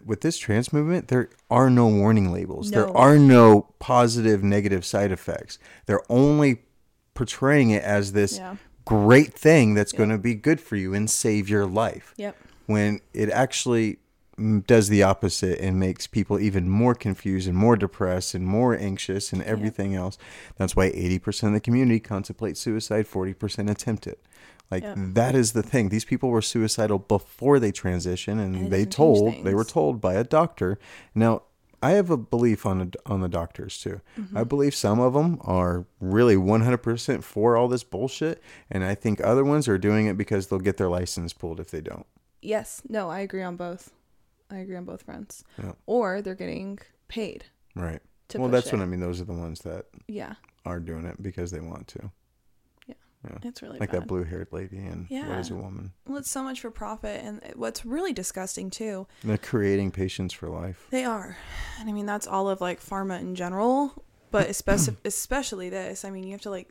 With 0.04 0.20
this 0.20 0.36
trans 0.36 0.72
movement, 0.72 1.08
there 1.08 1.30
are 1.48 1.70
no 1.70 1.86
warning 1.86 2.32
labels. 2.32 2.70
No. 2.72 2.86
There 2.86 2.96
are 2.96 3.18
no 3.18 3.68
positive 3.78 4.42
negative 4.42 4.84
side 4.84 5.12
effects. 5.12 5.58
They're 5.86 6.02
only 6.10 6.62
portraying 7.14 7.70
it 7.70 7.84
as 7.84 8.12
this 8.12 8.36
yeah. 8.38 8.56
great 8.84 9.32
thing 9.32 9.74
that's 9.74 9.92
Yeah. 9.92 9.98
going 9.98 10.10
to 10.10 10.18
be 10.18 10.34
good 10.34 10.60
for 10.60 10.74
you 10.74 10.92
and 10.92 11.08
save 11.08 11.48
your 11.48 11.66
life 11.66 12.14
Yep. 12.16 12.36
when 12.66 13.00
it 13.14 13.30
actually 13.30 13.98
does 14.66 14.88
the 14.88 15.02
opposite 15.02 15.58
and 15.60 15.80
makes 15.80 16.06
people 16.06 16.38
even 16.38 16.68
more 16.68 16.94
confused 16.94 17.48
and 17.48 17.56
more 17.56 17.76
depressed 17.76 18.34
and 18.34 18.46
more 18.46 18.76
anxious 18.76 19.32
and 19.32 19.42
everything 19.42 19.94
else. 19.94 20.18
That's 20.56 20.76
why 20.76 20.90
80% 20.90 21.44
of 21.48 21.52
the 21.54 21.60
community 21.60 22.00
contemplate 22.00 22.56
suicide, 22.58 23.06
40% 23.06 23.70
attempt 23.70 24.06
it. 24.06 24.20
Like 24.70 24.82
Yep. 24.82 24.96
that 24.98 25.34
is 25.34 25.52
the 25.52 25.62
thing. 25.62 25.88
These 25.88 26.04
people 26.04 26.28
were 26.28 26.42
suicidal 26.42 26.98
before 26.98 27.58
they 27.58 27.72
transition 27.72 28.38
and, 28.38 28.56
And 28.56 28.70
they 28.70 28.84
told 28.84 29.44
they 29.44 29.54
were 29.54 29.64
told 29.64 30.00
by 30.00 30.14
a 30.14 30.24
doctor. 30.24 30.78
Now, 31.14 31.42
I 31.82 31.90
have 31.92 32.10
a 32.10 32.16
belief 32.16 32.66
on 32.66 32.80
a, 32.80 33.10
on 33.10 33.20
the 33.20 33.28
doctors 33.28 33.78
too. 33.80 34.00
Mm-hmm. 34.18 34.36
I 34.36 34.44
believe 34.44 34.74
some 34.74 34.98
of 34.98 35.12
them 35.14 35.38
are 35.42 35.86
really 36.00 36.34
100% 36.34 37.22
for 37.22 37.56
all 37.56 37.68
this 37.68 37.84
bullshit 37.84 38.42
and 38.70 38.82
I 38.84 38.94
think 38.94 39.20
other 39.22 39.44
ones 39.44 39.68
are 39.68 39.78
doing 39.78 40.06
it 40.06 40.16
because 40.16 40.48
they'll 40.48 40.58
get 40.58 40.78
their 40.78 40.88
license 40.88 41.32
pulled 41.32 41.60
if 41.60 41.70
they 41.70 41.80
don't. 41.80 42.06
Yes. 42.42 42.82
No, 42.88 43.08
I 43.08 43.20
agree 43.20 43.42
on 43.42 43.56
both. 43.56 43.92
I 44.50 44.56
agree 44.58 44.76
on 44.76 44.84
both 44.84 45.02
fronts. 45.02 45.42
Yeah. 45.58 45.72
Or 45.86 46.22
they're 46.22 46.34
getting 46.34 46.78
paid 47.08 47.46
Right. 47.74 48.00
well, 48.34 48.48
that's 48.48 48.68
it. 48.68 48.72
what 48.72 48.82
I 48.82 48.86
mean. 48.86 49.00
Those 49.00 49.20
are 49.20 49.24
the 49.24 49.32
ones 49.34 49.60
that 49.60 49.86
Yeah. 50.08 50.34
are 50.64 50.80
doing 50.80 51.04
it 51.04 51.20
because 51.22 51.50
they 51.50 51.60
want 51.60 51.88
to. 51.88 52.10
Yeah. 52.86 52.94
yeah. 53.28 53.38
It's 53.42 53.60
really 53.62 53.78
Like 53.78 53.90
bad. 53.90 54.02
that 54.02 54.06
blue 54.08 54.24
haired 54.24 54.48
lady 54.52 54.78
and 54.78 55.06
what 55.10 55.38
is 55.38 55.50
a 55.50 55.54
woman. 55.56 55.92
Well, 56.06 56.18
it's 56.18 56.30
so 56.30 56.42
much 56.42 56.60
for 56.60 56.70
profit, 56.70 57.22
and 57.24 57.40
what's 57.56 57.84
really 57.84 58.12
disgusting 58.12 58.70
too. 58.70 59.06
They're 59.24 59.36
creating 59.38 59.90
patients 59.90 60.32
for 60.32 60.48
life. 60.48 60.86
They 60.90 61.04
are, 61.04 61.36
and 61.80 61.88
I 61.90 61.92
mean 61.92 62.06
that's 62.06 62.26
all 62.26 62.48
of 62.48 62.60
like 62.60 62.80
pharma 62.80 63.20
in 63.20 63.34
general, 63.34 64.04
but 64.30 64.48
especially 64.50 64.96
especially 65.04 65.68
this. 65.70 66.04
I 66.04 66.10
mean, 66.10 66.24
you 66.24 66.32
have 66.32 66.42
to 66.42 66.50
like. 66.50 66.70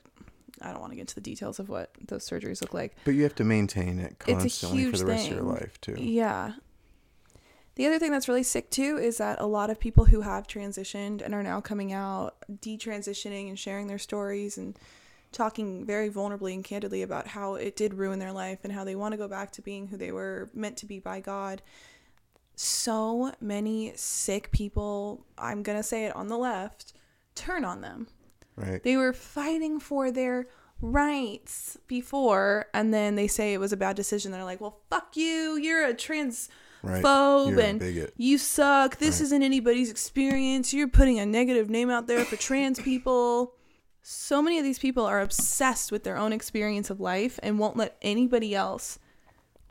I 0.61 0.71
don't 0.71 0.79
want 0.79 0.93
to 0.93 0.95
get 0.95 1.01
into 1.01 1.15
the 1.15 1.21
details 1.21 1.59
of 1.59 1.67
what 1.67 1.91
those 2.07 2.27
surgeries 2.27 2.61
look 2.61 2.73
like. 2.73 2.95
But 3.03 3.11
you 3.15 3.23
have 3.23 3.35
to 3.35 3.43
maintain 3.43 3.99
it 3.99 4.19
constantly 4.19 4.89
for 4.89 4.97
the 4.97 5.05
rest 5.05 5.27
of 5.27 5.33
your 5.33 5.43
life 5.43 5.79
too. 5.81 5.95
Yeah. 5.99 6.53
The 7.75 7.85
other 7.85 7.99
thing 7.99 8.11
that's 8.11 8.29
really 8.29 8.43
sick 8.43 8.69
too 8.69 8.97
is 8.97 9.17
that 9.17 9.41
a 9.41 9.45
lot 9.45 9.69
of 9.69 9.79
people 9.79 10.05
who 10.05 10.21
have 10.21 10.47
transitioned 10.47 11.21
and 11.21 11.33
are 11.33 11.43
now 11.43 11.59
coming 11.59 11.91
out, 11.91 12.35
detransitioning 12.49 13.49
and 13.49 13.59
sharing 13.59 13.87
their 13.87 13.99
stories 13.99 14.57
and 14.57 14.79
talking 15.33 15.85
very 15.85 16.09
vulnerably 16.09 16.53
and 16.53 16.63
candidly 16.63 17.01
about 17.01 17.27
how 17.27 17.55
it 17.55 17.75
did 17.75 17.93
ruin 17.93 18.19
their 18.19 18.31
life 18.31 18.59
and 18.63 18.71
how 18.71 18.85
they 18.85 18.95
want 18.95 19.11
to 19.11 19.17
go 19.17 19.27
back 19.27 19.51
to 19.51 19.61
being 19.61 19.87
who 19.87 19.97
they 19.97 20.11
were 20.11 20.49
meant 20.53 20.77
to 20.77 20.85
be 20.85 20.99
by 20.99 21.19
God. 21.19 21.61
So 22.55 23.33
many 23.41 23.91
sick 23.97 24.51
people, 24.51 25.25
I'm 25.37 25.61
going 25.61 25.77
to 25.77 25.83
say 25.83 26.05
it 26.05 26.15
on 26.15 26.29
the 26.29 26.37
left, 26.37 26.93
turn 27.35 27.65
on 27.65 27.81
them. 27.81 28.07
Right. 28.55 28.81
They 28.81 28.95
were 28.95 29.11
fighting 29.11 29.81
for 29.81 30.09
their 30.09 30.47
rights 30.79 31.77
before, 31.87 32.67
and 32.73 32.93
then 32.93 33.15
they 33.15 33.27
say 33.27 33.53
it 33.53 33.59
was 33.59 33.73
a 33.73 33.77
bad 33.77 33.97
decision. 33.97 34.31
They're 34.31 34.45
like, 34.45 34.61
well, 34.61 34.79
fuck 34.89 35.17
you. 35.17 35.57
You're 35.57 35.85
a 35.85 35.93
trans 35.93 36.47
Right. 36.85 37.03
phobe 37.03 37.51
You're 37.51 37.59
and 37.61 37.79
bigot. 37.79 38.13
you 38.17 38.37
suck. 38.37 38.97
This 38.97 39.15
Right. 39.19 39.25
isn't 39.25 39.43
anybody's 39.43 39.89
experience. 39.89 40.73
You're 40.73 40.87
putting 40.87 41.19
a 41.19 41.25
negative 41.25 41.69
name 41.69 41.89
out 41.89 42.07
there 42.07 42.23
for 42.25 42.35
trans 42.35 42.79
people. 42.79 43.53
So 44.01 44.41
many 44.41 44.57
of 44.59 44.63
these 44.63 44.77
people 44.79 45.03
are 45.05 45.19
obsessed 45.21 45.91
with 45.91 46.03
their 46.03 46.15
own 46.17 46.31
experience 46.31 46.89
of 46.89 46.99
life 46.99 47.39
and 47.41 47.57
won't 47.57 47.75
let 47.75 47.97
anybody 48.01 48.53
else 48.53 48.99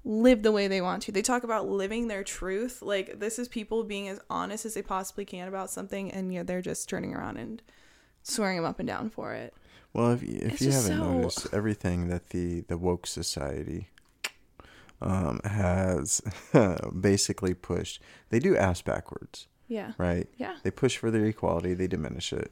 live 0.04 0.42
the 0.42 0.52
way 0.52 0.66
they 0.68 0.80
want 0.80 1.02
to. 1.04 1.12
They 1.12 1.22
talk 1.22 1.44
about 1.44 1.68
living 1.68 2.08
their 2.08 2.24
truth. 2.24 2.82
Like 2.82 3.20
this 3.20 3.38
is 3.38 3.48
people 3.48 3.84
being 3.84 4.08
as 4.08 4.20
honest 4.28 4.66
as 4.66 4.74
they 4.74 4.82
possibly 4.82 5.24
can 5.24 5.48
about 5.48 5.70
something 5.70 6.10
and 6.10 6.32
yeah, 6.34 6.42
they're 6.42 6.60
just 6.60 6.88
turning 6.88 7.14
around 7.14 7.36
and 7.38 7.62
swearing 8.22 8.56
them 8.56 8.66
up 8.66 8.78
and 8.80 8.86
down 8.88 9.08
for 9.08 9.32
it. 9.34 9.54
Well, 9.92 10.10
if 10.12 10.22
you, 10.22 10.38
if 10.42 10.54
It's 10.54 10.62
you 10.62 10.72
haven't 10.72 10.98
so- 10.98 11.12
noticed, 11.12 11.46
everything 11.54 12.08
that 12.08 12.30
the 12.30 12.62
the 12.62 12.76
woke 12.76 13.06
society 13.06 13.88
um, 15.04 15.40
has 15.44 16.20
basically 17.00 17.54
pushed, 17.54 18.00
they 18.30 18.38
do 18.40 18.56
ass 18.56 18.82
backwards, 18.82 19.46
Yeah. 19.68 19.92
right? 19.98 20.26
Yeah. 20.36 20.56
They 20.62 20.70
push 20.70 20.96
for 20.96 21.10
their 21.10 21.26
equality, 21.26 21.74
they 21.74 21.86
diminish 21.86 22.32
it. 22.32 22.50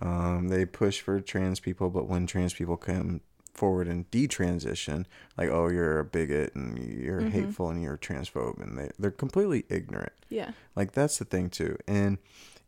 Um, 0.00 0.48
they 0.48 0.64
push 0.66 1.00
for 1.00 1.20
trans 1.20 1.60
people, 1.60 1.88
but 1.88 2.08
when 2.08 2.26
trans 2.26 2.52
people 2.54 2.76
come 2.76 3.20
forward 3.54 3.86
and 3.86 4.10
detransition, 4.10 5.04
like, 5.38 5.48
oh, 5.50 5.68
you're 5.68 6.00
a 6.00 6.04
bigot 6.04 6.54
and 6.54 6.76
you're 6.78 7.20
Mhm. 7.22 7.30
hateful 7.30 7.70
and 7.70 7.82
you're 7.82 7.96
transphobe, 7.98 8.60
and 8.60 8.76
they 8.78 8.90
they're 8.98 9.10
completely 9.12 9.64
ignorant. 9.68 10.12
Yeah. 10.28 10.52
Like 10.74 10.92
that's 10.92 11.18
the 11.18 11.24
thing 11.24 11.50
too. 11.50 11.76
And 11.86 12.18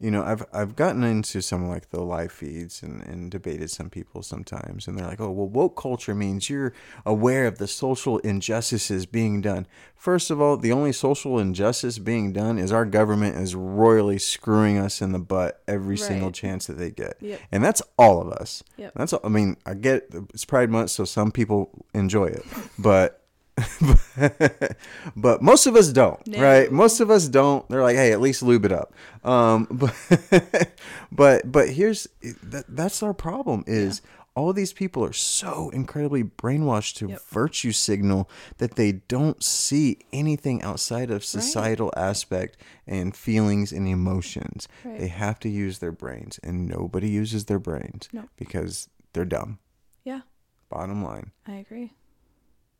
you 0.01 0.11
know, 0.11 0.23
I've 0.23 0.45
I've 0.53 0.77
gotten 0.77 1.05
into 1.05 1.41
some 1.41 1.69
like 1.69 1.91
the 1.91 2.03
live 2.03 2.33
feeds 2.33 2.83
and, 2.83 3.03
and 3.03 3.31
debated 3.31 3.71
some 3.71 3.91
people 3.91 4.23
sometimes 4.23 4.87
and 4.87 4.99
they're 4.99 5.07
like, 5.07 5.21
Oh, 5.21 5.31
well 5.31 5.49
woke 5.49 5.81
culture 5.81 6.15
means 6.15 6.51
you're 6.51 6.73
aware 7.07 7.47
of 7.47 7.59
the 7.59 7.69
social 7.69 8.19
injustices 8.19 9.07
being 9.07 9.41
done. 9.41 9.67
First 9.97 10.31
of 10.31 10.41
all, 10.41 10.57
the 10.57 10.73
only 10.73 10.93
social 10.93 11.39
injustice 11.39 11.99
being 11.99 12.33
done 12.33 12.59
is 12.59 12.73
our 12.73 12.85
government 12.85 13.37
is 13.37 13.55
royally 13.55 14.19
screwing 14.19 14.77
us 14.77 15.01
in 15.01 15.13
the 15.13 15.19
butt 15.19 15.63
every 15.67 15.97
single 15.97 16.31
chance 16.31 16.67
that 16.67 16.75
they 16.75 16.91
get. 16.91 17.17
Yep. 17.21 17.41
And 17.51 17.65
that's 17.65 17.81
all 17.99 18.21
of 18.21 18.29
us. 18.29 18.63
Yep. 18.77 18.93
That's 18.97 19.13
all, 19.15 19.21
I 19.25 19.29
mean, 19.29 19.57
I 19.65 19.75
get 19.75 20.09
it's 20.35 20.45
Pride 20.45 20.71
Month, 20.71 20.91
so 20.91 21.05
some 21.05 21.33
people 21.33 21.87
enjoy 21.95 22.27
it, 22.27 22.45
but 22.79 23.24
but 25.17 25.43
most 25.43 25.67
of 25.67 25.77
us 25.77 25.89
don't, 25.93 26.25
No. 26.27 26.41
right? 26.43 26.71
Most 26.73 27.01
of 27.01 27.11
us 27.11 27.29
don't. 27.29 27.69
They're 27.69 27.83
like, 27.83 27.97
hey, 27.97 28.13
at 28.13 28.21
least 28.21 28.43
lube 28.43 28.65
it 28.65 28.73
up. 28.73 28.93
Um, 29.23 29.67
but 29.71 30.79
but 31.13 31.51
but 31.51 31.71
here's 31.71 32.09
that 32.43 32.65
that's 32.69 33.03
our 33.03 33.15
problem 33.15 33.65
is 33.67 34.03
all 34.37 34.53
these 34.53 34.73
people 34.73 35.05
are 35.05 35.13
so 35.13 35.71
incredibly 35.71 36.25
brainwashed 36.25 36.97
to 36.97 37.09
Yep. 37.09 37.21
virtue 37.31 37.71
signal 37.71 38.29
that 38.59 38.75
they 38.75 38.91
don't 38.91 39.41
see 39.45 39.99
anything 40.13 40.61
outside 40.63 41.09
of 41.13 41.25
societal 41.25 41.93
aspect 41.97 42.57
and 42.85 43.15
feelings 43.15 43.71
and 43.71 43.87
emotions. 43.87 44.67
Right. 44.85 44.99
They 44.99 45.07
have 45.09 45.39
to 45.41 45.49
use 45.49 45.79
their 45.79 45.93
brains, 45.93 46.41
and 46.43 46.67
nobody 46.67 47.09
uses 47.09 47.45
their 47.45 47.61
brains 47.61 48.09
No. 48.13 48.25
because 48.37 48.89
they're 49.13 49.25
dumb. 49.25 49.61
Yeah. 50.03 50.23
Bottom 50.69 51.05
line, 51.05 51.31
I 51.47 51.53
agree. 51.55 51.93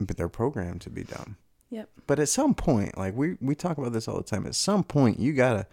But 0.01 0.17
they're 0.17 0.29
programmed 0.29 0.81
to 0.83 0.91
be 0.91 1.05
dumb. 1.05 1.37
Yep. 1.71 1.89
But 2.07 2.19
at 2.21 2.29
some 2.29 2.55
point, 2.55 2.97
like 2.97 3.15
we 3.17 3.37
we 3.41 3.55
talk 3.55 3.79
about 3.79 3.93
this 3.93 4.07
all 4.09 4.17
the 4.17 4.23
time, 4.23 4.47
at 4.47 4.55
some 4.55 4.85
point 4.85 5.19
you 5.19 5.33
gotta 5.33 5.67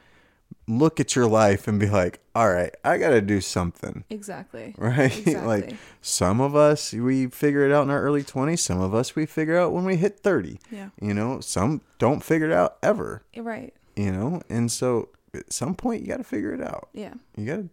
look 0.67 0.99
at 0.99 1.15
your 1.15 1.27
life 1.27 1.67
and 1.67 1.79
be 1.79 1.87
like, 1.87 2.19
all 2.35 2.49
right, 2.49 2.73
I 2.83 2.97
gotta 2.97 3.21
do 3.21 3.39
something. 3.41 4.03
Exactly. 4.09 4.73
Right? 4.79 5.15
Exactly. 5.27 5.47
like 5.47 5.75
some 6.01 6.41
of 6.41 6.55
us 6.55 6.93
we 6.93 7.27
figure 7.27 7.65
it 7.65 7.71
out 7.71 7.83
in 7.83 7.89
our 7.89 8.01
early 8.01 8.23
twenties, 8.23 8.61
some 8.61 8.79
of 8.81 8.93
us 8.95 9.15
we 9.15 9.25
figure 9.25 9.57
out 9.57 9.73
when 9.73 9.85
we 9.85 9.95
hit 9.97 10.19
thirty. 10.19 10.59
yeah. 10.71 10.89
You 11.01 11.13
know, 11.13 11.39
some 11.39 11.81
don't 11.99 12.23
figure 12.23 12.47
it 12.47 12.53
out 12.53 12.77
ever. 12.81 13.23
Right. 13.37 13.73
You 13.95 14.11
know? 14.11 14.41
And 14.49 14.71
so 14.71 15.09
at 15.33 15.51
some 15.53 15.75
point 15.75 16.01
you 16.01 16.07
gotta 16.07 16.23
figure 16.23 16.53
it 16.53 16.61
out. 16.61 16.89
Yeah. 16.93 17.13
You 17.37 17.45
gotta 17.45 17.69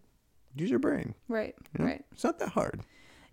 use 0.54 0.70
your 0.70 0.80
brain. 0.80 1.14
Right. 1.28 1.54
you 1.76 1.84
know? 1.84 1.90
Right. 1.90 2.04
It's 2.12 2.24
not 2.24 2.38
that 2.40 2.50
hard. 2.50 2.80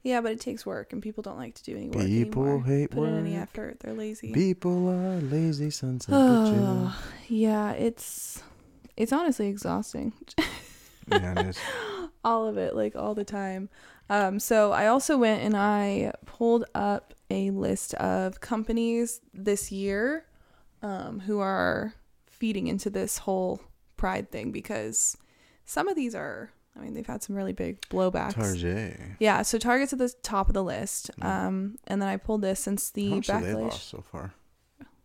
Yeah, 0.05 0.21
but 0.21 0.33
it 0.33 0.39
takes 0.39 0.67
work, 0.67 0.93
and 0.93 1.01
people 1.01 1.23
don't 1.23 1.39
like 1.39 1.55
to 1.55 1.63
do 1.63 1.75
any 1.75 1.89
work 1.89 2.05
People 2.05 2.43
anymore. 2.43 2.63
hate 2.63 2.91
Put 2.91 3.05
in 3.05 3.17
any 3.17 3.35
effort. 3.35 3.79
They're 3.79 3.91
lazy. 3.91 4.31
People 4.31 4.87
are 4.87 5.19
lazy 5.19 5.71
sons 5.71 6.05
of 6.05 6.13
bitches. 6.13 6.59
Oh, 6.59 7.03
yeah, 7.27 7.71
it's 7.71 8.43
it's 8.95 9.11
honestly 9.11 9.47
exhausting. 9.47 10.13
yeah, 11.07 11.39
it 11.39 11.47
is. 11.47 11.59
all 12.23 12.47
of 12.47 12.55
it, 12.55 12.75
like 12.75 12.95
all 12.95 13.15
the 13.15 13.25
time. 13.25 13.67
Um, 14.07 14.39
so 14.39 14.71
I 14.71 14.85
also 14.85 15.17
went 15.17 15.41
and 15.41 15.57
I 15.57 16.13
pulled 16.27 16.65
up 16.75 17.15
a 17.31 17.49
list 17.49 17.95
of 17.95 18.39
companies 18.39 19.21
this 19.33 19.71
year 19.71 20.25
um, 20.83 21.21
who 21.21 21.39
are 21.39 21.95
feeding 22.27 22.67
into 22.67 22.91
this 22.91 23.17
whole 23.17 23.59
pride 23.97 24.29
thing 24.29 24.51
because 24.51 25.17
some 25.65 25.87
of 25.87 25.95
these 25.95 26.13
are, 26.13 26.51
I 26.78 26.82
mean, 26.82 26.93
they've 26.93 27.07
had 27.07 27.23
some 27.23 27.36
really 27.36 27.53
big 27.53 27.82
blowbacks. 27.89 28.34
Target. 28.34 28.99
Yeah, 29.19 29.43
so 29.43 29.57
Target's 29.57 29.93
at 29.93 29.99
the 29.99 30.13
top 30.23 30.47
of 30.49 30.53
the 30.53 30.63
list. 30.63 31.09
Mm. 31.21 31.26
Um, 31.26 31.78
and 31.88 32.01
then 32.01 32.09
I 32.09 32.17
pulled 32.17 32.41
this 32.41 32.59
since 32.59 32.89
the 32.89 33.09
How 33.09 33.15
much 33.15 33.28
have 33.28 33.43
they 33.43 33.53
backlash. 33.53 33.61
lost 33.61 33.89
so 33.89 34.03
far? 34.11 34.34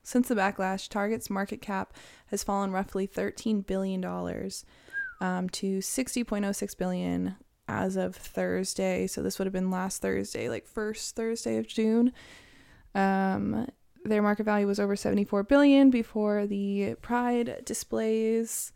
Since 0.03 0.29
the 0.29 0.35
backlash, 0.35 0.89
Target's 0.89 1.31
market 1.31 1.62
cap 1.62 1.93
has 2.27 2.43
fallen 2.43 2.73
roughly 2.73 3.07
$13 3.07 3.66
billion 3.66 4.05
um, 4.05 5.49
to 5.51 5.79
60.06 5.79 6.79
billion 6.79 7.37
as 7.68 7.97
of 7.97 8.16
Thursday. 8.16 9.07
So 9.07 9.23
this 9.23 9.39
would 9.39 9.47
have 9.47 9.53
been 9.53 9.71
last 9.71 10.03
Thursday, 10.03 10.49
like 10.49 10.66
first 10.66 11.14
Thursday 11.14 11.59
of 11.59 11.68
June. 11.68 12.12
Um, 12.95 13.68
their 14.05 14.23
market 14.23 14.45
value 14.45 14.66
was 14.66 14.81
over 14.81 14.97
74 14.97 15.45
billion 15.45 15.91
before 15.91 16.47
the 16.47 16.97
Pride 17.03 17.62
displays. 17.64 18.73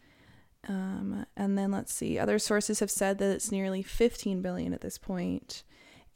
Um, 0.68 1.26
and 1.36 1.58
then 1.58 1.70
let's 1.70 1.92
see, 1.92 2.18
other 2.18 2.38
sources 2.38 2.80
have 2.80 2.90
said 2.90 3.18
that 3.18 3.30
it's 3.30 3.52
nearly 3.52 3.82
15 3.82 4.40
billion 4.42 4.72
at 4.72 4.80
this 4.80 4.98
point. 4.98 5.62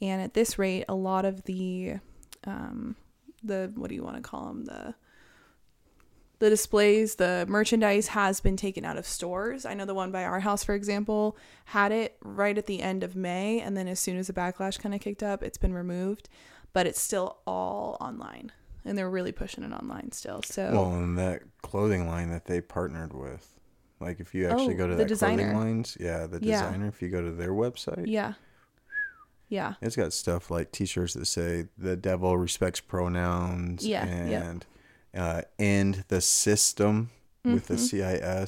And 0.01 0.23
at 0.23 0.35
this 0.35 0.59
rate, 0.59 0.85
a 0.89 0.95
lot 0.95 1.25
of 1.25 1.45
the 1.45 1.97
um, 2.45 2.97
the 3.43 3.71
what 3.75 3.89
do 3.89 3.95
you 3.95 4.03
want 4.03 4.17
to 4.17 4.23
call 4.23 4.47
them 4.47 4.65
the 4.65 4.95
the 6.39 6.51
displays 6.51 7.17
the 7.17 7.45
merchandise 7.49 8.09
has 8.09 8.41
been 8.41 8.57
taken 8.57 8.85
out 8.85 8.97
of 8.97 9.07
stores. 9.07 9.67
I 9.67 9.75
know 9.75 9.85
the 9.85 9.95
one 9.95 10.13
by 10.13 10.25
our 10.25 10.41
house 10.41 10.63
for 10.63 10.75
example 10.75 11.37
had 11.67 11.91
it 11.91 12.17
right 12.23 12.57
at 12.57 12.67
the 12.67 12.81
end 12.81 13.03
of 13.03 13.17
may 13.17 13.61
and 13.61 13.77
then 13.77 13.89
as 13.89 13.99
soon 13.99 14.17
as 14.17 14.29
the 14.29 14.33
backlash 14.33 14.79
kind 14.79 14.95
of 14.95 15.01
kicked 15.01 15.23
up 15.23 15.43
it's 15.43 15.59
been 15.59 15.75
removed. 15.75 16.29
But 16.73 16.87
it's 16.87 17.01
still 17.01 17.39
all 17.45 17.97
online 18.01 18.53
and 18.85 18.97
they're 18.97 19.11
really 19.11 19.33
pushing 19.33 19.65
it 19.65 19.73
online 19.73 20.13
still 20.13 20.43
so 20.43 20.71
Well, 20.73 20.95
and 20.95 21.19
that 21.19 21.43
clothing 21.63 22.07
line 22.07 22.31
that 22.31 22.45
they 22.45 22.61
partnered 22.61 23.13
with, 23.13 23.58
like 24.01 24.21
if 24.21 24.35
you 24.35 24.47
actually 24.49 24.75
Oh, 24.75 24.79
go 24.79 24.87
to 24.87 24.95
the 24.95 24.99
that 25.03 25.09
designer. 25.09 25.51
clothing 25.53 25.57
lines, 25.59 25.97
yeah, 26.01 26.27
the 26.27 26.39
Yeah. 26.43 26.63
designer. 26.63 26.87
If 26.89 27.03
you 27.03 27.09
go 27.09 27.23
to 27.23 27.31
their 27.33 27.53
website, 27.53 28.05
yeah 28.07 28.35
yeah 29.51 29.75
it's 29.81 29.97
got 29.97 30.13
stuff 30.13 30.51
like 30.51 30.71
T-shirts 30.73 31.15
that 31.15 31.25
say 31.27 31.69
"the 31.79 31.97
devil 31.97 32.37
respects 32.37 32.81
pronouns" 32.81 33.87
Yeah, 33.87 34.05
yep. 34.27 34.43
and 34.45 34.67
uh, 35.15 35.43
"end 35.59 36.05
the 36.09 36.21
system" 36.21 37.11
with 37.45 37.67
the 37.69 37.75
Mhm. 37.77 37.79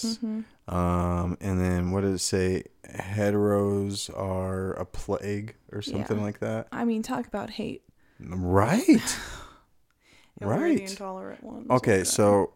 CIS. 0.02 0.16
hmm 0.18 0.40
Um, 0.68 1.36
and 1.40 1.58
then 1.60 1.90
what 1.90 2.02
does 2.02 2.14
it 2.16 2.18
say? 2.24 2.64
Heteros 2.88 4.08
are 4.16 4.72
a 4.74 4.84
plague 4.84 5.54
or 5.72 5.80
something 5.82 6.18
Yeah. 6.18 6.22
like 6.24 6.38
that. 6.40 6.68
i 6.70 6.84
mean 6.84 7.02
talk 7.02 7.26
about 7.26 7.50
hate 7.50 7.82
Right. 8.20 8.86
Yeah, 10.40 10.46
right. 10.46 10.80
intolerant 10.80 11.42
ones 11.42 11.66
Okay, 11.70 11.98
but- 12.00 12.06
so 12.06 12.52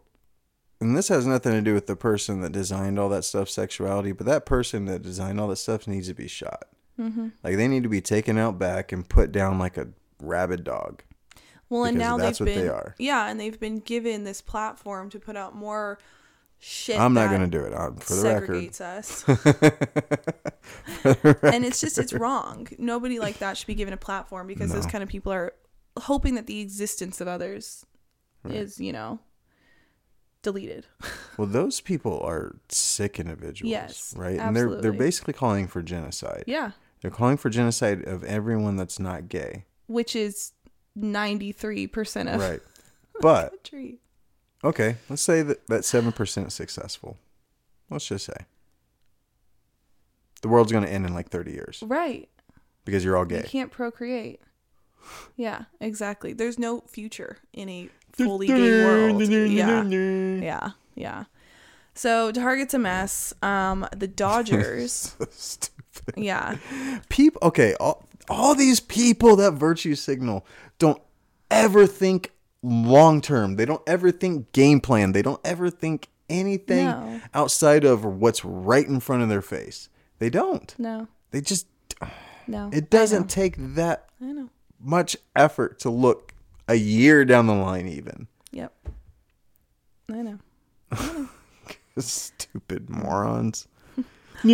and 0.84 0.96
this 0.96 1.08
has 1.08 1.26
nothing 1.26 1.52
to 1.52 1.60
do 1.62 1.74
with 1.74 1.86
the 1.86 1.96
person 1.96 2.40
that 2.42 2.52
designed 2.52 2.98
all 2.98 3.08
that 3.08 3.24
stuff, 3.24 3.48
sexuality, 3.48 4.12
but 4.12 4.26
that 4.26 4.46
person 4.46 4.84
that 4.86 5.02
designed 5.02 5.40
all 5.40 5.48
that 5.48 5.56
stuff 5.56 5.86
needs 5.86 6.08
to 6.08 6.14
be 6.14 6.28
shot. 6.28 6.64
Mhm. 6.98 7.32
Like 7.42 7.56
they 7.56 7.66
need 7.68 7.82
to 7.82 7.88
be 7.88 8.00
taken 8.00 8.38
out 8.38 8.58
back 8.58 8.92
and 8.92 9.08
put 9.08 9.32
down 9.32 9.58
like 9.58 9.76
a 9.76 9.88
rabid 10.20 10.62
dog. 10.64 11.02
Well, 11.68 11.84
and 11.84 11.98
now 11.98 12.16
that's 12.18 12.38
they've 12.38 12.46
what 12.46 12.54
been 12.54 12.64
they 12.64 12.68
are. 12.72 12.94
yeah, 12.98 13.28
and 13.28 13.40
they've 13.40 13.58
been 13.58 13.80
given 13.80 14.22
this 14.24 14.40
platform 14.40 15.10
to 15.10 15.18
put 15.18 15.34
out 15.36 15.56
more 15.56 15.98
shit. 16.60 16.98
I'm 17.00 17.14
not 17.14 17.30
gonna 17.30 17.48
do 17.48 17.60
it. 17.64 17.72
I'm, 17.74 17.96
for 17.96 18.14
the 18.14 18.22
record. 18.22 18.50
segregates 18.50 18.80
us, 18.80 19.22
For 19.24 19.34
the 21.14 21.18
record. 21.22 21.54
and 21.54 21.64
it's 21.64 21.80
just 21.80 21.98
it's 21.98 22.12
wrong. 22.12 22.68
Nobody 22.78 23.18
like 23.18 23.38
that 23.38 23.56
should 23.56 23.66
be 23.66 23.74
given 23.74 23.94
a 23.94 23.98
platform 23.98 24.46
because 24.46 24.72
those 24.72 24.86
kind 24.86 25.02
of 25.02 25.08
people 25.08 25.32
are 25.32 25.52
hoping 25.98 26.34
that 26.36 26.46
the 26.46 26.60
existence 26.60 27.20
of 27.20 27.28
others 27.28 27.84
Right. 28.44 28.56
is 28.56 28.78
you 28.78 28.92
know 28.92 29.20
deleted. 30.44 30.86
Well, 31.36 31.48
those 31.48 31.80
people 31.80 32.20
are 32.20 32.54
sick 32.68 33.18
individuals, 33.18 33.68
Yes, 33.68 34.14
right? 34.16 34.38
And 34.38 34.54
they're 34.54 34.76
they're 34.80 34.92
basically 34.92 35.32
calling 35.34 35.66
for 35.66 35.82
genocide. 35.82 36.44
Yeah, 36.46 36.70
They're 37.00 37.10
calling 37.10 37.36
for 37.38 37.50
genocide 37.50 38.04
of 38.06 38.22
everyone 38.22 38.76
that's 38.76 39.00
not 39.00 39.28
gay, 39.28 39.64
which 39.88 40.14
is 40.14 40.52
ninety 40.94 41.50
three 41.50 41.88
percent 41.88 42.28
of 42.28 42.40
right? 42.40 42.60
But 43.20 43.50
country. 43.50 43.98
okay, 44.62 44.96
let's 45.08 45.22
say 45.22 45.42
that 45.42 45.66
that 45.66 45.84
seven 45.84 46.12
percent 46.12 46.46
is 46.46 46.54
successful. 46.54 47.18
Let's 47.90 48.06
just 48.06 48.26
say 48.26 48.46
the 50.42 50.48
world's 50.48 50.70
going 50.70 50.84
to 50.84 50.90
end 50.92 51.04
in 51.04 51.14
like 51.14 51.30
thirty 51.30 51.50
years 51.50 51.82
Right. 51.84 52.28
because 52.84 53.04
you're 53.04 53.16
all 53.16 53.24
gay. 53.24 53.38
You 53.38 53.42
can't 53.42 53.72
procreate. 53.72 54.40
Yeah, 55.36 55.64
exactly. 55.80 56.32
There's 56.32 56.58
no 56.60 56.82
future 56.88 57.38
in 57.52 57.68
a 57.68 57.88
fully 58.16 58.46
gay 58.46 58.84
world. 58.84 59.22
Yeah. 59.22 59.82
Yeah. 60.42 60.70
Yeah. 60.94 61.24
So 61.94 62.32
Target's 62.32 62.74
a 62.74 62.78
mess. 62.78 63.32
Um, 63.42 63.86
the 63.96 64.08
Dodgers. 64.08 65.14
Stupid. 65.30 66.14
yeah. 66.16 66.56
People, 67.08 67.38
okay, 67.42 67.74
all, 67.78 68.04
all 68.28 68.54
these 68.54 68.80
people 68.80 69.36
that 69.36 69.52
virtue 69.52 69.94
signal 69.94 70.44
don't 70.78 71.00
ever 71.50 71.86
think 71.86 72.32
long 72.62 73.20
term. 73.20 73.56
They 73.56 73.64
don't 73.64 73.82
ever 73.86 74.10
think 74.10 74.50
game 74.52 74.80
plan. 74.80 75.12
They 75.12 75.22
don't 75.22 75.40
ever 75.44 75.70
think 75.70 76.08
anything 76.28 76.86
No. 76.86 77.20
outside 77.32 77.84
of 77.84 78.04
what's 78.04 78.44
right 78.44 78.86
in 78.86 78.98
front 79.00 79.22
of 79.22 79.28
their 79.28 79.42
face. 79.42 79.88
They 80.18 80.30
don't. 80.30 80.74
No. 80.78 81.06
They 81.30 81.40
just, 81.40 81.66
No. 82.48 82.70
it 82.72 82.90
doesn't 82.90 83.28
take 83.30 83.54
that 83.58 84.08
I 84.20 84.32
know. 84.32 84.48
much 84.80 85.16
effort 85.36 85.78
to 85.80 85.90
look 85.90 86.33
a 86.68 86.74
year 86.74 87.24
down 87.24 87.46
the 87.46 87.54
line, 87.54 87.88
even. 87.88 88.28
Yep. 88.52 88.72
I 90.12 90.22
know. 90.22 90.38
Stupid 91.98 92.90
morons. 92.90 93.68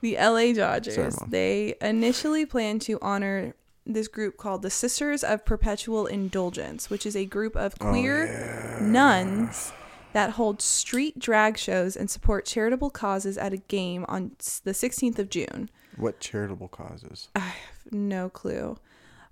The 0.00 0.16
LA 0.16 0.52
Dodgers, 0.52 1.16
Sorry, 1.16 1.30
they 1.30 1.74
initially 1.80 2.46
planned 2.46 2.82
to 2.82 2.98
honor 3.02 3.54
this 3.84 4.06
group 4.06 4.36
called 4.36 4.62
the 4.62 4.70
Sisters 4.70 5.24
of 5.24 5.44
Perpetual 5.44 6.06
Indulgence, 6.06 6.88
which 6.88 7.04
is 7.04 7.16
a 7.16 7.24
group 7.24 7.56
of 7.56 7.74
Oh, 7.80 7.90
queer 7.90 8.78
nuns 8.80 9.72
that 10.12 10.30
hold 10.30 10.62
street 10.62 11.18
drag 11.18 11.58
shows 11.58 11.96
and 11.96 12.08
support 12.08 12.44
charitable 12.44 12.90
causes 12.90 13.36
at 13.36 13.52
a 13.52 13.56
game 13.56 14.04
on 14.08 14.32
the 14.62 14.70
16th 14.72 15.18
of 15.18 15.30
June. 15.30 15.68
What 15.96 16.20
charitable 16.20 16.68
causes? 16.68 17.28
I 17.34 17.40
have 17.40 17.92
no 17.92 18.28
clue. 18.28 18.78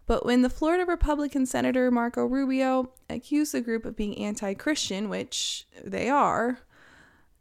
But 0.07 0.24
when 0.24 0.42
the 0.42 0.50
Florida 0.50 0.84
Republican 0.84 1.46
Senator 1.46 1.90
Marco 1.90 2.24
Rubio 2.24 2.90
accused 3.11 3.52
the 3.52 3.61
group 3.61 3.84
of 3.84 3.96
being 3.96 4.16
anti 4.18 4.54
Christian, 4.54 5.09
which 5.09 5.66
they 5.84 6.09
are, 6.09 6.61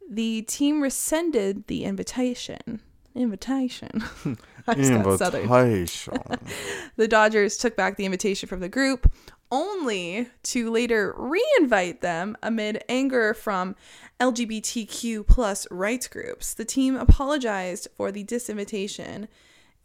the 0.08 0.42
team 0.42 0.82
rescinded 0.82 1.66
the 1.66 1.84
invitation. 1.84 2.80
Invitation. 3.14 4.04
Invitation. 4.68 6.12
The 6.96 7.08
Dodgers 7.08 7.58
took 7.58 7.76
back 7.76 7.96
the 7.96 8.04
invitation 8.04 8.48
from 8.48 8.60
the 8.60 8.68
group, 8.68 9.12
only 9.50 10.28
to 10.44 10.70
later 10.70 11.14
re-invite 11.16 12.00
them 12.00 12.36
amid 12.42 12.82
anger 12.88 13.34
from 13.34 13.76
LGBTQ 14.18 15.26
plus 15.26 15.66
rights 15.70 16.08
groups. 16.08 16.54
The 16.54 16.64
team 16.64 16.96
apologized 16.96 17.88
for 17.96 18.10
the 18.10 18.24
disinvitation, 18.24 19.28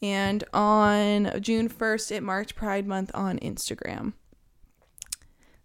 and 0.02 0.44
on 0.54 1.42
June 1.42 1.70
1st, 1.70 2.12
it 2.12 2.24
marked 2.24 2.56
Pride 2.56 2.88
Month 2.88 3.12
on 3.14 3.38
Instagram. 3.40 4.14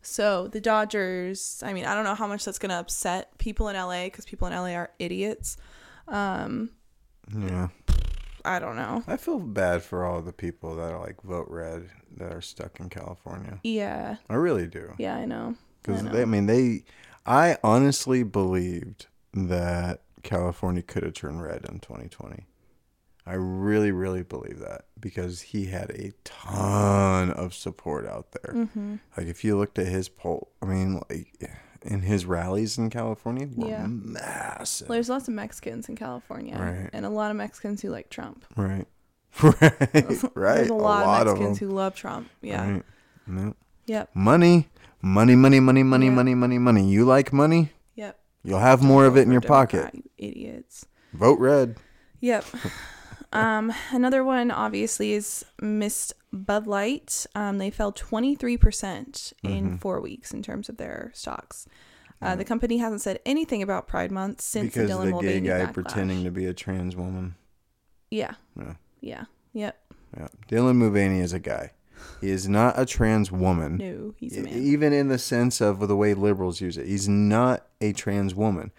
So 0.03 0.47
the 0.47 0.61
Dodgers, 0.61 1.62
I 1.64 1.72
mean, 1.72 1.84
I 1.84 1.95
don't 1.95 2.05
know 2.05 2.14
how 2.14 2.28
much 2.28 2.45
that's 2.45 2.59
going 2.59 2.70
to 2.70 2.76
upset 2.76 3.37
people 3.39 3.68
in 3.68 3.76
LA 3.76 4.05
because 4.05 4.24
people 4.24 4.47
in 4.47 4.53
LA 4.53 4.74
are 4.74 4.91
idiots. 4.99 5.57
Um, 6.07 6.70
yeah. 7.37 7.68
I 8.45 8.61
don't 8.61 8.76
know. 8.76 9.03
I 9.09 9.16
feel 9.16 9.41
bad 9.41 9.82
for 9.82 10.05
all 10.05 10.22
the 10.22 10.32
people 10.32 10.76
that 10.76 10.93
are 10.93 11.01
like 11.01 11.20
vote 11.22 11.49
red 11.51 11.91
that 12.16 12.32
are 12.32 12.41
stuck 12.41 12.78
in 12.78 12.89
California. 12.89 13.59
Yeah, 13.64 14.16
I 14.30 14.34
really 14.34 14.68
do. 14.68 14.95
yeah, 14.99 15.16
I 15.16 15.24
know. 15.24 15.57
Because 15.82 16.05
know. 16.05 16.12
they, 16.12 16.22
I 16.22 16.26
mean, 16.26 16.47
they, 16.47 16.84
I 17.26 17.59
honestly 17.64 18.22
believed 18.22 19.07
that 19.34 20.03
California 20.22 20.82
could 20.82 21.03
have 21.03 21.14
turned 21.14 21.43
red 21.43 21.66
in 21.68 21.80
2020. 21.80 22.47
I 23.27 23.35
really, 23.35 23.91
really 23.91 24.22
believe 24.22 24.61
that 24.61 24.83
because 25.01 25.41
he 25.41 25.66
had 25.66 25.91
a 25.91 26.12
ton 26.24 27.31
of 27.31 27.55
support 27.55 28.07
out 28.07 28.31
there. 28.33 28.55
Mm-hmm. 28.55 28.97
Like 29.16 29.27
if 29.27 29.43
you 29.45 29.59
looked 29.59 29.79
at 29.81 29.87
his 29.87 30.09
poll, 30.09 30.53
I 30.62 30.66
mean, 30.66 31.01
like 31.11 31.51
in 31.83 32.03
his 32.03 32.24
rallies 32.24 32.79
in 32.79 32.89
California 32.91 33.49
were 33.55 33.68
Yeah. 33.68 33.87
massive. 33.89 34.87
There's 34.89 35.09
lots 35.09 35.27
of 35.29 35.35
Mexicans 35.35 35.89
in 35.89 35.97
California, 35.97 36.57
Right. 36.57 36.91
and 36.93 37.05
a 37.05 37.11
lot 37.11 37.31
of 37.33 37.37
Mexicans 37.37 37.83
who 37.83 37.91
like 37.91 38.11
Trump. 38.11 38.45
Right. 38.57 38.87
Right. 39.43 39.61
right. 39.61 39.93
There's 40.57 40.70
a 40.70 40.74
lot, 40.74 41.27
of 41.27 41.35
Mexicans 41.35 41.59
them. 41.59 41.68
who 41.68 41.74
love 41.74 41.95
Trump. 41.97 42.29
Yeah. 42.43 42.70
Right. 42.74 42.83
Yep. 43.29 43.57
Yep. 43.87 44.11
Money, 44.14 44.68
money, 45.03 45.35
money, 45.37 45.59
money, 45.61 45.83
money, 45.83 46.07
Yeah. 46.07 46.12
money, 46.12 46.35
money, 46.35 46.59
money. 46.59 46.89
You 46.89 47.05
like 47.05 47.33
money? 47.33 47.72
Yep. 47.97 48.18
You'll 48.45 48.61
have 48.61 48.83
more 48.83 49.05
of 49.05 49.16
it 49.16 49.22
in 49.22 49.33
your 49.33 49.41
Democrat, 49.41 49.93
pocket. 49.93 49.95
You 50.16 50.29
idiots. 50.29 50.87
Vote 51.12 51.39
red. 51.41 51.77
Yep. 52.20 52.45
um, 53.37 53.72
another 53.93 54.24
one 54.24 54.51
obviously 54.51 55.12
is 55.12 55.45
Mist 55.61 56.14
Bud 56.32 56.66
Light. 56.66 57.26
Um, 57.34 57.59
they 57.59 57.70
fell 57.70 57.93
23% 57.93 59.32
in 59.43 59.78
four 59.78 60.01
weeks 60.01 60.32
in 60.32 60.43
terms 60.43 60.68
of 60.68 60.76
their 60.76 61.11
stocks. 61.14 61.66
Uh, 62.22 62.34
the 62.34 62.45
company 62.45 62.78
hasn't 62.78 63.03
said 63.03 63.20
anything 63.26 63.62
about 63.62 63.87
Pride 63.87 64.11
Month 64.11 64.41
since 64.41 64.72
because 64.74 64.91
Dylan 64.91 65.05
the 65.05 65.11
Mulvaney 65.11 65.41
gay 65.41 65.47
guy 65.49 65.66
backlash. 65.66 65.74
pretending 65.74 66.24
to 66.24 66.30
be 66.30 66.47
a 66.47 66.55
trans 66.55 66.97
woman. 66.97 67.34
Yeah. 68.11 68.34
Yeah. 68.59 68.74
Yeah. 69.01 69.24
Yep. 69.53 69.95
Yeah. 70.16 70.28
Dylan 70.49 70.76
Mulvaney 70.76 71.20
is 71.20 71.32
a 71.32 71.39
guy. 71.39 71.72
He 72.20 72.30
is 72.30 72.49
not 72.49 72.78
a 72.78 72.87
trans 72.87 73.30
woman. 73.30 73.76
No, 73.76 74.14
he's 74.18 74.37
a 74.37 74.43
man. 74.43 74.53
Even 74.55 74.93
in 74.93 75.09
the 75.09 75.18
sense 75.18 75.61
of 75.61 75.87
the 75.87 75.97
way 75.97 76.14
liberals 76.14 76.61
use 76.61 76.76
it, 76.78 76.87
he's 76.87 77.09
not 77.09 77.66
a 77.80 77.93
trans 77.93 78.34
woman. 78.34 78.72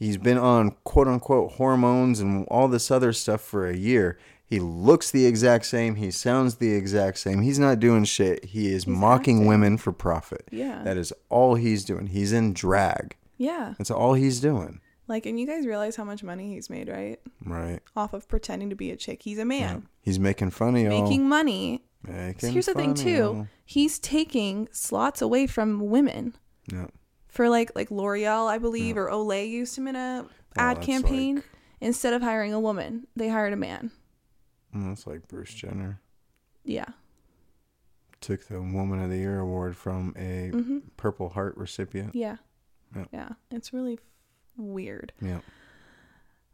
He's 0.00 0.16
been 0.16 0.38
on 0.38 0.72
quote 0.84 1.06
unquote 1.06 1.52
hormones 1.52 2.18
and 2.20 2.46
all 2.48 2.66
this 2.68 2.90
other 2.90 3.12
stuff 3.12 3.40
for 3.42 3.68
a 3.68 3.76
year. 3.76 4.18
He 4.46 4.58
looks 4.58 5.10
the 5.10 5.26
exact 5.26 5.66
same. 5.66 5.94
He 5.96 6.10
sounds 6.10 6.56
the 6.56 6.72
exact 6.72 7.18
same. 7.18 7.42
He's 7.42 7.58
not 7.58 7.78
doing 7.78 8.02
shit. 8.04 8.46
He 8.46 8.68
is 8.68 8.84
He's 8.84 8.86
mocking 8.88 9.36
acting. 9.36 9.46
women 9.46 9.76
for 9.76 9.92
profit. 9.92 10.48
Yeah. 10.50 10.82
That 10.82 10.96
is 10.96 11.12
all 11.28 11.54
he's 11.54 11.84
doing. 11.84 12.08
He's 12.08 12.32
in 12.32 12.54
drag. 12.54 13.14
yeah. 13.36 13.74
That's 13.78 13.90
all 13.92 14.14
he's 14.14 14.40
doing. 14.40 14.80
Like, 15.06 15.26
and 15.26 15.38
you 15.38 15.46
guys 15.46 15.66
realize 15.66 15.96
how 15.96 16.04
much 16.04 16.22
money 16.22 16.54
he's 16.54 16.70
made, 16.70 16.88
right? 16.88 17.20
Right. 17.44 17.80
Off 17.94 18.12
of 18.14 18.26
pretending 18.26 18.70
to 18.70 18.76
be 18.76 18.90
a 18.90 18.96
chick. 18.96 19.22
He's 19.22 19.38
a 19.38 19.44
man. 19.44 19.86
He's 20.02 20.18
making 20.18 20.50
fun 20.50 20.76
of 20.76 20.82
y'all. 20.82 21.02
Making 21.02 21.28
money. 21.28 21.84
Making 22.06 22.38
So 22.38 22.50
here's 22.52 22.66
the 22.66 22.74
thing 22.74 22.94
too. 22.94 23.48
He's 23.64 23.98
taking 23.98 24.68
slots 24.72 25.20
away 25.20 25.46
from 25.46 25.90
women. 25.90 26.34
Yeah. 26.72 26.86
For 27.30 27.48
like 27.48 27.72
like 27.74 27.90
L'Oreal, 27.90 28.48
I 28.48 28.58
believe, 28.58 28.96
or 28.96 29.08
Olay 29.08 29.48
used 29.48 29.76
him 29.78 29.86
in 29.88 29.96
a 29.96 30.26
ad 30.56 30.80
campaign. 30.82 31.36
like- 31.36 31.44
Instead 31.82 32.12
of 32.12 32.20
hiring 32.20 32.52
a 32.52 32.60
woman, 32.60 33.06
they 33.16 33.28
hired 33.30 33.54
a 33.54 33.56
man. 33.56 33.90
Mm, 34.74 34.88
That's 34.90 35.06
like 35.06 35.26
Bruce 35.28 35.54
Jenner 35.54 35.98
Yeah. 36.62 36.84
took 38.20 38.46
the 38.48 38.60
Woman 38.60 39.00
of 39.02 39.08
the 39.08 39.16
Year 39.16 39.38
award 39.38 39.76
from 39.78 40.14
a 40.18 40.50
hmm 40.50 40.78
Purple 40.98 41.30
Heart 41.30 41.56
recipient. 41.56 42.14
Yeah. 42.14 42.36
Yeah. 42.94 43.04
Yeah. 43.12 43.28
It's 43.50 43.72
really 43.72 43.94
f- 43.94 44.00
weird. 44.58 45.12
Yeah. 45.22 45.40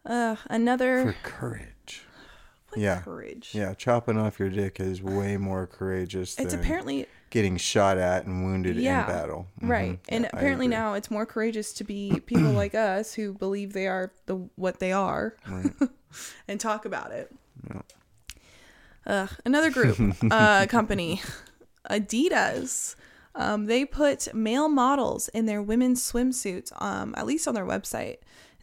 Uh, 0.04 0.36
another 0.48 1.02
For 1.06 1.16
courage. 1.28 2.04
what 2.68 2.80
yeah. 2.80 3.00
courage. 3.00 3.50
Yeah, 3.52 3.74
chopping 3.74 4.16
off 4.18 4.38
your 4.38 4.50
dick 4.50 4.78
is 4.78 5.02
way 5.02 5.36
more 5.36 5.66
courageous 5.66 6.38
It's 6.38 6.52
than 6.52 6.60
apparently 6.60 7.06
getting 7.30 7.56
shot 7.56 7.98
at 7.98 8.24
and 8.24 8.44
wounded 8.44 8.76
Yeah, 8.76 9.00
in 9.02 9.06
battle. 9.06 9.46
Mhm. 9.60 9.68
right, 9.68 9.98
and 10.08 10.24
Yeah, 10.24 10.30
apparently 10.32 10.68
now 10.68 10.94
it's 10.94 11.10
more 11.10 11.26
courageous 11.26 11.72
to 11.74 11.84
be 11.84 12.20
people 12.26 12.52
like 12.52 12.74
us 12.74 13.14
who 13.14 13.32
believe 13.34 13.72
they 13.72 13.86
are 13.88 14.12
the 14.26 14.36
what 14.56 14.78
they 14.78 14.92
are 14.92 15.36
Right. 15.48 15.72
and 16.48 16.60
talk 16.60 16.84
about 16.84 17.10
it. 17.12 17.34
Yeah. 17.68 17.82
Ugh, 19.06 19.30
another 19.44 19.70
group, 19.70 19.98
uh, 20.30 20.66
company, 20.68 21.20
Adidas. 21.90 22.96
Um, 23.34 23.66
they 23.66 23.84
put 23.84 24.32
male 24.34 24.68
models 24.68 25.28
in 25.28 25.46
their 25.46 25.60
women's 25.60 26.00
swimsuits, 26.02 26.72
um, 26.82 27.14
at 27.18 27.26
least 27.26 27.46
on 27.46 27.54
their 27.54 27.66
website, 27.66 28.16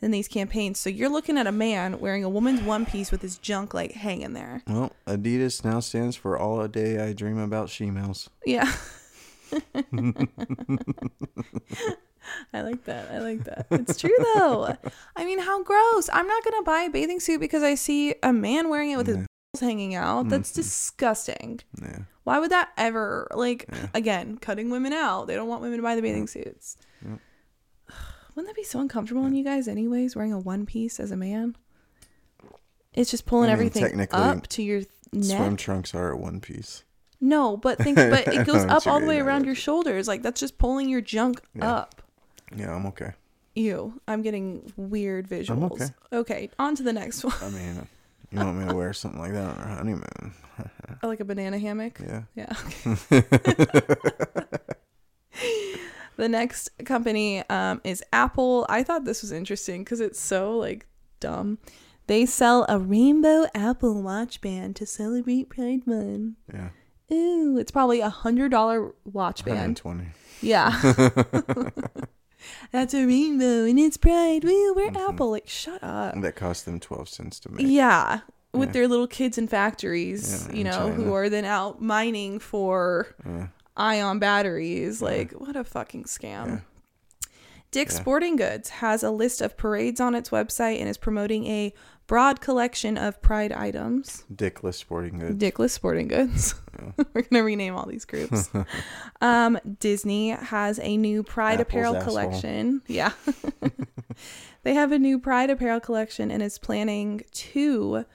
in 0.03 0.11
these 0.11 0.27
campaigns. 0.27 0.79
So 0.79 0.89
you're 0.89 1.09
looking 1.09 1.37
at 1.37 1.47
a 1.47 1.51
man 1.51 1.99
wearing 1.99 2.23
a 2.23 2.29
woman's 2.29 2.61
one 2.61 2.85
piece 2.85 3.11
with 3.11 3.21
his 3.21 3.37
junk 3.37 3.73
like 3.73 3.93
hanging 3.93 4.33
there. 4.33 4.61
Well, 4.67 4.91
Adidas 5.07 5.63
now 5.63 5.79
stands 5.79 6.15
for 6.15 6.37
All 6.37 6.61
a 6.61 6.67
Day 6.67 6.99
I 7.01 7.13
Dream 7.13 7.37
About 7.37 7.67
Shemales. 7.69 8.27
Yeah. 8.45 8.71
I 12.53 12.61
like 12.61 12.85
that. 12.85 13.11
I 13.11 13.19
like 13.19 13.43
that. 13.45 13.67
It's 13.71 13.99
true 13.99 14.15
though. 14.35 14.75
I 15.15 15.25
mean, 15.25 15.39
how 15.39 15.61
gross. 15.63 16.09
I'm 16.11 16.27
not 16.27 16.43
going 16.43 16.55
to 16.61 16.63
buy 16.63 16.81
a 16.83 16.89
bathing 16.89 17.19
suit 17.19 17.39
because 17.39 17.63
I 17.63 17.75
see 17.75 18.15
a 18.23 18.31
man 18.31 18.69
wearing 18.69 18.91
it 18.91 18.97
with 18.97 19.07
his 19.07 19.17
Yeah. 19.17 19.25
balls 19.53 19.61
hanging 19.61 19.95
out. 19.95 20.29
That's 20.29 20.51
Mhm. 20.51 20.55
disgusting. 20.55 21.59
Yeah. 21.81 21.99
Why 22.23 22.39
would 22.39 22.51
that 22.51 22.69
ever 22.77 23.27
like 23.35 23.65
Yeah. 23.71 23.87
again 23.93 24.37
cutting 24.37 24.69
women 24.69 24.93
out? 24.93 25.27
They 25.27 25.35
don't 25.35 25.49
want 25.49 25.61
women 25.61 25.77
to 25.77 25.83
buy 25.83 25.95
the 25.95 26.01
bathing 26.01 26.27
suits. 26.27 26.77
Yep. 27.05 27.19
Wouldn't 28.35 28.47
that 28.53 28.55
be 28.59 28.63
so 28.63 28.79
uncomfortable 28.79 29.23
on 29.23 29.35
you 29.35 29.43
guys, 29.43 29.67
anyways? 29.67 30.15
Wearing 30.15 30.33
a 30.33 30.39
one 30.39 30.65
piece 30.65 30.99
as 30.99 31.11
a 31.11 31.17
man, 31.17 31.55
it's 32.93 33.11
just 33.11 33.25
pulling 33.25 33.49
I 33.49 33.55
mean, 33.55 33.67
everything 33.67 34.07
up 34.11 34.47
to 34.47 34.63
your 34.63 34.81
neck. 35.11 35.37
Swim 35.37 35.55
trunks 35.55 35.93
are 35.93 36.09
a 36.11 36.17
one 36.17 36.39
piece. 36.41 36.83
No, 37.21 37.55
but 37.55 37.77
think, 37.77 37.95
but 37.95 38.27
it 38.27 38.45
goes 38.47 38.65
up 38.65 38.85
all 38.87 38.99
the 38.99 39.05
way 39.05 39.19
around 39.19 39.45
your 39.45 39.55
shoulders. 39.55 40.07
Like 40.07 40.23
that's 40.23 40.39
just 40.39 40.57
pulling 40.57 40.89
your 40.89 41.01
junk 41.01 41.41
Yeah. 41.55 41.71
up. 41.73 42.01
Yeah, 42.55 42.75
I'm 42.75 42.85
okay. 42.87 43.11
Ew, 43.55 44.01
I'm 44.07 44.21
getting 44.23 44.73
weird 44.75 45.27
visuals. 45.29 45.71
okay. 45.73 45.87
okay, 46.11 46.49
on 46.59 46.75
to 46.75 46.83
the 46.83 46.91
next 46.93 47.23
one. 47.23 47.33
I 47.41 47.49
mean, 47.49 47.87
you 48.31 48.39
want 48.39 48.57
me 48.57 48.67
to 48.67 48.73
wear 48.75 48.93
something 48.93 49.19
like 49.21 49.33
that 49.33 49.43
on 49.43 49.57
our 49.57 49.67
honeymoon? 49.77 50.33
Oh, 51.01 51.07
like 51.07 51.19
a 51.19 51.25
banana 51.25 51.57
hammock. 51.57 51.99
Yeah. 51.99 52.21
Yeah. 52.35 52.53
the 56.17 56.29
next 56.29 56.69
company 56.85 57.43
um, 57.49 57.81
is 57.83 58.03
Apple. 58.13 58.65
I 58.69 58.83
thought 58.83 59.05
this 59.05 59.21
was 59.21 59.31
interesting 59.31 59.83
because 59.83 59.99
it's 59.99 60.19
so 60.19 60.57
like 60.57 60.85
dumb. 61.19 61.57
They 62.07 62.25
sell 62.25 62.65
a 62.67 62.77
rainbow 62.79 63.45
Apple 63.55 64.01
Watch 64.03 64.41
band 64.41 64.75
to 64.77 64.85
celebrate 64.85 65.49
Pride 65.49 65.87
Month. 65.87 66.35
Yeah. 66.53 66.69
Ooh, 67.11 67.57
it's 67.57 67.71
probably 67.71 67.99
a 68.01 68.09
hundred 68.09 68.49
dollar 68.49 68.93
watch 69.05 69.45
band. 69.45 69.79
120. 69.79 70.05
Yeah. 70.41 70.71
That's 72.71 72.93
a 72.93 73.05
rainbow 73.05 73.65
and 73.65 73.79
it's 73.79 73.97
Pride. 73.97 74.43
Woo, 74.43 74.73
we're 74.73 74.91
Mhm. 74.91 75.09
Apple. 75.09 75.31
Like, 75.31 75.47
shut 75.47 75.81
up. 75.83 76.19
That 76.21 76.35
cost 76.35 76.65
them 76.65 76.79
12 76.79 77.07
cents 77.07 77.39
to 77.41 77.51
make. 77.51 77.65
Yeah. 77.67 78.21
With 78.53 78.69
Yeah. 78.69 78.73
their 78.73 78.87
little 78.87 79.07
kids 79.07 79.37
in 79.37 79.47
factories, 79.47 80.47
Yeah, 80.49 80.55
you 80.55 80.63
know, 80.63 80.91
who 80.91 81.13
are 81.13 81.29
then 81.29 81.45
out 81.45 81.81
mining 81.81 82.39
for 82.39 83.07
Yeah. 83.25 83.47
Ion 83.75 84.19
batteries. 84.19 85.01
Like, 85.01 85.31
what 85.33 85.55
a 85.55 85.63
fucking 85.63 86.03
scam. 86.05 86.47
Yeah. 86.47 86.59
Dick's 87.71 87.95
Yeah. 87.95 88.01
Sporting 88.01 88.35
Goods 88.35 88.69
has 88.69 89.01
a 89.01 89.09
list 89.09 89.41
of 89.41 89.57
parades 89.57 89.99
on 89.99 90.13
its 90.13 90.29
website 90.29 90.79
and 90.79 90.87
is 90.87 90.97
promoting 90.97 91.47
a 91.47 91.73
broad 92.05 92.39
collection 92.41 92.97
of 92.97 93.21
pride 93.21 93.51
items. 93.51 94.25
Dickless 94.33 94.75
sporting 94.75 95.17
goods. 95.19 95.35
Dickless 95.43 95.71
Sporting 95.71 96.07
Goods. 96.07 96.53
Yeah. 96.77 96.91
We're 97.13 97.21
going 97.21 97.29
to 97.31 97.41
rename 97.41 97.75
all 97.75 97.87
these 97.87 98.05
groups. 98.05 98.49
um, 99.21 99.57
Disney 99.79 100.29
has 100.29 100.79
a 100.83 100.97
new 100.97 101.23
Pride 101.23 101.59
Apple's 101.59 101.61
apparel 101.61 101.95
asshole. 101.95 102.13
collection. 102.13 102.81
Yeah. 102.87 103.13
they 104.63 104.73
have 104.75 104.91
a 104.91 104.99
new 104.99 105.17
Pride 105.17 105.49
apparel 105.49 105.79
collection 105.79 106.29
and 106.29 106.43
is 106.43 106.59
planning 106.59 107.23
two 107.31 108.05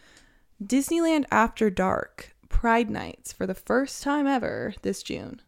Disneyland 0.63 1.25
After 1.31 1.71
Dark 1.71 2.37
Pride 2.49 2.91
nights 2.91 3.33
for 3.33 3.47
the 3.47 3.55
first 3.55 4.03
time 4.03 4.27
ever 4.27 4.75
this 4.83 5.03
June. 5.03 5.41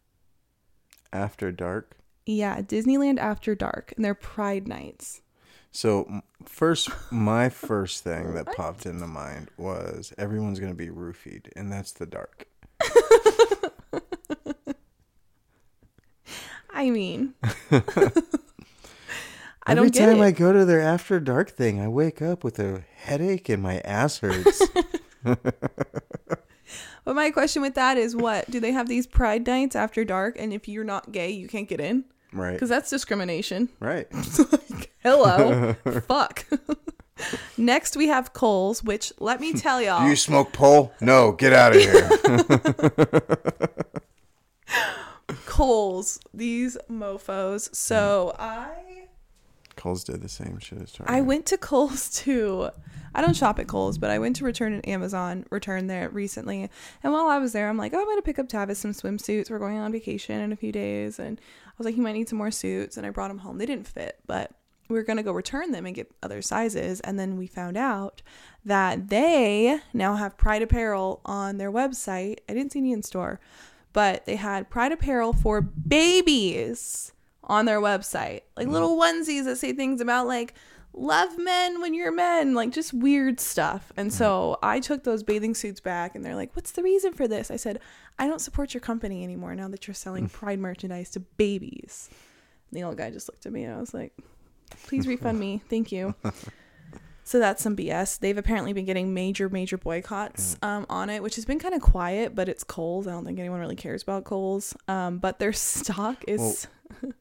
After 1.13 1.51
dark. 1.51 1.97
Yeah, 2.25 2.61
Disneyland 2.61 3.17
After 3.17 3.55
Dark, 3.55 3.93
and 3.95 4.05
they're 4.05 4.13
Pride 4.13 4.67
nights. 4.67 5.21
So, 5.71 6.21
first, 6.45 6.89
my 7.11 7.49
first 7.49 8.03
thing 8.03 8.33
that 8.33 8.55
popped 8.55 8.85
into 8.85 9.07
mind 9.07 9.49
was 9.57 10.13
everyone's 10.17 10.59
going 10.59 10.71
to 10.71 10.77
be 10.77 10.89
roofied, 10.89 11.47
and 11.55 11.71
that's 11.71 11.93
the 11.93 12.05
dark. 12.05 12.47
I 16.73 16.89
mean, 16.89 17.33
I 17.71 18.11
Every 19.67 19.91
time. 19.91 20.21
I 20.21 20.31
go 20.31 20.51
to 20.51 20.65
their 20.65 20.81
after 20.81 21.19
dark 21.19 21.51
thing, 21.51 21.79
I 21.79 21.87
wake 21.87 22.21
up 22.21 22.43
with 22.43 22.59
a 22.59 22.83
headache 22.95 23.49
and 23.49 23.61
my 23.61 23.79
ass 23.79 24.19
hurts. 24.19 24.61
But 27.03 27.15
my 27.15 27.31
question 27.31 27.61
with 27.61 27.75
that 27.75 27.97
is, 27.97 28.15
what 28.15 28.49
do 28.49 28.59
they 28.59 28.71
have 28.71 28.87
these 28.87 29.07
Pride 29.07 29.45
nights 29.45 29.75
after 29.75 30.05
dark? 30.05 30.35
And 30.37 30.53
if 30.53 30.67
you're 30.67 30.83
not 30.83 31.11
gay, 31.11 31.31
you 31.31 31.47
can't 31.47 31.67
get 31.67 31.79
in 31.79 32.05
right. 32.31 32.53
because 32.53 32.69
that's 32.69 32.89
discrimination. 32.89 33.69
Right. 33.79 34.07
Hello, 35.03 35.75
fuck. 36.07 36.45
Next, 37.57 37.97
we 37.97 38.07
have 38.07 38.33
Kohl's, 38.33 38.83
which 38.83 39.11
let 39.19 39.41
me 39.41 39.53
tell 39.53 39.81
y'all, 39.81 40.07
you 40.07 40.15
smoke 40.15 40.53
pole? 40.53 40.93
No, 41.01 41.31
get 41.31 41.53
out 41.53 41.75
of 41.75 41.81
here. 41.81 42.09
Kohl's, 45.45 46.19
these 46.33 46.77
mofo's. 46.87 47.69
So 47.77 48.35
I 48.37 49.07
Kohl's 49.75 50.03
did 50.03 50.21
the 50.21 50.29
same 50.29 50.59
shit 50.59 50.81
as 50.81 50.91
Target. 50.91 51.13
I 51.13 51.21
went 51.21 51.45
to 51.47 51.57
Kohl's 51.57 52.09
too. 52.15 52.69
I 53.13 53.21
don't 53.21 53.35
shop 53.35 53.59
at 53.59 53.67
Kohl's, 53.67 53.97
but 53.97 54.09
I 54.09 54.19
went 54.19 54.37
to 54.37 54.45
return 54.45 54.73
an 54.73 54.81
Amazon 54.81 55.45
return 55.49 55.87
there 55.87 56.09
recently. 56.09 56.69
And 57.03 57.13
while 57.13 57.27
I 57.27 57.39
was 57.39 57.51
there, 57.53 57.67
I'm 57.67 57.77
like, 57.77 57.93
oh, 57.93 57.99
I'm 57.99 58.05
going 58.05 58.17
to 58.17 58.21
pick 58.21 58.39
up 58.39 58.47
Tavis 58.47 58.77
some 58.77 58.93
swimsuits. 58.93 59.49
We're 59.49 59.59
going 59.59 59.77
on 59.77 59.91
vacation 59.91 60.39
in 60.39 60.51
a 60.51 60.55
few 60.55 60.71
days. 60.71 61.19
And 61.19 61.39
I 61.67 61.71
was 61.77 61.85
like, 61.85 61.97
you 61.97 62.03
might 62.03 62.13
need 62.13 62.29
some 62.29 62.37
more 62.37 62.51
suits. 62.51 62.97
And 62.97 63.05
I 63.05 63.09
brought 63.09 63.27
them 63.27 63.39
home. 63.39 63.57
They 63.57 63.65
didn't 63.65 63.87
fit, 63.87 64.19
but 64.27 64.51
we 64.87 64.95
were 64.95 65.03
going 65.03 65.17
to 65.17 65.23
go 65.23 65.31
return 65.31 65.71
them 65.71 65.85
and 65.85 65.95
get 65.95 66.11
other 66.23 66.41
sizes. 66.41 66.99
And 67.01 67.19
then 67.19 67.37
we 67.37 67.47
found 67.47 67.75
out 67.75 68.21
that 68.63 69.09
they 69.09 69.79
now 69.93 70.15
have 70.15 70.37
Pride 70.37 70.61
Apparel 70.61 71.21
on 71.25 71.57
their 71.57 71.71
website. 71.71 72.39
I 72.47 72.53
didn't 72.53 72.71
see 72.71 72.79
any 72.79 72.93
in 72.93 73.03
store, 73.03 73.39
but 73.93 74.25
they 74.25 74.35
had 74.35 74.69
Pride 74.69 74.91
Apparel 74.91 75.33
for 75.33 75.61
babies 75.61 77.13
on 77.51 77.65
their 77.65 77.81
website. 77.81 78.41
Like 78.55 78.65
mm-hmm. 78.65 78.71
little 78.71 78.97
onesies 78.97 79.43
that 79.43 79.57
say 79.57 79.73
things 79.73 79.99
about 79.99 80.25
like 80.25 80.53
love 80.93 81.37
men 81.37 81.81
when 81.81 81.93
you're 81.93 82.11
men, 82.11 82.55
like 82.55 82.71
just 82.71 82.93
weird 82.93 83.41
stuff. 83.41 83.91
And 83.97 84.09
mm-hmm. 84.09 84.17
so 84.17 84.57
I 84.63 84.79
took 84.79 85.03
those 85.03 85.21
bathing 85.21 85.53
suits 85.53 85.81
back 85.81 86.15
and 86.15 86.23
they're 86.23 86.35
like, 86.35 86.55
"What's 86.55 86.71
the 86.71 86.81
reason 86.81 87.11
for 87.13 87.27
this?" 87.27 87.51
I 87.51 87.57
said, 87.57 87.79
"I 88.17 88.27
don't 88.27 88.39
support 88.39 88.73
your 88.73 88.81
company 88.81 89.23
anymore 89.23 89.53
now 89.53 89.67
that 89.67 89.85
you're 89.85 89.93
selling 89.93 90.29
mm. 90.29 90.31
pride 90.31 90.59
merchandise 90.59 91.11
to 91.11 91.19
babies." 91.19 92.09
And 92.71 92.79
the 92.79 92.85
old 92.85 92.97
guy 92.97 93.11
just 93.11 93.27
looked 93.27 93.45
at 93.45 93.51
me 93.51 93.65
and 93.65 93.75
I 93.75 93.79
was 93.81 93.93
like, 93.93 94.17
"Please 94.87 95.05
refund 95.05 95.37
me. 95.37 95.61
Thank 95.69 95.91
you." 95.91 96.15
So 97.31 97.39
that's 97.39 97.63
some 97.63 97.77
BS. 97.77 98.19
They've 98.19 98.37
apparently 98.37 98.73
been 98.73 98.83
getting 98.83 99.13
major, 99.13 99.47
major 99.47 99.77
boycotts 99.77 100.57
um, 100.61 100.85
on 100.89 101.09
it, 101.09 101.23
which 101.23 101.35
has 101.37 101.45
been 101.45 101.59
kind 101.59 101.73
of 101.73 101.79
quiet, 101.79 102.35
but 102.35 102.49
it's 102.49 102.61
Kohl's. 102.65 103.07
I 103.07 103.11
don't 103.11 103.23
think 103.23 103.39
anyone 103.39 103.61
really 103.61 103.77
cares 103.77 104.03
about 104.03 104.25
Kohl's. 104.25 104.75
Um, 104.89 105.17
but 105.17 105.39
their 105.39 105.53
stock 105.53 106.25
is 106.27 106.67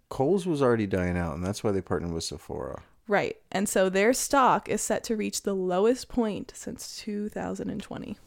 Kohl's 0.08 0.46
was 0.46 0.62
already 0.62 0.88
dying 0.88 1.16
out, 1.16 1.36
and 1.36 1.46
that's 1.46 1.62
why 1.62 1.70
they 1.70 1.80
partnered 1.80 2.10
with 2.10 2.24
Sephora. 2.24 2.82
Right. 3.06 3.36
And 3.52 3.68
so 3.68 3.88
their 3.88 4.12
stock 4.12 4.68
is 4.68 4.82
set 4.82 5.04
to 5.04 5.16
reach 5.16 5.42
the 5.42 5.54
lowest 5.54 6.08
point 6.08 6.54
since 6.56 6.96
2020. 6.96 8.18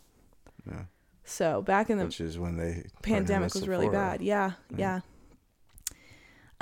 Yeah. 0.65 0.83
So 1.25 1.61
back 1.61 1.89
in 1.89 1.97
the 1.97 2.05
Which 2.05 2.21
is 2.21 2.39
when 2.39 2.55
they 2.55 2.85
pandemic 3.01 3.53
was 3.53 3.67
really 3.67 3.89
bad. 3.89 4.21
Yeah. 4.21 4.53
Yeah. 4.69 4.77
Yeah. 4.77 4.99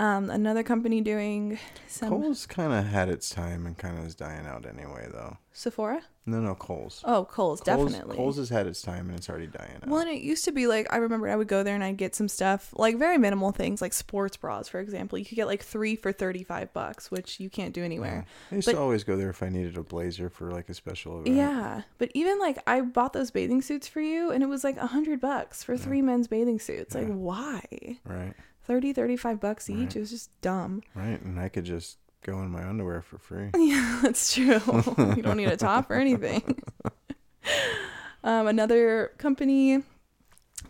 Um, 0.01 0.31
another 0.31 0.63
company 0.63 0.99
doing 1.01 1.59
some 1.87 2.09
Kohl's 2.09 2.47
kind 2.47 2.73
of 2.73 2.85
had 2.85 3.07
its 3.07 3.29
time 3.29 3.67
and 3.67 3.77
kind 3.77 3.99
of 3.99 4.05
is 4.05 4.15
dying 4.15 4.47
out 4.47 4.65
anyway, 4.65 5.07
though. 5.11 5.37
Sephora. 5.53 6.01
No, 6.25 6.39
no, 6.39 6.55
Kohl's. 6.55 7.03
Oh, 7.05 7.25
Kohl's, 7.25 7.61
Coles, 7.61 7.91
definitely. 7.91 8.15
Kohl's 8.15 8.37
has 8.37 8.49
had 8.49 8.65
its 8.65 8.81
time 8.81 9.09
and 9.09 9.17
it's 9.19 9.29
already 9.29 9.45
dying 9.45 9.75
out. 9.75 9.87
well, 9.87 9.99
and 9.99 10.09
it 10.09 10.21
used 10.21 10.45
to 10.45 10.51
be 10.51 10.65
like 10.65 10.91
I 10.91 10.97
remember 10.97 11.29
I 11.29 11.35
would 11.35 11.47
go 11.47 11.61
there 11.61 11.75
and 11.75 11.83
I'd 11.83 11.97
get 11.97 12.15
some 12.15 12.27
stuff 12.27 12.73
like 12.75 12.97
very 12.97 13.19
minimal 13.19 13.51
things 13.51 13.79
like 13.79 13.93
sports 13.93 14.37
bras, 14.37 14.67
for 14.67 14.79
example. 14.79 15.19
You 15.19 15.25
could 15.25 15.35
get 15.35 15.45
like 15.45 15.61
three 15.61 15.95
for 15.95 16.11
thirty 16.11 16.43
five 16.43 16.73
bucks, 16.73 17.11
which 17.11 17.39
you 17.39 17.51
can't 17.51 17.73
do 17.73 17.83
anywhere. 17.83 18.25
I 18.51 18.55
used 18.55 18.65
but- 18.67 18.73
to 18.73 18.79
always 18.79 19.03
go 19.03 19.17
there 19.17 19.29
if 19.29 19.43
I 19.43 19.49
needed 19.49 19.77
a 19.77 19.83
blazer 19.83 20.29
for 20.29 20.51
like 20.51 20.69
a 20.69 20.73
special 20.73 21.19
event. 21.21 21.35
Yeah, 21.35 21.81
but 21.99 22.09
even 22.15 22.39
like 22.39 22.57
I 22.65 22.81
bought 22.81 23.13
those 23.13 23.29
bathing 23.29 23.61
suits 23.61 23.87
for 23.87 24.01
you, 24.01 24.31
and 24.31 24.41
it 24.41 24.47
was 24.47 24.63
like 24.63 24.77
a 24.77 24.87
hundred 24.87 25.21
bucks 25.21 25.63
for 25.63 25.77
three 25.77 26.01
men's 26.01 26.27
bathing 26.27 26.59
suits. 26.59 26.95
Like, 26.95 27.07
why? 27.07 27.61
Right. 28.03 28.33
30 28.64 28.93
35 28.93 29.39
bucks 29.39 29.70
each 29.70 29.78
Right. 29.78 29.95
it 29.95 29.99
was 29.99 30.09
just 30.12 30.41
dumb 30.41 30.82
Right. 30.95 31.22
And 31.22 31.39
I 31.39 31.49
could 31.49 31.66
just 31.66 31.97
go 32.24 32.39
in 32.41 32.49
my 32.51 32.64
underwear 32.68 33.01
for 33.01 33.18
free. 33.18 33.49
yeah 33.57 33.99
that's 34.03 34.34
true 34.34 34.59
you 35.16 35.22
don't 35.24 35.38
need 35.38 35.47
a 35.49 35.57
top 35.57 35.89
or 35.89 35.95
anything 35.95 36.62
um, 38.24 38.47
another 38.47 39.12
company 39.18 39.82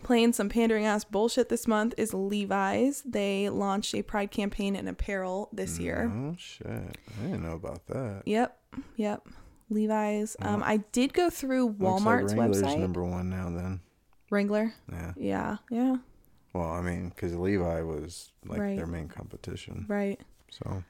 playing 0.02 0.32
some 0.32 0.48
pandering 0.48 0.86
ass 0.86 1.04
bullshit 1.04 1.48
this 1.48 1.68
month 1.68 1.94
is 1.98 2.12
levi's 2.14 3.02
they 3.02 3.48
launched 3.50 3.94
a 3.94 4.02
pride 4.02 4.30
campaign 4.30 4.74
in 4.74 4.88
apparel 4.88 5.48
this 5.52 5.78
year 5.78 6.10
Oh 6.12 6.34
shit! 6.38 6.66
I 6.66 7.22
didn't 7.24 7.42
know 7.42 7.52
about 7.52 7.86
that. 7.88 8.22
yep 8.24 8.58
yep 8.96 9.26
levi's 9.68 10.36
um, 10.40 10.62
i 10.64 10.78
did 10.92 11.12
go 11.12 11.28
through 11.30 11.66
Looks 11.66 11.80
like 11.80 11.92
walmart's 12.02 12.34
Wrangler's 12.34 12.62
website 12.62 12.78
number 12.78 13.04
one 13.04 13.28
now. 13.30 13.50
Then. 13.50 13.80
wrangler 14.30 14.72
Yeah. 14.90 15.12
yeah 15.16 15.56
yeah 15.70 15.96
Well, 16.52 16.70
I 16.70 16.80
mean, 16.82 17.08
because 17.08 17.34
Levi 17.34 17.80
was 17.82 18.30
like 18.46 18.60
Right. 18.60 18.76
their 18.76 18.86
main 18.86 19.08
competition. 19.08 19.86
right 19.88 20.20
So 20.50 20.82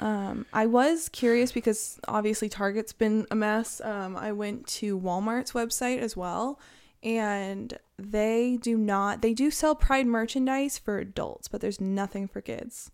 Um, 0.00 0.44
I 0.52 0.66
was 0.66 1.08
curious 1.08 1.52
because 1.52 2.00
obviously 2.08 2.48
Target's 2.48 2.92
been 2.92 3.26
a 3.30 3.36
mess. 3.36 3.80
Um, 3.80 4.16
I 4.16 4.32
went 4.32 4.66
to 4.78 4.98
Walmart's 4.98 5.52
website 5.52 5.98
as 5.98 6.16
well, 6.16 6.58
and 7.02 7.78
they 7.96 8.58
do 8.60 8.76
not 8.76 9.22
they 9.22 9.34
do 9.34 9.52
sell 9.52 9.76
Pride 9.76 10.06
merchandise 10.08 10.78
for 10.78 10.98
adults, 10.98 11.46
but 11.46 11.60
there's 11.60 11.80
nothing 11.80 12.26
for 12.26 12.40
kids. 12.40 12.90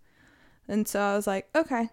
And 0.68 0.86
so 0.86 1.00
I 1.00 1.16
was 1.16 1.26
like, 1.26 1.48
okay, 1.56 1.88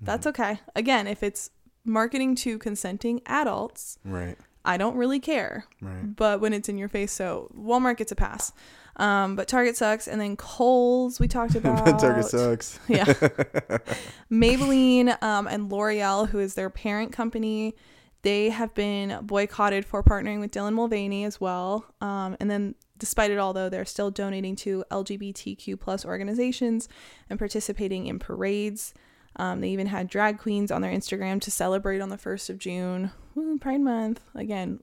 that's 0.00 0.26
okay. 0.26 0.60
Again, 0.74 1.06
if 1.06 1.22
it's 1.22 1.50
marketing 1.84 2.34
to 2.36 2.58
consenting 2.58 3.20
adults, 3.24 3.98
right. 4.04 4.36
I 4.68 4.76
don't 4.76 4.96
really 4.96 5.18
care. 5.18 5.64
Right. 5.80 6.14
But 6.14 6.42
when 6.42 6.52
it's 6.52 6.68
in 6.68 6.76
your 6.76 6.88
face, 6.88 7.10
so 7.10 7.50
Walmart 7.58 7.96
gets 7.96 8.12
a 8.12 8.14
pass. 8.14 8.52
Um, 8.96 9.34
but 9.34 9.48
Target 9.48 9.78
sucks, 9.78 10.06
and 10.06 10.20
then 10.20 10.36
Kohl's 10.36 11.18
we 11.18 11.26
talked 11.26 11.54
about. 11.56 11.98
Target 11.98 12.26
sucks. 12.26 12.78
Yeah. 12.88 13.04
Maybelline 14.30 15.20
um, 15.22 15.46
and 15.46 15.72
L'Oreal, 15.72 16.28
who 16.28 16.38
is 16.38 16.54
their 16.54 16.68
parent 16.68 17.12
company, 17.12 17.74
they 18.22 18.50
have 18.50 18.74
been 18.74 19.20
boycotted 19.22 19.86
for 19.86 20.02
partnering 20.02 20.38
with 20.38 20.50
Dylan 20.50 20.74
Mulvaney 20.74 21.24
as 21.24 21.40
well. 21.40 21.86
Um, 22.02 22.36
and 22.38 22.50
then, 22.50 22.74
despite 22.98 23.30
it 23.30 23.38
all, 23.38 23.54
though, 23.54 23.70
they're 23.70 23.86
still 23.86 24.10
donating 24.10 24.54
to 24.56 24.84
LGBTQ 24.90 25.80
plus 25.80 26.04
organizations 26.04 26.90
and 27.30 27.38
participating 27.38 28.06
in 28.06 28.18
parades. 28.18 28.92
Um, 29.38 29.60
they 29.60 29.68
even 29.70 29.86
had 29.86 30.08
drag 30.08 30.38
queens 30.38 30.70
on 30.70 30.82
their 30.82 30.92
Instagram 30.92 31.40
to 31.42 31.50
celebrate 31.50 32.00
on 32.00 32.08
the 32.08 32.16
1st 32.16 32.50
of 32.50 32.58
June. 32.58 33.12
Woo, 33.34 33.58
Pride 33.58 33.80
Month. 33.80 34.20
Again, 34.34 34.82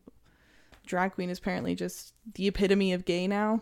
drag 0.86 1.14
queen 1.14 1.30
is 1.30 1.40
apparently 1.40 1.76
just 1.76 2.14
the 2.36 2.48
epitome 2.48 2.94
of 2.94 3.06
gay 3.06 3.28
now. 3.28 3.62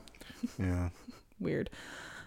Yeah. 0.60 0.90
Weird. 1.40 1.70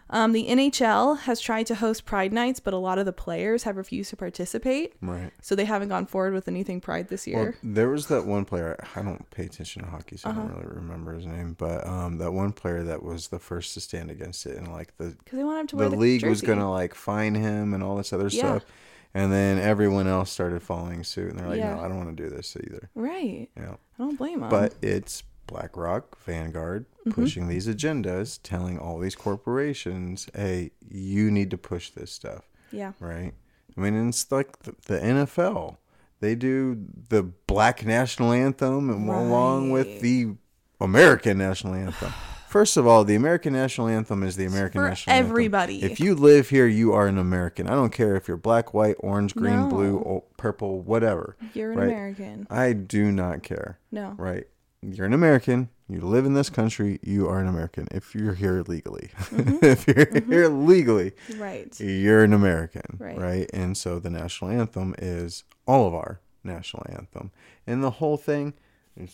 Um, 0.09 0.33
the 0.33 0.47
NHL 0.47 1.19
has 1.21 1.41
tried 1.41 1.67
to 1.67 1.75
host 1.75 2.05
Pride 2.05 2.33
nights, 2.33 2.61
but 2.61 2.73
a 2.73 2.77
lot 2.77 2.99
of 2.99 3.07
the 3.07 3.13
players 3.13 3.65
have 3.65 3.77
refused 3.77 4.11
to 4.11 4.17
participate. 4.17 4.95
Right. 5.03 5.33
So 5.43 5.55
they 5.57 5.65
haven't 5.65 5.89
gone 5.89 6.07
forward 6.07 6.33
with 6.33 6.47
anything 6.47 6.81
Pride 6.81 7.09
this 7.09 7.27
Well, 7.27 7.43
year. 7.43 7.57
there 7.63 7.89
was 7.89 8.07
that 8.07 8.25
one 8.25 8.45
player. 8.45 8.77
I 8.95 9.03
don't 9.03 9.29
pay 9.31 9.47
attention 9.47 9.83
to 9.83 9.89
hockey, 9.89 10.17
so 10.17 10.29
I 10.29 10.33
Uh-huh. 10.33 10.43
don't 10.43 10.63
really 10.63 10.77
remember 10.77 11.13
his 11.15 11.27
name. 11.27 11.57
But 11.59 11.87
um, 11.87 12.19
that 12.19 12.33
one 12.33 12.53
player 12.53 12.85
that 12.85 13.03
was 13.03 13.29
the 13.29 13.39
first 13.41 13.75
to 13.75 13.81
stand 13.81 14.11
against 14.11 14.47
it, 14.47 14.57
and 14.57 14.69
like 14.73 14.97
the 14.97 15.17
Because 15.25 15.39
they 15.39 15.45
want 15.45 15.61
him 15.61 15.67
to 15.69 15.77
wear 15.77 15.89
the 15.89 15.97
the 15.97 16.01
league 16.01 16.25
was 16.25 16.41
gonna 16.41 16.71
like 16.71 16.95
fine 16.95 17.35
him 17.35 17.75
and 17.75 17.83
all 17.83 17.97
this 17.97 18.13
other 18.13 18.29
Yeah. 18.29 18.59
stuff, 18.59 18.65
and 19.13 19.33
then 19.33 19.59
everyone 19.59 20.07
else 20.07 20.31
started 20.31 20.63
following 20.63 21.03
suit, 21.03 21.31
and 21.31 21.39
they're 21.41 21.49
like, 21.49 21.59
Yeah. 21.59 21.75
"No, 21.75 21.81
I 21.81 21.89
don't 21.89 21.97
want 21.97 22.17
to 22.17 22.23
do 22.23 22.29
this 22.31 22.57
either." 22.57 22.91
Right. 22.95 23.49
Yeah. 23.57 23.75
I 23.99 24.03
don't 24.03 24.17
blame 24.17 24.39
them. 24.41 24.51
But 24.51 24.75
it's 24.83 25.23
BlackRock, 25.47 26.19
Vanguard 26.25 26.87
Mm-hmm. 27.07 27.23
pushing 27.23 27.47
these 27.47 27.69
agendas, 27.69 28.41
telling 28.43 28.81
all 28.81 28.99
these 28.99 29.15
corporations, 29.15 30.29
"Hey, 30.35 30.73
you 30.91 31.31
need 31.31 31.51
to 31.53 31.59
push 31.59 31.91
this 31.91 32.11
stuff." 32.11 32.49
yeah. 32.73 32.93
right? 32.99 33.33
I 33.77 33.81
mean, 33.81 34.09
it's 34.09 34.33
like 34.33 34.59
the, 34.61 34.75
the 34.87 34.99
NFL. 34.99 35.77
They 36.21 36.35
do 36.35 36.77
the 37.09 37.23
black 37.23 37.85
national 37.87 38.33
anthem 38.33 38.91
and 38.91 39.09
along 39.09 39.71
with 39.71 40.01
the 40.01 40.35
American 40.81 41.39
national 41.39 41.75
anthem. 41.75 42.13
First 42.49 42.77
of 42.77 42.87
all, 42.87 43.05
the 43.05 43.15
American 43.15 43.53
national 43.53 43.89
anthem 43.89 44.23
is 44.23 44.37
the 44.37 44.47
American 44.47 44.81
for 44.81 44.89
national 44.89 45.15
anthem. 45.15 45.31
everybody. 45.31 45.83
If 45.85 46.01
you 46.01 46.15
live 46.15 46.49
here, 46.49 46.67
you 46.67 46.93
are 46.93 47.07
an 47.07 47.19
American. 47.19 47.69
I 47.69 47.73
don't 47.75 47.93
care 47.93 48.17
if 48.17 48.27
you're 48.29 48.37
black, 48.39 48.73
white, 48.73 48.97
orange, 49.01 49.35
green, 49.35 49.61
No. 49.61 49.69
blue, 49.69 49.97
or 49.99 50.25
purple, 50.39 50.81
whatever. 50.81 51.37
You're 51.55 51.73
an 51.73 51.79
right? 51.79 51.89
American. 51.89 52.47
I 52.49 52.73
do 52.73 53.13
not 53.13 53.43
care. 53.43 53.79
No. 53.93 54.15
Right? 54.17 54.47
You're 54.83 55.07
an 55.07 55.13
American. 55.13 55.69
You 55.89 56.01
live 56.01 56.27
in 56.27 56.35
this 56.35 56.51
country. 56.51 56.99
You 57.03 57.29
are 57.29 57.41
an 57.41 57.47
American. 57.47 57.89
If 57.91 58.15
you're 58.15 58.35
here 58.35 58.63
legally, 58.67 59.11
Mm-hmm. 59.17 59.59
if 59.65 59.87
you're 59.87 60.23
here 60.27 60.49
legally, 60.49 61.13
Right. 61.37 61.79
you're 61.81 62.25
an 62.25 62.33
American, 62.33 62.97
Right. 62.99 63.19
right. 63.19 63.51
And 63.53 63.77
so 63.77 63.99
the 63.99 64.11
national 64.11 64.51
anthem 64.51 64.95
is 64.99 65.45
all 65.67 65.87
of 65.87 65.95
our 65.95 66.21
national 66.45 66.85
anthem, 66.89 67.31
and 67.67 67.83
the 67.83 67.91
whole 67.93 68.17
thing, 68.17 68.55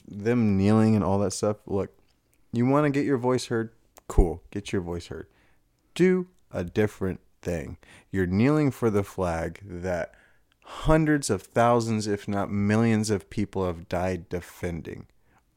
them 0.06 0.56
kneeling 0.56 0.94
and 0.94 1.04
all 1.04 1.18
that 1.20 1.32
stuff. 1.32 1.58
Look, 1.66 1.90
you 2.52 2.66
want 2.66 2.84
to 2.84 2.90
get 2.90 3.06
your 3.06 3.18
voice 3.18 3.46
heard, 3.46 3.70
cool, 4.08 4.42
get 4.50 4.72
your 4.72 4.82
voice 4.82 5.06
heard. 5.06 5.26
Do 5.94 6.28
a 6.50 6.64
different 6.64 7.20
thing. 7.40 7.78
You're 8.10 8.26
kneeling 8.26 8.70
for 8.70 8.90
the 8.90 9.02
flag 9.02 9.60
that 9.64 10.14
hundreds 10.64 11.30
of 11.30 11.42
thousands, 11.42 12.06
if 12.06 12.28
not 12.28 12.50
millions, 12.50 13.10
of 13.10 13.28
people 13.30 13.66
have 13.66 13.88
died 13.88 14.28
defending 14.28 15.06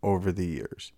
over 0.06 0.32
the 0.32 0.46
years. 0.46 0.92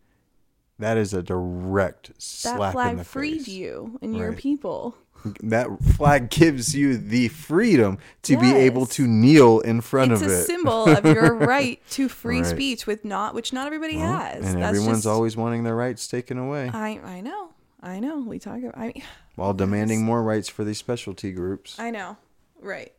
That 0.79 0.97
is 0.97 1.11
a 1.13 1.23
direct 1.23 2.09
That 2.09 2.21
slap 2.21 2.67
in 2.67 2.71
flag 2.73 2.97
the 2.97 3.03
freed 3.03 3.37
face 3.39 3.47
you 3.47 3.97
and 4.01 4.15
your 4.15 4.29
Right. 4.29 4.37
people. 4.37 4.95
that 5.41 5.67
flag 5.83 6.29
gives 6.29 6.75
you 6.75 6.95
the 6.95 7.29
freedom 7.29 7.97
to 8.21 8.37
be 8.37 8.51
able 8.51 8.85
to 8.85 9.07
kneel 9.07 9.59
in 9.61 9.81
front 9.81 10.11
It's 10.11 10.21
of 10.21 10.27
it. 10.27 10.31
It's 10.31 10.43
a 10.43 10.45
symbol 10.45 10.85
of 10.87 11.03
your 11.05 11.33
right 11.55 11.81
to 11.91 12.07
free 12.07 12.41
Right. 12.41 12.45
speech 12.45 12.85
with 12.85 13.03
not 13.03 13.33
which 13.33 13.51
not 13.51 13.65
everybody 13.65 13.97
Well, 13.97 14.15
has. 14.15 14.45
and 14.45 14.61
That's 14.61 14.77
everyone's 14.77 14.99
just, 14.99 15.07
always 15.07 15.35
wanting 15.35 15.63
their 15.63 15.75
rights 15.75 16.07
taken 16.07 16.37
away 16.37 16.69
I 16.71 16.99
I 17.03 17.21
know. 17.21 17.49
I 17.81 17.99
know. 17.99 18.19
We 18.19 18.37
talk 18.37 18.59
about 18.59 18.77
I 18.77 18.87
mean, 18.93 19.03
while 19.35 19.55
demanding 19.55 20.03
more 20.05 20.21
rights 20.21 20.47
for 20.49 20.63
these 20.63 20.77
specialty 20.77 21.31
groups. 21.31 21.79
I 21.79 21.89
know. 21.89 22.17
Right. 22.61 22.93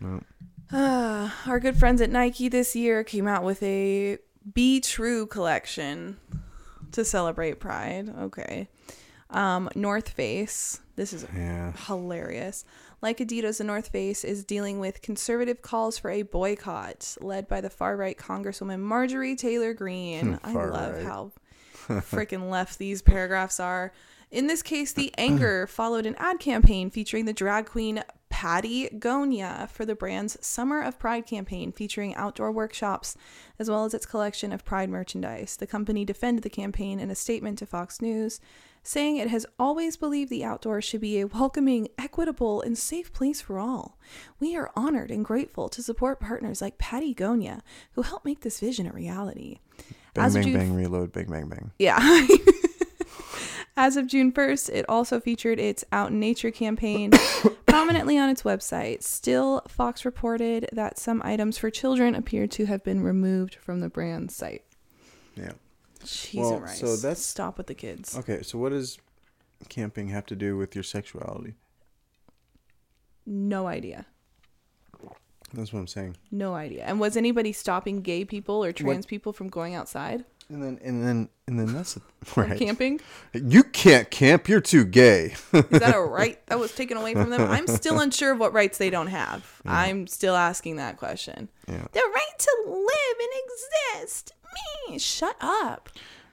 Well, 0.00 0.22
Uh, 0.72 1.30
our 1.46 1.60
good 1.60 1.76
friends 1.76 2.00
at 2.00 2.10
Nike 2.10 2.48
this 2.48 2.74
year 2.74 3.04
came 3.04 3.28
out 3.28 3.44
with 3.44 3.62
a 3.62 4.18
Be 4.52 4.80
True 4.80 5.26
collection 5.26 6.18
to 6.92 7.04
celebrate 7.04 7.60
Pride. 7.60 8.12
Okay. 8.18 8.68
Um, 9.30 9.70
North 9.74 10.10
Face. 10.10 10.80
This 10.96 11.12
is 11.12 11.26
yeah. 11.34 11.72
hilarious. 11.86 12.64
Like 13.00 13.18
Adidas, 13.18 13.58
the 13.58 13.64
North 13.64 13.88
Face 13.88 14.24
is 14.24 14.44
dealing 14.44 14.78
with 14.78 15.02
conservative 15.02 15.62
calls 15.62 15.98
for 15.98 16.10
a 16.10 16.22
boycott 16.22 17.16
led 17.20 17.48
by 17.48 17.60
the 17.60 17.70
far 17.70 17.96
right 17.96 18.16
Congresswoman 18.16 18.80
Marjorie 18.80 19.36
Taylor 19.36 19.74
Greene. 19.74 20.38
I 20.44 20.52
love 20.52 20.94
right. 20.94 21.04
how 21.04 21.32
freaking 21.88 22.50
left 22.50 22.78
these 22.78 23.02
paragraphs 23.02 23.58
are. 23.58 23.92
In 24.30 24.46
this 24.46 24.62
case, 24.62 24.92
the 24.92 25.12
anger 25.18 25.66
followed 25.66 26.06
an 26.06 26.14
ad 26.18 26.38
campaign 26.38 26.90
featuring 26.90 27.24
the 27.24 27.32
drag 27.32 27.66
queen 27.66 28.02
Pattie 28.32 28.88
Gonia 28.98 29.68
for 29.68 29.84
the 29.84 29.94
brand's 29.94 30.38
Summer 30.44 30.80
of 30.80 30.98
Pride 30.98 31.26
campaign 31.26 31.70
featuring 31.70 32.14
outdoor 32.14 32.50
workshops 32.50 33.14
as 33.58 33.68
well 33.68 33.84
as 33.84 33.92
its 33.92 34.06
collection 34.06 34.52
of 34.52 34.64
Pride 34.64 34.88
merchandise. 34.88 35.54
The 35.56 35.66
company 35.66 36.04
defended 36.06 36.42
the 36.42 36.48
campaign 36.50 36.98
in 36.98 37.10
a 37.10 37.14
statement 37.14 37.58
to 37.58 37.66
Fox 37.66 38.00
News, 38.00 38.40
saying 38.82 39.18
it 39.18 39.28
has 39.28 39.44
always 39.58 39.98
believed 39.98 40.30
the 40.30 40.44
outdoors 40.44 40.82
should 40.84 41.02
be 41.02 41.20
a 41.20 41.26
welcoming, 41.26 41.88
equitable, 41.98 42.62
and 42.62 42.76
safe 42.76 43.12
place 43.12 43.42
for 43.42 43.58
all. 43.58 43.98
We 44.40 44.56
are 44.56 44.72
honored 44.74 45.10
and 45.10 45.24
grateful 45.24 45.68
to 45.68 45.82
support 45.82 46.18
partners 46.18 46.62
like 46.62 46.78
Pattie 46.78 47.14
Gonia 47.14 47.60
who 47.92 48.02
help 48.02 48.24
make 48.24 48.40
this 48.40 48.60
vision 48.60 48.86
a 48.86 48.92
reality. 48.92 49.58
Bang, 50.14 50.24
As 50.24 50.34
of 50.34 50.42
bang, 50.42 50.52
June 50.52 50.60
bang, 50.60 50.74
reload, 50.74 51.12
bang, 51.12 51.26
bang, 51.26 51.48
bang. 51.48 51.70
yeah. 51.78 51.98
As 53.76 53.96
of 53.96 54.06
June 54.06 54.32
1st, 54.32 54.68
it 54.70 54.84
also 54.88 55.18
featured 55.18 55.58
its 55.58 55.82
Out 55.92 56.10
in 56.10 56.20
Nature 56.20 56.50
campaign 56.50 57.10
prominently 57.66 58.18
on 58.18 58.28
its 58.28 58.42
website. 58.42 59.02
Still, 59.02 59.62
Fox 59.66 60.04
reported 60.04 60.68
that 60.72 60.98
some 60.98 61.22
items 61.24 61.56
for 61.56 61.70
children 61.70 62.14
appear 62.14 62.46
to 62.48 62.66
have 62.66 62.84
been 62.84 63.02
removed 63.02 63.54
from 63.54 63.80
the 63.80 63.88
brand's 63.88 64.36
site. 64.36 64.64
Yeah. 65.36 65.52
Cheese 66.04 66.40
Well, 66.40 66.54
and 66.54 66.62
rice. 66.64 66.80
so 66.80 66.96
that's- 66.96 67.24
Stop 67.24 67.56
with 67.56 67.66
the 67.66 67.74
kids. 67.74 68.16
Okay, 68.18 68.42
so 68.42 68.58
what 68.58 68.70
does 68.70 68.98
camping 69.70 70.08
have 70.08 70.26
to 70.26 70.36
do 70.36 70.56
with 70.58 70.74
your 70.74 70.84
sexuality? 70.84 71.54
No 73.24 73.66
idea. 73.66 74.06
That's 75.54 75.72
what 75.72 75.80
I'm 75.80 75.86
saying. 75.86 76.16
No 76.30 76.54
idea. 76.54 76.84
And 76.84 76.98
was 76.98 77.16
anybody 77.16 77.52
stopping 77.52 78.00
gay 78.00 78.24
people 78.24 78.64
or 78.64 78.72
trans 78.72 79.06
people 79.06 79.32
from 79.32 79.48
going 79.48 79.74
outside? 79.74 80.24
And 80.48 80.62
then, 80.62 80.78
and 80.84 81.02
then, 81.02 81.28
and 81.46 81.58
then 81.58 81.72
that's 81.72 81.98
right. 82.36 82.58
camping? 82.58 83.00
You 83.32 83.62
can't 83.62 84.10
camp. 84.10 84.48
You're 84.48 84.60
too 84.60 84.84
gay. 84.84 85.34
Is 85.52 85.80
that 85.80 85.94
a 85.94 86.00
right 86.02 86.44
that 86.46 86.58
was 86.58 86.74
taken 86.74 86.96
away 86.96 87.14
from 87.14 87.30
them? 87.30 87.40
I'm 87.40 87.66
still 87.66 88.00
unsure 88.00 88.32
of 88.32 88.38
what 88.38 88.52
rights 88.52 88.78
they 88.78 88.90
don't 88.90 89.06
have. 89.06 89.60
I'm 89.64 90.06
still 90.06 90.36
asking 90.36 90.76
that 90.76 90.98
question. 90.98 91.48
Yeah. 91.66 91.86
The 91.92 92.00
right 92.14 92.38
to 92.38 92.56
live 92.66 93.16
and 93.20 94.00
exist. 94.02 94.32
Me, 94.88 94.98
shut 94.98 95.36
up. 95.40 95.88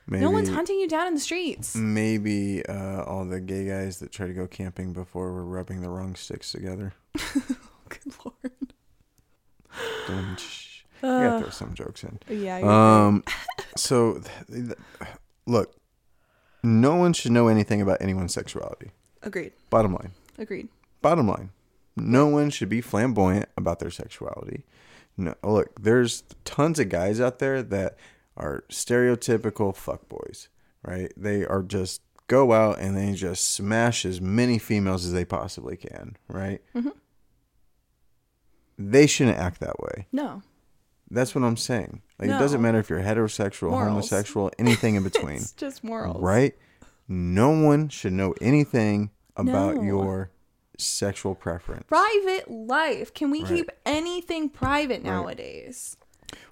Maybe, 0.08 0.24
No 0.26 0.32
one's 0.32 0.50
hunting 0.50 0.80
you 0.80 0.88
down 0.88 1.08
in 1.08 1.14
the 1.14 1.20
streets. 1.20 1.76
Maybe 1.76 2.66
uh, 2.66 3.04
all 3.04 3.26
the 3.26 3.40
gay 3.40 3.66
guys 3.68 4.00
that 4.00 4.12
try 4.12 4.26
to 4.26 4.34
go 4.34 4.48
camping 4.48 4.92
before 4.92 5.32
were 5.32 5.46
rubbing 5.46 5.82
the 5.82 5.90
wrong 5.90 6.16
sticks 6.16 6.52
together. 6.52 6.94
Good 7.90 8.14
lord. 8.26 8.74
I 11.04 11.08
gotta 11.24 11.40
throw 11.42 11.50
some 11.50 11.74
jokes 11.74 12.04
in. 12.04 12.20
Yeah. 12.30 12.60
Um, 12.60 13.24
so 13.76 14.22
th- 14.48 14.66
th- 14.68 14.78
look, 15.46 15.76
no 16.64 16.96
one 16.96 17.14
should 17.14 17.32
know 17.32 17.48
anything 17.48 17.82
about 17.82 18.02
anyone's 18.02 18.34
sexuality. 18.34 18.92
Agreed. 19.24 19.54
Bottom 19.70 19.94
line. 19.94 20.12
Agreed. 20.38 20.68
Bottom 21.02 21.28
line. 21.28 21.50
No 21.96 22.28
one 22.28 22.50
should 22.50 22.70
be 22.70 22.82
flamboyant 22.82 23.48
about 23.58 23.80
their 23.80 23.92
sexuality. 23.92 24.64
No, 25.18 25.36
look, 25.44 25.82
there's 25.82 26.24
tons 26.46 26.80
of 26.80 26.88
guys 26.90 27.20
out 27.20 27.40
there 27.40 27.62
that 27.62 27.98
are 28.38 28.64
stereotypical 28.70 29.76
fuckboys, 29.76 30.48
right? 30.84 31.12
They 31.18 31.46
are 31.46 31.62
just 31.62 32.02
go 32.28 32.54
out 32.54 32.80
and 32.80 32.96
they 32.96 33.12
just 33.14 33.50
smash 33.54 34.06
as 34.06 34.22
many 34.22 34.58
females 34.60 35.04
as 35.06 35.12
they 35.12 35.26
possibly 35.26 35.76
can, 35.76 36.16
right? 36.30 36.62
Mm-hmm. 36.74 36.90
They 38.78 39.08
shouldn't 39.08 39.38
act 39.38 39.60
that 39.60 39.80
way. 39.80 40.08
No. 40.12 40.42
That's 41.12 41.34
what 41.34 41.44
I'm 41.44 41.58
saying. 41.58 42.02
Like 42.20 42.30
it 42.30 42.34
doesn't 42.40 42.62
matter 42.62 42.80
if 42.80 42.90
you're 42.90 43.00
heterosexual, 43.02 43.72
Morals. 43.72 43.88
homosexual, 43.90 44.52
anything 44.60 44.96
in 44.96 45.04
between, 45.12 45.38
It's 45.38 45.52
just 45.54 45.84
morals. 45.84 46.22
right? 46.22 46.54
No 47.08 47.50
one 47.50 47.90
should 47.90 48.14
know 48.14 48.36
anything 48.42 49.10
about 49.36 49.76
No. 49.78 49.84
your 49.84 50.32
sexual 50.78 51.34
preference. 51.36 51.86
Private 51.88 52.50
life. 52.52 53.14
Can 53.14 53.32
we 53.32 53.40
Right. 53.44 53.50
keep 53.50 53.70
anything 53.86 54.50
private 54.50 55.04
nowadays? 55.04 55.98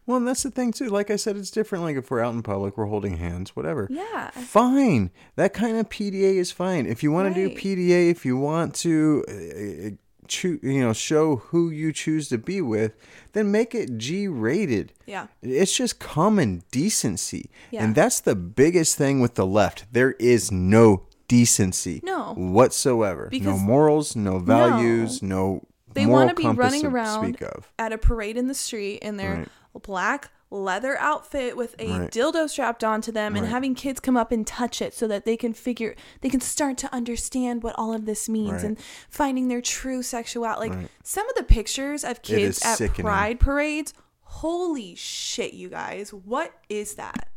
Well, 0.08 0.18
and 0.18 0.28
that's 0.28 0.42
the 0.44 0.50
thing 0.52 0.72
too. 0.72 0.90
Like 0.90 1.12
I 1.12 1.18
said, 1.18 1.38
it's 1.38 1.52
different. 1.52 1.84
Like 1.84 1.98
if 1.98 2.10
we're 2.10 2.22
out 2.22 2.34
in 2.34 2.42
public, 2.42 2.78
we're 2.78 2.86
holding 2.88 3.18
hands, 3.18 3.56
whatever. 3.56 3.88
Yeah. 3.92 4.32
Fine. 4.32 5.12
That 5.36 5.54
kind 5.54 5.78
of 5.78 5.90
PDA 5.90 6.38
is 6.38 6.52
fine. 6.52 6.86
If 6.88 7.04
you 7.04 7.12
want 7.12 7.34
to 7.36 7.50
do 7.50 7.56
PDA, 7.56 8.10
if 8.10 8.26
you 8.26 8.38
want 8.38 8.74
to 8.76 9.24
uh, 9.28 9.90
uh, 10.28 10.30
choo- 10.30 10.60
you 10.62 10.82
know, 10.82 10.94
show 10.94 11.38
who 11.38 11.70
you 11.70 11.92
choose 11.94 12.30
to 12.30 12.38
be 12.38 12.62
with, 12.62 12.94
then 13.34 13.52
make 13.52 13.74
it 13.74 13.98
G 13.98 14.28
rated. 14.28 14.94
Yeah. 15.06 15.28
It's 15.42 15.76
just 15.76 16.00
common 16.00 16.64
decency. 16.72 17.50
Yeah. 17.72 17.84
And 17.84 17.96
that's 17.96 18.20
the 18.20 18.36
biggest 18.36 18.98
thing 18.98 19.20
with 19.22 19.36
the 19.36 19.46
left. 19.46 19.86
There 19.92 20.12
is 20.20 20.52
no 20.52 21.04
decency 21.28 22.02
No. 22.04 22.34
whatsoever. 22.36 23.30
no 23.32 23.58
morals, 23.58 24.16
no 24.16 24.40
values, 24.40 25.22
no, 25.22 25.64
They 25.94 26.06
want 26.06 26.30
to 26.30 26.36
be 26.36 26.48
running 26.48 26.86
around 26.86 27.38
at 27.80 27.92
a 27.92 27.98
parade 27.98 28.38
in 28.38 28.48
the 28.48 28.54
street 28.54 28.98
in 29.00 29.18
their 29.18 29.36
Right. 29.74 29.82
black 29.84 30.32
leather 30.50 30.98
outfit 30.98 31.58
with 31.58 31.76
a 31.78 31.90
Right. 31.90 32.12
dildo 32.12 32.50
strapped 32.50 32.82
onto 32.84 33.12
them 33.12 33.36
and 33.36 33.48
having 33.48 33.76
kids 33.76 34.00
come 34.00 34.16
up 34.16 34.32
and 34.32 34.48
touch 34.48 34.82
it 34.82 34.94
so 34.94 35.06
that 35.08 35.26
they 35.26 35.36
can 35.36 35.54
figure 35.54 35.94
they 36.22 36.30
can 36.30 36.40
start 36.40 36.78
to 36.78 36.94
understand 36.94 37.64
what 37.64 37.76
all 37.78 37.94
of 37.94 38.06
this 38.06 38.30
means 38.30 38.54
Right. 38.54 38.64
and 38.64 38.80
finding 39.10 39.50
their 39.50 39.60
true 39.62 40.02
sexuality. 40.02 40.70
Like 40.70 40.80
Right. 40.80 40.92
some 41.04 41.28
of 41.30 41.36
the 41.36 41.44
pictures 41.44 42.04
of 42.06 42.22
kids 42.22 42.64
at 42.64 42.78
sickening. 42.78 43.04
pride 43.06 43.40
parades, 43.42 43.94
holy 44.22 44.96
shit, 44.96 45.54
you 45.54 45.68
guys. 45.68 46.14
What 46.14 46.54
is 46.70 46.96
that? 46.96 47.30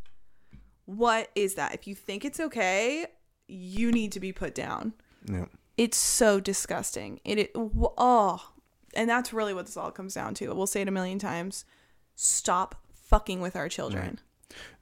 What 0.84 1.30
is 1.34 1.54
that? 1.54 1.74
If 1.74 1.86
you 1.86 1.94
think 1.94 2.24
it's 2.24 2.38
okay, 2.40 3.06
you 3.48 3.90
need 3.90 4.12
to 4.12 4.20
be 4.20 4.32
put 4.32 4.54
down 4.54 4.92
Yeah. 5.24 5.46
it's 5.76 5.96
so 5.96 6.38
disgusting. 6.38 7.20
It, 7.24 7.38
it 7.40 7.50
oh, 7.56 8.52
and 8.94 9.08
that's 9.10 9.32
really 9.32 9.54
what 9.54 9.66
this 9.66 9.76
all 9.76 9.90
comes 9.90 10.14
down 10.14 10.34
to. 10.34 10.52
We'll 10.54 10.66
say 10.68 10.82
it 10.82 10.88
a 10.88 10.92
million 10.92 11.18
times. 11.18 11.64
Stop 12.14 12.84
fucking 13.10 13.40
with 13.40 13.56
our 13.56 13.68
children. 13.68 14.18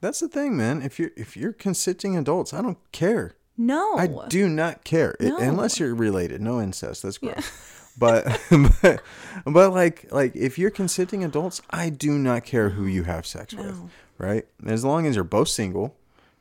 That's 0.01 0.21
the 0.21 0.29
thing, 0.29 0.57
man. 0.57 0.81
If 0.83 0.99
you're 0.99 1.11
if 1.17 1.37
you're 1.37 1.53
consenting 1.53 2.17
adults, 2.17 2.55
I 2.55 2.63
don't 2.63 2.79
care. 2.93 3.35
No. 3.57 3.97
I 3.99 4.07
do 4.29 4.49
not 4.49 4.85
care 4.85 5.17
It- 5.19 5.35
unless 5.39 5.81
you're 5.81 5.95
related. 5.95 6.41
No 6.41 6.61
incest. 6.61 7.03
That's 7.03 7.19
gross. 7.19 7.35
Yeah. 7.37 7.43
But, 8.01 8.41
but 8.81 9.03
but 9.45 9.73
like 9.73 10.07
like 10.13 10.37
if 10.37 10.57
you're 10.57 10.71
consenting 10.71 11.25
adults, 11.25 11.61
I 11.69 11.91
do 11.91 12.13
not 12.17 12.45
care 12.45 12.69
who 12.71 12.87
you 12.87 13.03
have 13.03 13.27
sex 13.27 13.53
with, 13.53 13.77
right? 14.19 14.47
As 14.65 14.85
long 14.85 15.05
as 15.05 15.17
you're 15.17 15.25
both 15.25 15.49
single, 15.49 15.97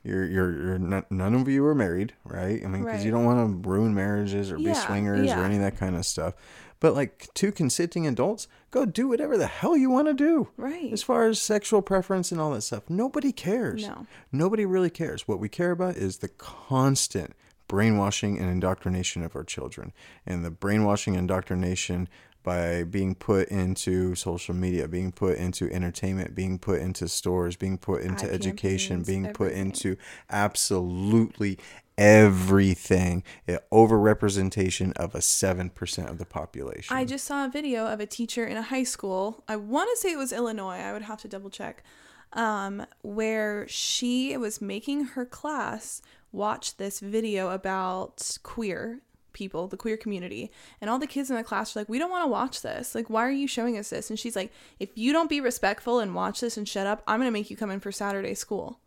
you're 0.07 0.25
you're 0.25 0.51
you're 0.51 0.79
not, 0.79 1.11
none 1.11 1.35
of 1.35 1.47
you 1.47 1.65
are 1.65 1.75
married, 1.75 2.13
right? 2.23 2.63
I 2.63 2.67
mean, 2.67 2.83
because 2.83 3.03
you 3.03 3.11
don't 3.11 3.25
want 3.25 3.63
to 3.63 3.69
ruin 3.69 3.93
marriages 3.93 4.51
or 4.51 4.57
be 4.57 4.73
swingers 4.73 5.27
yeah. 5.27 5.39
or 5.39 5.43
any 5.43 5.55
of 5.55 5.61
that 5.61 5.77
kind 5.77 5.95
of 5.95 6.05
stuff. 6.05 6.33
But 6.79 6.93
like 6.93 7.27
two 7.33 7.51
consenting 7.51 8.05
adults, 8.07 8.47
go 8.71 8.85
do 8.85 9.07
whatever 9.07 9.37
the 9.37 9.47
hell 9.47 9.75
you 9.75 9.89
want 9.89 10.07
to 10.07 10.13
do. 10.13 10.49
Right. 10.57 10.91
As 10.93 11.01
far 11.01 11.27
as 11.27 11.41
sexual 11.41 11.81
preference 11.81 12.31
and 12.31 12.39
all 12.39 12.51
that 12.51 12.61
stuff, 12.61 12.83
nobody 12.87 13.31
cares. 13.31 13.87
No. 13.87 14.05
Nobody 14.31 14.65
really 14.65 14.91
cares. 14.91 15.27
What 15.27 15.39
we 15.39 15.49
care 15.49 15.71
about 15.71 15.95
is 15.95 16.17
the 16.17 16.27
constant 16.27 17.33
brainwashing 17.67 18.37
and 18.37 18.49
indoctrination 18.49 19.23
of 19.23 19.35
our 19.35 19.43
children. 19.43 19.91
And 20.25 20.45
the 20.45 20.51
brainwashing 20.51 21.15
and 21.15 21.21
indoctrination 21.21 22.07
by 22.47 22.85
being 22.85 23.13
put 23.13 23.49
into 23.49 24.15
social 24.15 24.55
media, 24.55 24.87
being 24.87 25.11
put 25.11 25.35
into 25.37 25.69
entertainment, 25.69 26.33
being 26.33 26.57
put 26.57 26.79
into 26.79 27.05
stores, 27.09 27.57
being 27.57 27.77
put 27.77 28.01
into 28.01 28.25
Ad 28.25 28.31
education, 28.31 29.03
being 29.03 29.33
put 29.33 29.51
into 29.51 29.97
absolutely 30.29 31.59
everything. 31.97 33.21
An 33.49 33.59
overrepresentation 33.69 34.93
of 34.93 35.13
a 35.13 35.17
7% 35.17 36.09
of 36.09 36.19
the 36.19 36.25
population. 36.25 36.95
I 36.95 37.03
just 37.03 37.25
saw 37.25 37.43
a 37.43 37.49
video 37.49 37.85
of 37.85 37.99
a 37.99 38.05
teacher 38.05 38.45
in 38.45 38.55
a 38.55 38.61
high 38.61 38.85
school. 38.85 39.43
I 39.49 39.57
want 39.57 39.89
to 39.89 39.97
say 39.97 40.13
it 40.13 40.17
was 40.17 40.31
Illinois. 40.31 40.77
I 40.77 40.93
would 40.93 41.01
have 41.01 41.19
to 41.23 41.27
double 41.27 41.49
check. 41.49 41.83
Um, 42.31 42.85
where 43.01 43.67
she 43.67 44.37
was 44.37 44.61
making 44.61 45.03
her 45.03 45.25
class 45.25 46.01
watch 46.31 46.77
this 46.77 47.01
video 47.01 47.49
about 47.49 48.37
queer 48.41 49.01
people, 49.37 49.67
the 49.67 49.77
queer 49.77 49.97
community, 49.97 50.51
and 50.81 50.89
all 50.89 50.99
the 50.99 51.07
kids 51.15 51.29
in 51.29 51.35
the 51.37 51.43
class 51.43 51.73
were 51.75 51.81
like, 51.81 51.89
"We 51.89 51.99
don't 51.99 52.09
want 52.11 52.23
to 52.25 52.31
watch 52.39 52.61
this. 52.61 52.95
Like, 52.95 53.09
why 53.09 53.21
are 53.25 53.31
you 53.31 53.47
showing 53.47 53.77
us 53.77 53.89
this?" 53.91 54.09
And 54.09 54.17
she's 54.19 54.35
like, 54.35 54.51
"If 54.79 54.89
you 54.95 55.13
don't 55.13 55.29
be 55.29 55.39
respectful 55.39 55.99
and 55.99 56.13
watch 56.15 56.41
this 56.41 56.57
and 56.57 56.67
shut 56.67 56.87
up, 56.87 57.03
I'm 57.07 57.19
gonna 57.19 57.31
make 57.31 57.49
you 57.51 57.55
come 57.57 57.71
in 57.71 57.79
for 57.79 57.91
Saturday 57.91 58.33
school." 58.33 58.79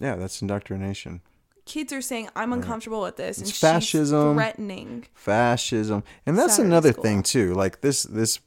yeah, 0.00 0.14
that's 0.14 0.40
indoctrination. 0.42 1.20
Kids 1.64 1.92
are 1.92 2.00
saying, 2.00 2.28
"I'm 2.36 2.52
uncomfortable 2.52 3.02
with 3.02 3.16
this," 3.16 3.38
and 3.38 3.46
It's 3.46 3.56
she's 3.56 3.60
fascism. 3.60 4.34
threatening. 4.36 5.06
fascism 5.14 6.02
and 6.24 6.38
that's 6.38 6.54
Saturday 6.54 6.68
another 6.68 6.92
school. 6.92 7.02
thing 7.04 7.22
too 7.22 7.52
like 7.54 7.80
this 7.82 8.04
this 8.04 8.38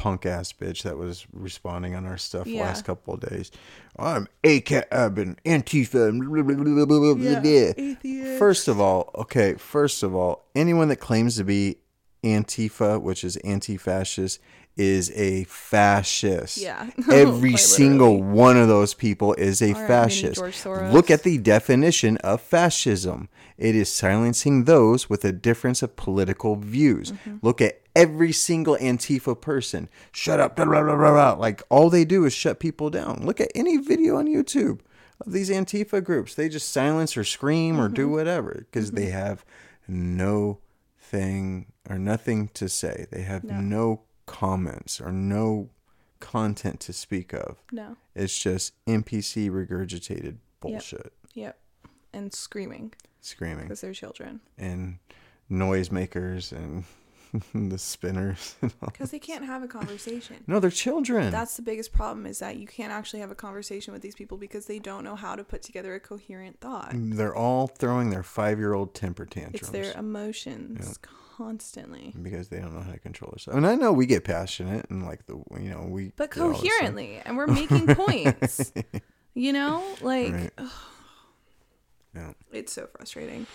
punk 0.00 0.24
ass 0.24 0.50
bitch 0.52 0.82
that 0.84 0.96
was 0.96 1.26
responding 1.30 1.94
on 1.94 2.06
our 2.06 2.16
stuff 2.16 2.46
Yeah. 2.46 2.62
last 2.62 2.86
couple 2.86 3.12
of 3.12 3.20
days 3.20 3.50
i'm 3.98 4.28
ACAB 4.42 5.18
and 5.18 5.42
antifa 5.44 6.08
and 6.08 6.24
blah, 6.26 6.42
blah, 6.42 6.84
blah, 6.86 7.14
blah, 7.14 7.22
Yeah, 7.22 7.72
atheist. 7.76 8.38
first 8.38 8.66
of 8.66 8.80
all 8.80 9.10
okay 9.14 9.54
first 9.54 10.02
of 10.02 10.14
all 10.14 10.46
anyone 10.54 10.88
that 10.88 10.96
claims 10.96 11.36
to 11.36 11.44
be 11.44 11.76
antifa 12.24 13.00
which 13.00 13.24
is 13.24 13.36
anti-fascist 13.38 14.40
is 14.76 15.10
a 15.14 15.44
fascist 15.44 16.56
Yeah. 16.56 16.88
every 17.12 17.56
single 17.58 18.14
literally. 18.14 18.32
one 18.38 18.56
of 18.56 18.68
those 18.68 18.94
people 18.94 19.34
is 19.34 19.60
a 19.60 19.74
All 19.74 19.80
right, 19.80 19.86
fascist 19.88 20.40
Soros. 20.40 20.92
look 20.92 21.10
at 21.10 21.22
the 21.24 21.36
definition 21.38 22.16
of 22.18 22.40
fascism. 22.40 23.28
It 23.58 23.74
is 23.76 23.90
silencing 23.92 24.64
those 24.64 25.10
with 25.10 25.22
a 25.24 25.32
difference 25.32 25.82
of 25.82 25.96
political 25.96 26.56
views. 26.56 27.12
Mm-hmm. 27.12 27.36
Look 27.42 27.60
at 27.60 27.79
every 27.96 28.32
single 28.32 28.76
Antifa 28.76 29.40
person. 29.40 29.88
Shut 30.12 30.40
up. 30.40 30.56
Blah, 30.56 30.64
blah, 30.66 30.82
blah. 30.96 31.32
Like 31.34 31.62
all 31.68 31.90
they 31.90 32.04
do 32.04 32.24
is 32.24 32.32
shut 32.32 32.60
people 32.60 32.90
down. 32.90 33.22
Look 33.24 33.40
at 33.40 33.50
any 33.54 33.76
video 33.78 34.16
on 34.16 34.26
YouTube 34.26 34.80
of 35.24 35.32
these 35.32 35.50
Antifa 35.50 36.02
groups. 36.02 36.34
They 36.34 36.48
just 36.48 36.70
silence 36.72 37.16
or 37.16 37.24
scream 37.24 37.80
or 37.80 37.84
Mm-hmm. 37.86 37.94
do 37.94 38.08
whatever 38.08 38.66
because 38.70 38.92
they 38.92 39.06
have 39.06 39.44
no 39.88 40.58
thing 40.98 41.66
or 41.88 41.98
nothing 41.98 42.48
to 42.54 42.68
say. 42.68 43.06
They 43.10 43.22
have 43.22 43.44
No. 43.44 43.60
no 43.60 44.00
comments 44.26 45.00
or 45.00 45.10
no 45.10 45.70
content 46.20 46.78
to 46.80 46.92
speak 46.92 47.32
of. 47.32 47.56
No. 47.72 47.96
It's 48.14 48.38
just 48.38 48.72
NPC 48.86 49.50
regurgitated 49.50 50.36
bullshit, 50.60 51.12
Yep. 51.34 51.58
And 52.12 52.32
screaming 52.32 52.92
screaming, 53.22 53.64
because 53.64 53.80
they're 53.80 53.92
children. 53.94 54.40
and 54.58 54.98
noisemakers 55.50 56.52
and 56.52 56.84
the 57.54 57.78
spinners. 57.78 58.56
Because 58.84 59.10
they 59.10 59.18
can't 59.18 59.44
have 59.44 59.62
a 59.62 59.68
conversation. 59.68 60.36
no, 60.46 60.58
they're 60.60 60.70
children. 60.70 61.30
That's 61.30 61.56
the 61.56 61.62
biggest 61.62 61.92
problem 61.92 62.26
is 62.26 62.38
that 62.40 62.56
you 62.56 62.66
can't 62.66 62.92
actually 62.92 63.20
have 63.20 63.30
a 63.30 63.34
conversation 63.36 63.92
with 63.92 64.02
these 64.02 64.14
people 64.14 64.36
because 64.38 64.66
they 64.66 64.78
don't 64.78 65.04
know 65.04 65.14
how 65.16 65.36
to 65.36 65.44
put 65.44 65.62
together 65.62 65.94
a 65.94 66.00
coherent 66.00 66.60
thought. 66.60 66.90
Mm, 66.92 67.16
they're 67.16 67.34
all 67.34 67.66
throwing 67.66 68.10
their 68.10 68.22
five-year-old 68.22 68.94
temper 68.94 69.24
tantrums 69.26 69.60
It's 69.60 69.68
their 69.70 69.92
emotions 69.98 70.98
constantly. 71.36 72.14
because 72.20 72.48
they 72.48 72.58
don't 72.58 72.74
know 72.74 72.82
how 72.82 72.92
to 72.92 72.98
control 72.98 73.30
themselves. 73.30 73.56
And 73.56 73.66
I 73.66 73.74
know 73.74 73.92
we 73.92 74.06
get 74.06 74.24
passionate 74.24 74.86
and 74.90 75.06
like 75.06 75.26
the 75.26 75.34
you 75.60 75.70
know 75.70 75.86
we 75.88 76.12
But 76.16 76.32
do 76.32 76.42
all 76.42 76.48
this 76.50 76.58
stuff. 76.58 76.70
coherently. 76.70 77.22
And 77.24 77.36
we're 77.36 77.46
making 77.46 77.86
points. 77.94 78.72
You 79.32 79.52
know? 79.52 79.84
Like, 80.02 80.32
Right. 80.32 80.50
Yeah. 82.16 82.32
it's 82.52 82.72
so 82.72 82.88
frustrating. 82.96 83.46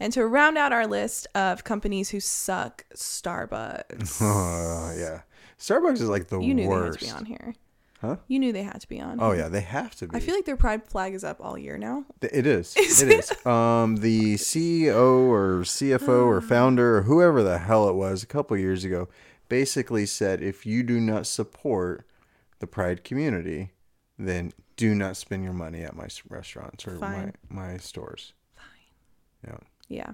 And 0.00 0.12
to 0.12 0.26
round 0.26 0.58
out 0.58 0.72
our 0.72 0.86
list 0.86 1.26
of 1.34 1.64
companies 1.64 2.10
who 2.10 2.20
suck, 2.20 2.84
Starbucks. 2.94 4.20
Oh 4.20 4.94
yeah, 4.96 5.22
Starbucks 5.58 6.00
is 6.00 6.08
like 6.08 6.28
the 6.28 6.40
you 6.40 6.54
knew 6.54 6.68
worst. 6.68 7.00
they 7.00 7.06
had 7.06 7.18
to 7.18 7.24
be 7.24 7.32
on 7.32 7.38
here. 7.38 7.54
Huh? 8.00 8.16
You 8.28 8.38
knew 8.38 8.52
they 8.52 8.62
had 8.64 8.80
to 8.82 8.88
be 8.88 9.00
on. 9.00 9.18
Oh 9.20 9.32
yeah, 9.32 9.48
they 9.48 9.62
have 9.62 9.94
to 9.96 10.06
be. 10.06 10.16
I 10.16 10.20
feel 10.20 10.34
like 10.34 10.44
their 10.44 10.56
pride 10.58 10.86
flag 10.86 11.14
is 11.14 11.24
up 11.24 11.38
all 11.40 11.56
year 11.56 11.78
now. 11.78 12.04
It 12.20 12.46
is. 12.46 12.76
Is 12.76 13.00
it 13.02 13.10
is. 13.10 13.46
Um, 13.46 13.96
the 13.96 14.34
CEO 14.34 15.28
or 15.28 15.60
CFO 15.62 16.26
or 16.26 16.40
founder 16.42 16.98
or 16.98 17.02
whoever 17.02 17.42
the 17.42 17.58
hell 17.58 17.88
it 17.88 17.94
was 17.94 18.22
a 18.22 18.26
couple 18.26 18.56
years 18.58 18.84
ago 18.84 19.08
basically 19.48 20.04
said 20.04 20.42
if 20.42 20.66
you 20.66 20.82
do 20.82 21.00
not 21.00 21.26
support 21.26 22.06
the 22.58 22.66
Pride 22.66 23.04
community, 23.04 23.72
then 24.18 24.52
do 24.76 24.94
not 24.94 25.16
spend 25.16 25.44
your 25.44 25.52
money 25.52 25.82
at 25.82 25.96
my 25.96 26.08
restaurants 26.28 26.86
or 26.86 26.96
Fine. 26.98 27.32
my 27.48 27.62
my 27.70 27.76
stores. 27.78 28.34
Fine. 28.54 29.52
Yeah. 29.52 29.58
Yeah. 29.88 30.12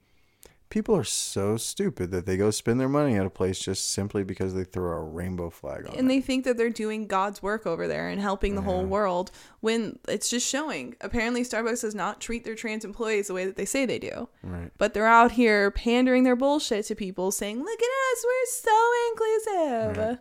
people 0.75 0.97
are 0.97 1.05
so 1.05 1.57
stupid 1.57 2.11
that 2.11 2.27
they 2.27 2.37
go 2.37 2.51
spend 2.51 2.81
their 2.81 2.89
money 2.89 3.15
at 3.15 3.25
a 3.25 3.31
place 3.31 3.61
just 3.61 3.93
simply 3.93 4.25
because 4.25 4.55
they 4.55 4.65
throw 4.65 4.99
a 4.99 5.05
rainbow 5.05 5.49
flag 5.49 5.87
on 5.87 5.95
and 5.97 6.07
it. 6.07 6.09
they 6.09 6.21
think 6.21 6.45
that 6.45 6.57
they're 6.57 6.69
doing 6.69 7.07
God's 7.07 7.41
work 7.41 7.65
over 7.65 7.87
there 7.87 8.09
and 8.09 8.21
helping 8.21 8.57
the 8.57 8.61
whole 8.61 8.85
world 8.85 9.31
when 9.61 10.01
it's 10.09 10.29
just 10.29 10.49
showing. 10.49 10.97
Apparently, 11.01 11.43
Starbucks 11.43 11.83
does 11.83 11.95
not 11.95 12.21
treat 12.21 12.43
their 12.45 12.57
trans 12.57 12.85
employees 12.85 13.29
the 13.29 13.35
way 13.35 13.47
that 13.47 13.55
they 13.55 13.65
say 13.65 13.87
they 13.87 14.01
do. 14.01 14.29
Right. 14.43 14.73
But 14.77 14.95
they're 14.95 15.07
out 15.07 15.31
here 15.31 15.71
pandering 15.71 16.25
their 16.25 16.35
bullshit 16.35 16.87
to 16.87 16.97
people, 16.97 17.31
saying, 17.31 17.61
"Look 17.61 17.81
at 17.81 17.85
us, 17.85 18.25
we're 18.27 18.47
so 18.51 18.91
inclusive." 19.13 19.97
Right. 19.97 20.19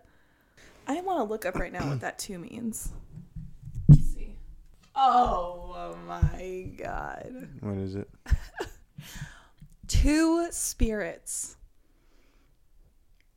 I 0.88 1.02
want 1.02 1.18
to 1.18 1.24
look 1.24 1.48
up 1.48 1.56
right 1.56 1.74
now 1.74 1.90
what 1.90 2.02
that 2.02 2.20
two 2.20 2.38
means. 2.38 2.92
Let's 3.90 4.14
see. 4.14 4.38
Oh 4.96 5.98
my 6.08 6.70
god. 6.78 7.48
What 7.62 7.78
is 7.78 7.96
it? 7.96 8.08
Two 9.88 10.48
spirits. 10.52 11.58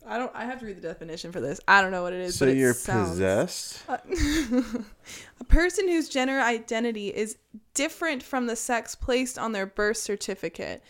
I 0.09 0.19
don't. 0.19 0.31
I 0.35 0.45
have 0.45 0.61
to 0.61 0.67
read 0.67 0.77
the 0.77 0.87
definition 0.89 1.33
for 1.33 1.41
this. 1.41 1.61
I 1.67 1.83
don't 1.83 1.91
know 1.91 2.03
what 2.03 2.13
it 2.13 2.21
is. 2.21 2.39
So 2.39 2.47
you're 2.47 2.75
sounds- 2.75 3.11
possessed. 3.11 3.83
a 3.89 5.45
person 5.49 5.89
whose 5.89 6.09
gender 6.09 6.39
identity 6.41 7.09
is 7.09 7.39
different 7.75 8.23
from 8.23 8.47
the 8.47 8.55
sex 8.55 8.95
placed 8.95 9.39
on 9.39 9.53
their 9.53 9.67
birth 9.67 9.97
certificate. 9.97 10.83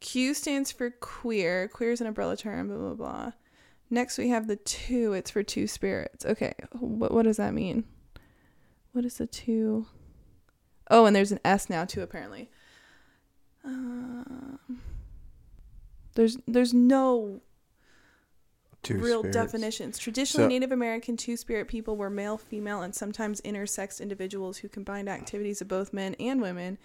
Q 0.00 0.32
stands 0.32 0.72
for 0.72 0.90
queer. 0.90 1.68
Queer 1.68 1.92
is 1.92 2.00
an 2.00 2.06
umbrella 2.06 2.36
term. 2.36 2.68
Blah 2.68 2.78
blah 2.78 2.94
blah. 2.94 3.32
Next 3.90 4.16
we 4.16 4.30
have 4.30 4.46
the 4.46 4.56
two. 4.56 5.12
It's 5.12 5.30
for 5.30 5.42
two 5.42 5.66
spirits. 5.66 6.24
Okay, 6.24 6.54
what 6.72 7.12
what 7.12 7.24
does 7.24 7.36
that 7.36 7.52
mean? 7.52 7.84
What 8.92 9.04
is 9.04 9.18
the 9.18 9.26
two? 9.26 9.86
Oh, 10.90 11.04
and 11.04 11.14
there's 11.14 11.32
an 11.32 11.40
S 11.44 11.68
now 11.68 11.84
too. 11.84 12.00
Apparently. 12.00 12.50
Um, 13.64 14.58
there's 16.14 16.38
there's 16.46 16.74
no 16.74 17.40
Two 18.82 18.98
real 18.98 19.20
spirits. 19.20 19.36
definitions. 19.36 19.98
Traditionally, 19.98 20.44
So- 20.46 20.48
Native 20.48 20.72
American 20.72 21.16
two 21.16 21.36
spirit 21.36 21.68
people 21.68 21.96
were 21.96 22.10
male, 22.10 22.36
female, 22.36 22.82
and 22.82 22.94
sometimes 22.94 23.40
intersex 23.42 24.00
individuals 24.00 24.58
who 24.58 24.68
combined 24.68 25.08
activities 25.08 25.60
of 25.60 25.68
both 25.68 25.92
men 25.92 26.14
and 26.18 26.40
women 26.42 26.78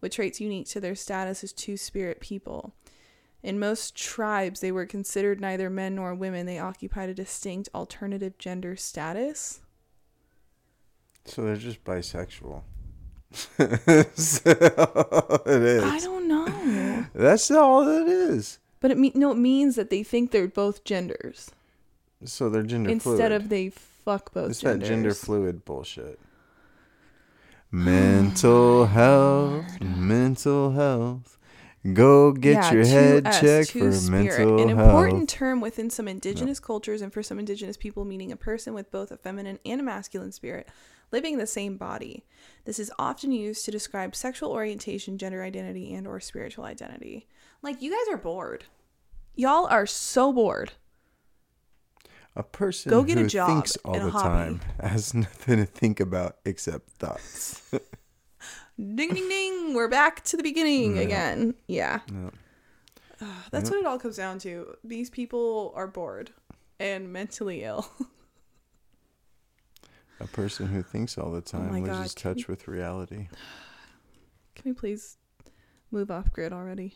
with 0.00 0.12
traits 0.12 0.40
unique 0.40 0.66
to 0.68 0.80
their 0.80 0.94
status 0.94 1.44
as 1.44 1.52
two 1.52 1.76
spirit 1.76 2.20
people. 2.20 2.74
In 3.42 3.58
most 3.58 3.94
tribes, 3.96 4.60
they 4.60 4.72
were 4.72 4.86
considered 4.86 5.40
neither 5.40 5.68
men 5.68 5.94
nor 5.96 6.14
women. 6.14 6.46
They 6.46 6.58
occupied 6.58 7.08
a 7.10 7.14
distinct 7.14 7.68
alternative 7.74 8.38
gender 8.38 8.74
status. 8.76 9.60
So 11.24 11.42
they're 11.42 11.56
just 11.56 11.84
bisexual. 11.84 12.62
so 13.32 14.50
it 15.46 15.62
is. 15.62 15.82
I 15.84 15.98
don't 16.02 16.28
know. 16.28 17.06
That's 17.14 17.50
all 17.50 17.86
it 17.88 18.08
is. 18.08 18.58
But 18.82 18.90
it 18.90 18.98
mean 18.98 19.12
no, 19.14 19.30
it 19.32 19.36
means 19.38 19.76
that 19.76 19.88
they 19.88 20.02
think 20.02 20.30
they're 20.32 20.48
both 20.48 20.84
genders 20.84 21.50
So 22.24 22.50
they're 22.50 22.62
gender 22.64 22.90
instead 22.90 23.16
fluid. 23.16 23.32
of 23.32 23.48
they 23.48 23.70
fuck 23.70 24.32
both 24.34 24.50
it's 24.50 24.60
genders. 24.60 24.88
that 24.88 24.94
gender 24.94 25.14
fluid 25.14 25.64
bullshit. 25.64 26.18
Mental 27.70 28.86
health, 28.98 29.80
mental 29.80 30.72
health. 30.72 31.38
Go 31.94 32.30
get 32.30 32.72
your 32.72 32.84
head 32.86 33.24
2S, 33.24 33.40
checked 33.40 33.70
two 33.70 33.90
for 33.90 33.92
spirit, 33.92 34.26
mental 34.38 34.62
An 34.62 34.76
health. 34.76 34.88
important 34.88 35.28
term 35.28 35.60
within 35.60 35.90
some 35.90 36.06
indigenous 36.06 36.60
cultures 36.60 37.02
and 37.02 37.12
for 37.12 37.24
some 37.24 37.40
indigenous 37.40 37.76
people, 37.76 38.04
meaning 38.04 38.30
a 38.30 38.36
person 38.36 38.72
with 38.72 38.92
both 38.92 39.10
a 39.10 39.16
feminine 39.16 39.58
and 39.66 39.80
a 39.80 39.84
masculine 39.84 40.30
spirit 40.30 40.68
living 41.10 41.32
in 41.34 41.38
the 41.40 41.46
same 41.46 41.76
body. 41.76 42.24
This 42.66 42.78
is 42.78 42.92
often 43.00 43.32
used 43.32 43.64
to 43.64 43.70
describe 43.72 44.14
sexual 44.14 44.50
orientation, 44.52 45.18
gender 45.18 45.42
identity, 45.42 45.92
and 45.92 46.06
or 46.06 46.20
spiritual 46.20 46.64
identity. 46.64 47.26
Like 47.62 47.80
you 47.82 47.90
guys 47.90 48.12
are 48.12 48.18
bored. 48.18 48.64
Y'all 49.34 49.66
are 49.66 49.86
so 49.86 50.32
bored. 50.32 50.72
A 52.34 52.42
person 52.42 52.90
Go 52.90 53.02
get 53.04 53.18
a 53.18 53.22
who 53.22 53.28
job 53.28 53.48
thinks 53.48 53.76
all 53.84 53.94
and 53.94 54.02
a 54.02 54.06
the 54.06 54.10
hobby. 54.12 54.28
time 54.58 54.60
has 54.80 55.12
nothing 55.14 55.58
to 55.58 55.66
think 55.66 56.00
about 56.00 56.36
except 56.44 56.90
thoughts. 56.92 57.62
Ding 58.78 58.96
ding 58.96 59.14
ding. 59.28 59.74
We're 59.74 59.88
back 59.88 60.24
to 60.24 60.36
the 60.36 60.42
beginning 60.42 60.96
Yeah. 60.96 61.02
again. 61.02 61.54
Yeah. 61.68 62.00
No. 62.10 62.30
That's 63.50 63.68
Yeah. 63.68 63.76
what 63.76 63.80
it 63.80 63.86
all 63.86 63.98
comes 63.98 64.16
down 64.16 64.38
to. 64.40 64.74
These 64.82 65.10
people 65.10 65.72
are 65.76 65.86
bored 65.86 66.30
and 66.80 67.12
mentally 67.12 67.62
ill. 67.64 67.86
A 70.20 70.26
person 70.26 70.68
who 70.68 70.82
thinks 70.82 71.18
all 71.18 71.30
the 71.32 71.38
Oh 71.38 71.40
time 71.40 71.70
my 71.70 71.80
God, 71.80 71.98
loses 71.98 72.14
can 72.14 72.34
touch 72.34 72.48
with 72.48 72.68
reality. 72.68 73.28
Can 74.54 74.70
we 74.70 74.72
please 74.72 75.16
move 75.90 76.10
off 76.10 76.32
grid 76.32 76.52
already? 76.52 76.94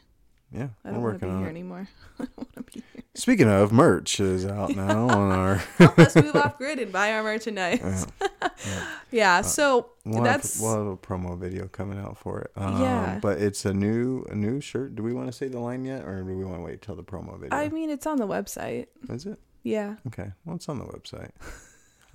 Yeah, 0.52 0.68
I 0.84 0.90
don't 0.90 1.02
want 1.02 1.20
to 1.20 1.26
working 1.26 1.28
be 1.28 1.32
on 1.34 1.38
here 1.40 1.46
it. 1.48 1.50
anymore. 1.50 1.88
I 2.20 2.24
don't 2.24 2.36
want 2.38 2.54
to 2.56 2.62
be 2.62 2.82
here. 2.92 3.02
Speaking 3.14 3.48
of, 3.48 3.72
merch 3.72 4.20
is 4.20 4.46
out 4.46 4.74
now 4.76 5.08
on 5.08 5.32
our. 5.32 5.54
Help 5.78 5.98
us 5.98 6.14
move 6.16 6.36
off 6.36 6.56
grid 6.56 6.78
and 6.78 6.92
buy 6.92 7.12
our 7.12 7.22
merchandise. 7.22 8.06
Yeah, 8.20 8.28
Uh, 8.40 8.48
Yeah, 9.10 9.40
so 9.42 9.90
we'll, 10.04 10.22
that's 10.22 10.54
have, 10.54 10.62
we'll 10.62 10.76
have 10.76 10.86
a 10.86 10.96
promo 10.96 11.36
video 11.38 11.66
coming 11.68 11.98
out 11.98 12.16
for 12.16 12.40
it. 12.42 12.52
Um, 12.56 12.80
Yeah. 12.80 13.18
but 13.20 13.38
it's 13.40 13.64
a 13.64 13.74
new 13.74 14.24
a 14.30 14.34
new 14.34 14.60
shirt. 14.60 14.94
Do 14.94 15.02
we 15.02 15.12
want 15.12 15.26
to 15.26 15.32
say 15.32 15.48
the 15.48 15.58
line 15.60 15.84
yet, 15.84 16.04
or 16.04 16.22
do 16.22 16.36
we 16.36 16.44
want 16.44 16.58
to 16.58 16.62
wait 16.62 16.80
till 16.80 16.94
the 16.96 17.02
promo 17.04 17.38
video? 17.38 17.56
I 17.56 17.68
mean 17.68 17.90
it's 17.90 18.06
on 18.06 18.18
the 18.18 18.26
website. 18.26 18.86
Is 19.08 19.26
it? 19.26 19.38
Yeah. 19.64 19.96
Okay. 20.06 20.30
Well, 20.44 20.56
it's 20.56 20.68
on 20.68 20.78
the 20.78 20.84
website. 20.84 21.30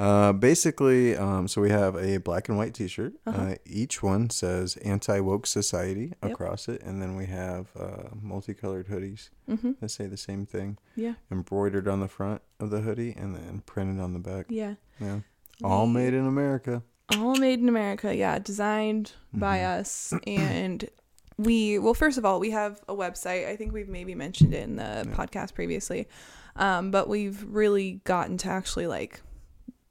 Uh, 0.02 0.34
basically, 0.34 1.16
um, 1.16 1.48
so 1.48 1.62
we 1.62 1.70
have 1.70 1.96
a 1.96 2.18
black 2.18 2.50
and 2.50 2.58
white 2.58 2.74
T-shirt. 2.74 3.14
Uh-huh. 3.28 3.42
Uh, 3.42 3.56
each 3.68 4.02
one 4.02 4.30
says 4.32 4.76
"Anti 4.78 5.20
Woke 5.20 5.46
Society" 5.46 6.14
Yep. 6.24 6.32
across 6.32 6.68
it, 6.68 6.82
and 6.82 7.00
then 7.02 7.16
we 7.16 7.28
have 7.28 7.68
uh, 7.80 8.10
multicolored 8.20 8.88
hoodies 8.88 9.30
Mhm. 9.48 9.80
that 9.80 9.90
say 9.90 10.08
the 10.08 10.18
same 10.18 10.46
thing, 10.48 10.78
Yeah. 10.96 11.14
embroidered 11.32 11.88
on 11.88 12.00
the 12.00 12.08
front 12.08 12.42
of 12.60 12.72
the 12.72 12.82
hoodie, 12.82 13.14
and 13.16 13.36
then 13.36 13.62
printed 13.68 14.00
on 14.02 14.14
the 14.14 14.20
back. 14.20 14.48
Yeah. 14.50 14.76
Yeah, 15.00 15.20
all 15.64 15.86
We- 15.86 15.94
made 15.94 16.14
in 16.16 16.26
America. 16.26 16.82
all 17.18 17.36
made 17.36 17.60
in 17.60 17.70
America. 17.70 18.16
Yeah, 18.16 18.40
designed 18.40 19.12
by 19.34 19.60
Mhm. 19.60 19.80
us 19.80 20.14
and 20.26 20.90
we 21.38 21.78
well 21.78 21.94
first 21.94 22.18
of 22.18 22.26
all, 22.26 22.40
we 22.40 22.50
have 22.52 22.82
a 22.88 22.96
website. 22.96 23.48
I 23.48 23.56
think 23.56 23.72
we've 23.74 23.90
maybe 23.90 24.16
mentioned 24.16 24.54
it 24.54 24.64
in 24.64 24.78
the 24.78 25.06
Yeah. 25.08 25.14
podcast 25.16 25.54
previously. 25.54 26.08
Um, 26.56 26.90
but 26.90 27.08
we've 27.08 27.44
really 27.48 28.02
gotten 28.04 28.38
to 28.40 28.50
actually 28.50 28.88
like 28.88 29.22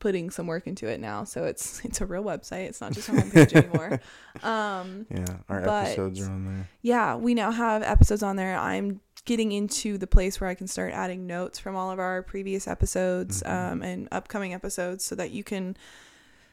putting 0.01 0.31
some 0.31 0.47
work 0.49 0.67
into 0.67 0.87
it 0.89 0.99
now. 0.99 1.23
So 1.25 1.45
it's 1.45 1.81
it's 1.85 2.01
a 2.01 2.07
real 2.07 2.25
website. 2.25 2.67
It's 2.69 2.81
not 2.81 2.93
just 2.93 3.09
a 3.09 3.13
homepage 3.13 3.53
anymore. 3.55 4.01
Um 4.43 5.07
Yeah, 5.11 5.25
our 5.49 5.61
episodes 5.69 6.21
are 6.21 6.31
on 6.31 6.45
there. 6.47 6.69
yeah, 6.83 7.15
we 7.17 7.35
now 7.35 7.51
have 7.53 7.83
episodes 7.83 8.23
on 8.23 8.37
there. 8.37 8.57
I'm 8.57 9.01
getting 9.27 9.53
into 9.53 9.99
the 9.99 10.07
place 10.07 10.41
where 10.41 10.49
I 10.49 10.55
can 10.55 10.67
start 10.67 10.93
adding 10.95 11.27
notes 11.27 11.59
from 11.59 11.77
all 11.77 11.91
of 11.91 11.99
our 11.99 12.23
previous 12.23 12.67
episodes 12.67 13.43
Mhm. 13.43 13.51
um, 13.73 13.83
and 13.83 14.09
upcoming 14.11 14.55
episodes 14.55 15.05
so 15.05 15.15
that 15.17 15.31
you 15.31 15.45
can 15.45 15.77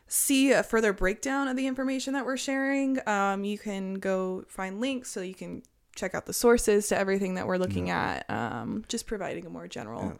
see 0.07 0.51
a 0.51 0.63
further 0.63 0.93
breakdown 0.93 1.47
of 1.47 1.55
the 1.55 1.67
information 1.67 2.13
that 2.13 2.25
we're 2.25 2.37
sharing. 2.37 2.97
Um, 3.07 3.43
you 3.43 3.57
can 3.57 3.95
go 3.95 4.43
find 4.47 4.79
links 4.81 5.09
so 5.11 5.21
you 5.21 5.33
can 5.35 5.63
check 5.95 6.13
out 6.15 6.25
the 6.25 6.33
sources 6.33 6.87
to 6.89 6.97
everything 6.97 7.35
that 7.35 7.47
we're 7.47 7.57
looking 7.57 7.87
Yeah. 7.87 8.21
at, 8.27 8.29
um, 8.29 8.85
just 8.87 9.07
providing 9.07 9.45
a 9.45 9.49
more 9.49 9.67
general. 9.67 10.17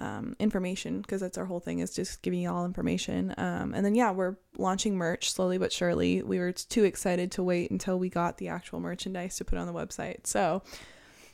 Um, 0.00 0.36
information 0.38 1.00
because 1.02 1.20
that's 1.20 1.36
our 1.36 1.44
whole 1.44 1.58
thing 1.58 1.80
is 1.80 1.92
just 1.92 2.22
giving 2.22 2.38
you 2.40 2.50
all 2.52 2.64
information 2.64 3.34
um, 3.36 3.74
and 3.74 3.84
then 3.84 3.96
yeah 3.96 4.12
we're 4.12 4.36
launching 4.56 4.96
merch 4.96 5.32
slowly 5.32 5.58
but 5.58 5.72
surely 5.72 6.22
we 6.22 6.38
were 6.38 6.52
too 6.52 6.84
excited 6.84 7.32
to 7.32 7.42
wait 7.42 7.72
until 7.72 7.98
we 7.98 8.08
got 8.08 8.38
the 8.38 8.46
actual 8.46 8.78
merchandise 8.78 9.34
to 9.38 9.44
put 9.44 9.58
on 9.58 9.66
the 9.66 9.72
website 9.72 10.24
so 10.24 10.62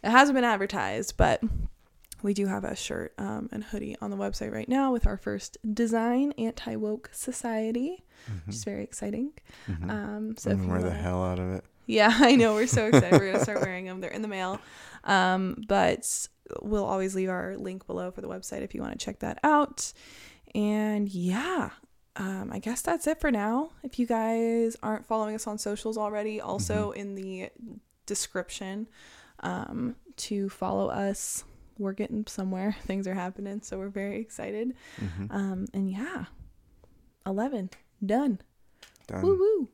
it 0.02 0.08
hasn't 0.08 0.34
been 0.34 0.44
advertised 0.44 1.14
but 1.18 1.42
we 2.22 2.32
do 2.32 2.46
have 2.46 2.64
a 2.64 2.74
shirt 2.74 3.12
um, 3.18 3.50
and 3.52 3.64
hoodie 3.64 3.96
on 4.00 4.10
the 4.10 4.16
website 4.16 4.50
right 4.50 4.68
now 4.68 4.90
with 4.90 5.06
our 5.06 5.18
first 5.18 5.58
design, 5.74 6.32
Anti 6.38 6.74
Woke 6.76 7.10
Society, 7.12 8.02
which 8.46 8.56
is 8.56 8.64
very 8.64 8.82
exciting. 8.82 9.32
Mhm. 9.68 9.90
Um, 9.90 10.36
so 10.38 10.50
I'm 10.50 10.56
if 10.58 10.64
you 10.64 10.70
wear 10.70 10.80
the 10.82 10.90
hell 10.90 11.22
out 11.22 11.38
of 11.38 11.52
it. 11.52 11.64
yeah, 11.84 12.08
I 12.20 12.34
know. 12.36 12.54
We're 12.54 12.66
so 12.66 12.86
excited. 12.86 13.12
We're 13.20 13.30
gonna 13.30 13.44
start 13.44 13.60
wearing 13.66 13.84
them. 13.84 14.00
They're 14.00 14.10
in 14.10 14.22
the 14.22 14.28
mail. 14.28 14.58
Um, 15.04 15.64
but 15.68 16.28
we'll 16.62 16.84
always 16.84 17.14
leave 17.14 17.28
our 17.30 17.56
link 17.56 17.86
below 17.86 18.10
for 18.10 18.20
the 18.20 18.28
website 18.28 18.62
if 18.62 18.74
you 18.74 18.80
want 18.82 18.98
to 18.98 19.04
check 19.04 19.20
that 19.20 19.38
out. 19.42 19.92
And 20.54 21.08
yeah, 21.08 21.70
um, 22.16 22.50
I 22.52 22.58
guess 22.58 22.80
that's 22.82 23.06
it 23.06 23.20
for 23.20 23.30
now. 23.30 23.70
If 23.82 23.98
you 23.98 24.06
guys 24.06 24.76
aren't 24.82 25.06
following 25.06 25.34
us 25.34 25.46
on 25.46 25.58
socials 25.58 25.96
already, 25.98 26.40
also 26.40 26.92
in 26.92 27.14
the 27.14 27.50
description 28.06 28.88
um, 29.40 29.96
to 30.16 30.48
follow 30.48 30.88
us. 30.88 31.44
We're 31.76 31.92
getting 31.92 32.24
somewhere. 32.28 32.76
Things 32.86 33.08
are 33.08 33.14
happening, 33.14 33.60
so 33.62 33.78
we're 33.78 33.88
very 33.88 34.20
excited. 34.20 34.74
Mhm. 35.00 35.34
Um, 35.34 35.66
and 35.74 35.90
yeah, 35.90 36.26
eleven 37.26 37.70
done. 38.04 38.40
Done. 39.08 39.22
Woo 39.22 39.36
woo, 39.36 39.68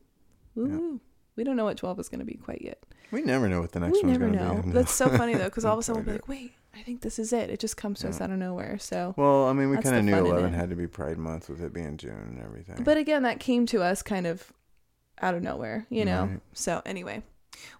woo 0.55 0.69
woo. 0.79 1.01
We 1.35 1.43
don't 1.43 1.55
know 1.55 1.65
what 1.65 1.77
twelve 1.77 1.99
is 1.99 2.09
going 2.09 2.19
to 2.19 2.25
be 2.25 2.33
quite 2.35 2.61
yet. 2.63 2.79
We 3.11 3.21
never 3.21 3.47
know 3.47 3.61
what 3.61 3.71
the 3.73 3.81
next 3.81 4.01
we 4.01 4.07
one's 4.07 4.17
gonna 4.17 4.31
know. 4.55 4.61
be. 4.63 4.71
That's 4.73 4.93
so 4.93 5.09
funny 5.09 5.35
though, 5.35 5.45
because 5.45 5.63
all 5.65 5.73
of 5.73 5.79
a 5.79 5.83
sudden 5.83 6.03
we'll 6.03 6.13
be 6.15 6.19
like, 6.19 6.27
wait, 6.27 6.53
I 6.73 6.83
think 6.83 7.01
this 7.01 7.19
is 7.19 7.33
it. 7.33 7.49
It 7.49 7.59
just 7.59 7.77
comes 7.77 7.99
to 7.99 8.09
us 8.09 8.21
out 8.21 8.31
of 8.31 8.37
nowhere. 8.37 8.77
So, 8.79 9.13
Well, 9.17 9.45
I 9.45 9.53
mean, 9.53 9.69
we 9.69 9.77
kind 9.77 9.95
of 9.95 10.05
knew 10.05 10.15
11 10.15 10.53
had 10.53 10.69
to 10.69 10.75
be 10.75 10.87
Pride 10.87 11.17
Month 11.17 11.49
with 11.49 11.61
it 11.61 11.73
being 11.73 11.97
June 11.97 12.11
and 12.13 12.41
everything. 12.41 12.83
but 12.83 12.97
again, 12.97 13.23
that 13.23 13.39
came 13.39 13.65
to 13.67 13.81
us 13.81 14.01
kind 14.01 14.25
of 14.25 14.53
out 15.21 15.35
of 15.35 15.43
nowhere, 15.43 15.85
you 15.89 16.05
know. 16.05 16.25
Right. 16.25 16.39
So 16.53 16.81
anyway, 16.85 17.23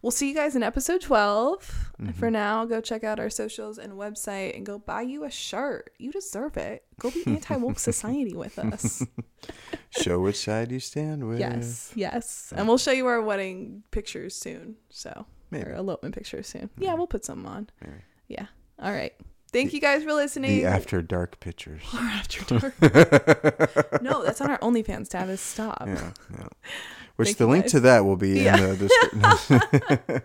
we'll 0.02 0.12
see 0.12 0.30
you 0.30 0.36
guys 0.36 0.56
in 0.56 0.64
episode 0.64 1.02
twelve. 1.02 1.92
And 1.98 2.16
for 2.16 2.28
mm-hmm. 2.28 2.34
now, 2.34 2.66
go 2.66 2.82
check 2.82 3.04
out 3.04 3.20
our 3.20 3.30
socials 3.30 3.78
and 3.78 3.94
website 3.94 4.56
and 4.56 4.66
go 4.66 4.78
buy 4.78 5.02
you 5.02 5.24
a 5.24 5.32
shirt. 5.32 5.92
You 5.98 6.12
deserve 6.12 6.58
it. 6.58 6.84
Go 7.00 7.12
be 7.12 7.24
anti 7.28 7.56
woke 7.56 7.80
society 7.80 8.34
with 8.34 8.60
us. 8.60 9.06
Show 9.90 10.20
which 10.20 10.38
side 10.38 10.72
you 10.72 10.80
stand 10.80 11.28
with. 11.28 11.40
yes, 11.40 11.92
yes, 11.96 12.54
and 12.56 12.68
we'll 12.68 12.78
show 12.78 12.92
you 12.92 13.08
our 13.08 13.22
wedding 13.22 13.84
pictures 13.92 14.36
soon. 14.36 14.76
So 14.90 15.26
Maybe. 15.50 15.70
or 15.70 15.76
elopement 15.76 16.16
pictures 16.16 16.48
soon. 16.48 16.70
Yeah, 16.78 16.94
we'll 16.94 17.08
put 17.08 17.26
some 17.26 17.46
on. 17.46 17.70
Maybe. 17.82 17.98
Yeah. 18.28 18.48
All 18.82 18.92
right. 18.92 19.14
Thank 19.52 19.70
The- 19.72 19.76
you 19.78 19.82
guys 19.82 20.04
for 20.04 20.14
listening. 20.14 20.52
The 20.52 20.66
after 20.66 21.02
dark 21.02 21.40
pictures. 21.40 21.82
Or 21.94 22.00
after 22.00 22.44
dark. 22.60 22.82
no, 24.02 24.24
that's 24.24 24.40
on 24.42 24.50
our 24.50 24.58
OnlyFans 24.60 25.10
tab. 25.10 25.30
Is 25.30 25.42
stop. 25.42 25.84
yeah, 25.86 26.12
yeah. 26.32 26.48
Which 27.18 27.28
Thank 27.30 27.38
the 27.38 27.48
link 27.48 27.66
guys. 27.66 27.72
to 27.74 27.80
that 27.82 28.06
will 28.06 28.16
be 28.16 28.40
Yeah. 28.42 28.58
in 28.58 28.78
the 28.80 28.88
description. 28.88 30.22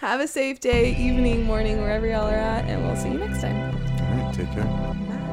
Have 0.00 0.20
a 0.20 0.28
safe 0.28 0.60
day, 0.60 0.94
evening, 0.96 1.42
morning, 1.44 1.80
wherever 1.80 2.06
y'all 2.06 2.28
are 2.28 2.34
at, 2.36 2.64
and 2.66 2.84
we'll 2.86 2.94
see 2.96 3.08
you 3.10 3.18
next 3.18 3.40
time. 3.40 3.74
All 3.74 4.24
right, 4.24 4.32
take 4.32 4.50
care. 4.52 4.62
Bye. 4.64 5.26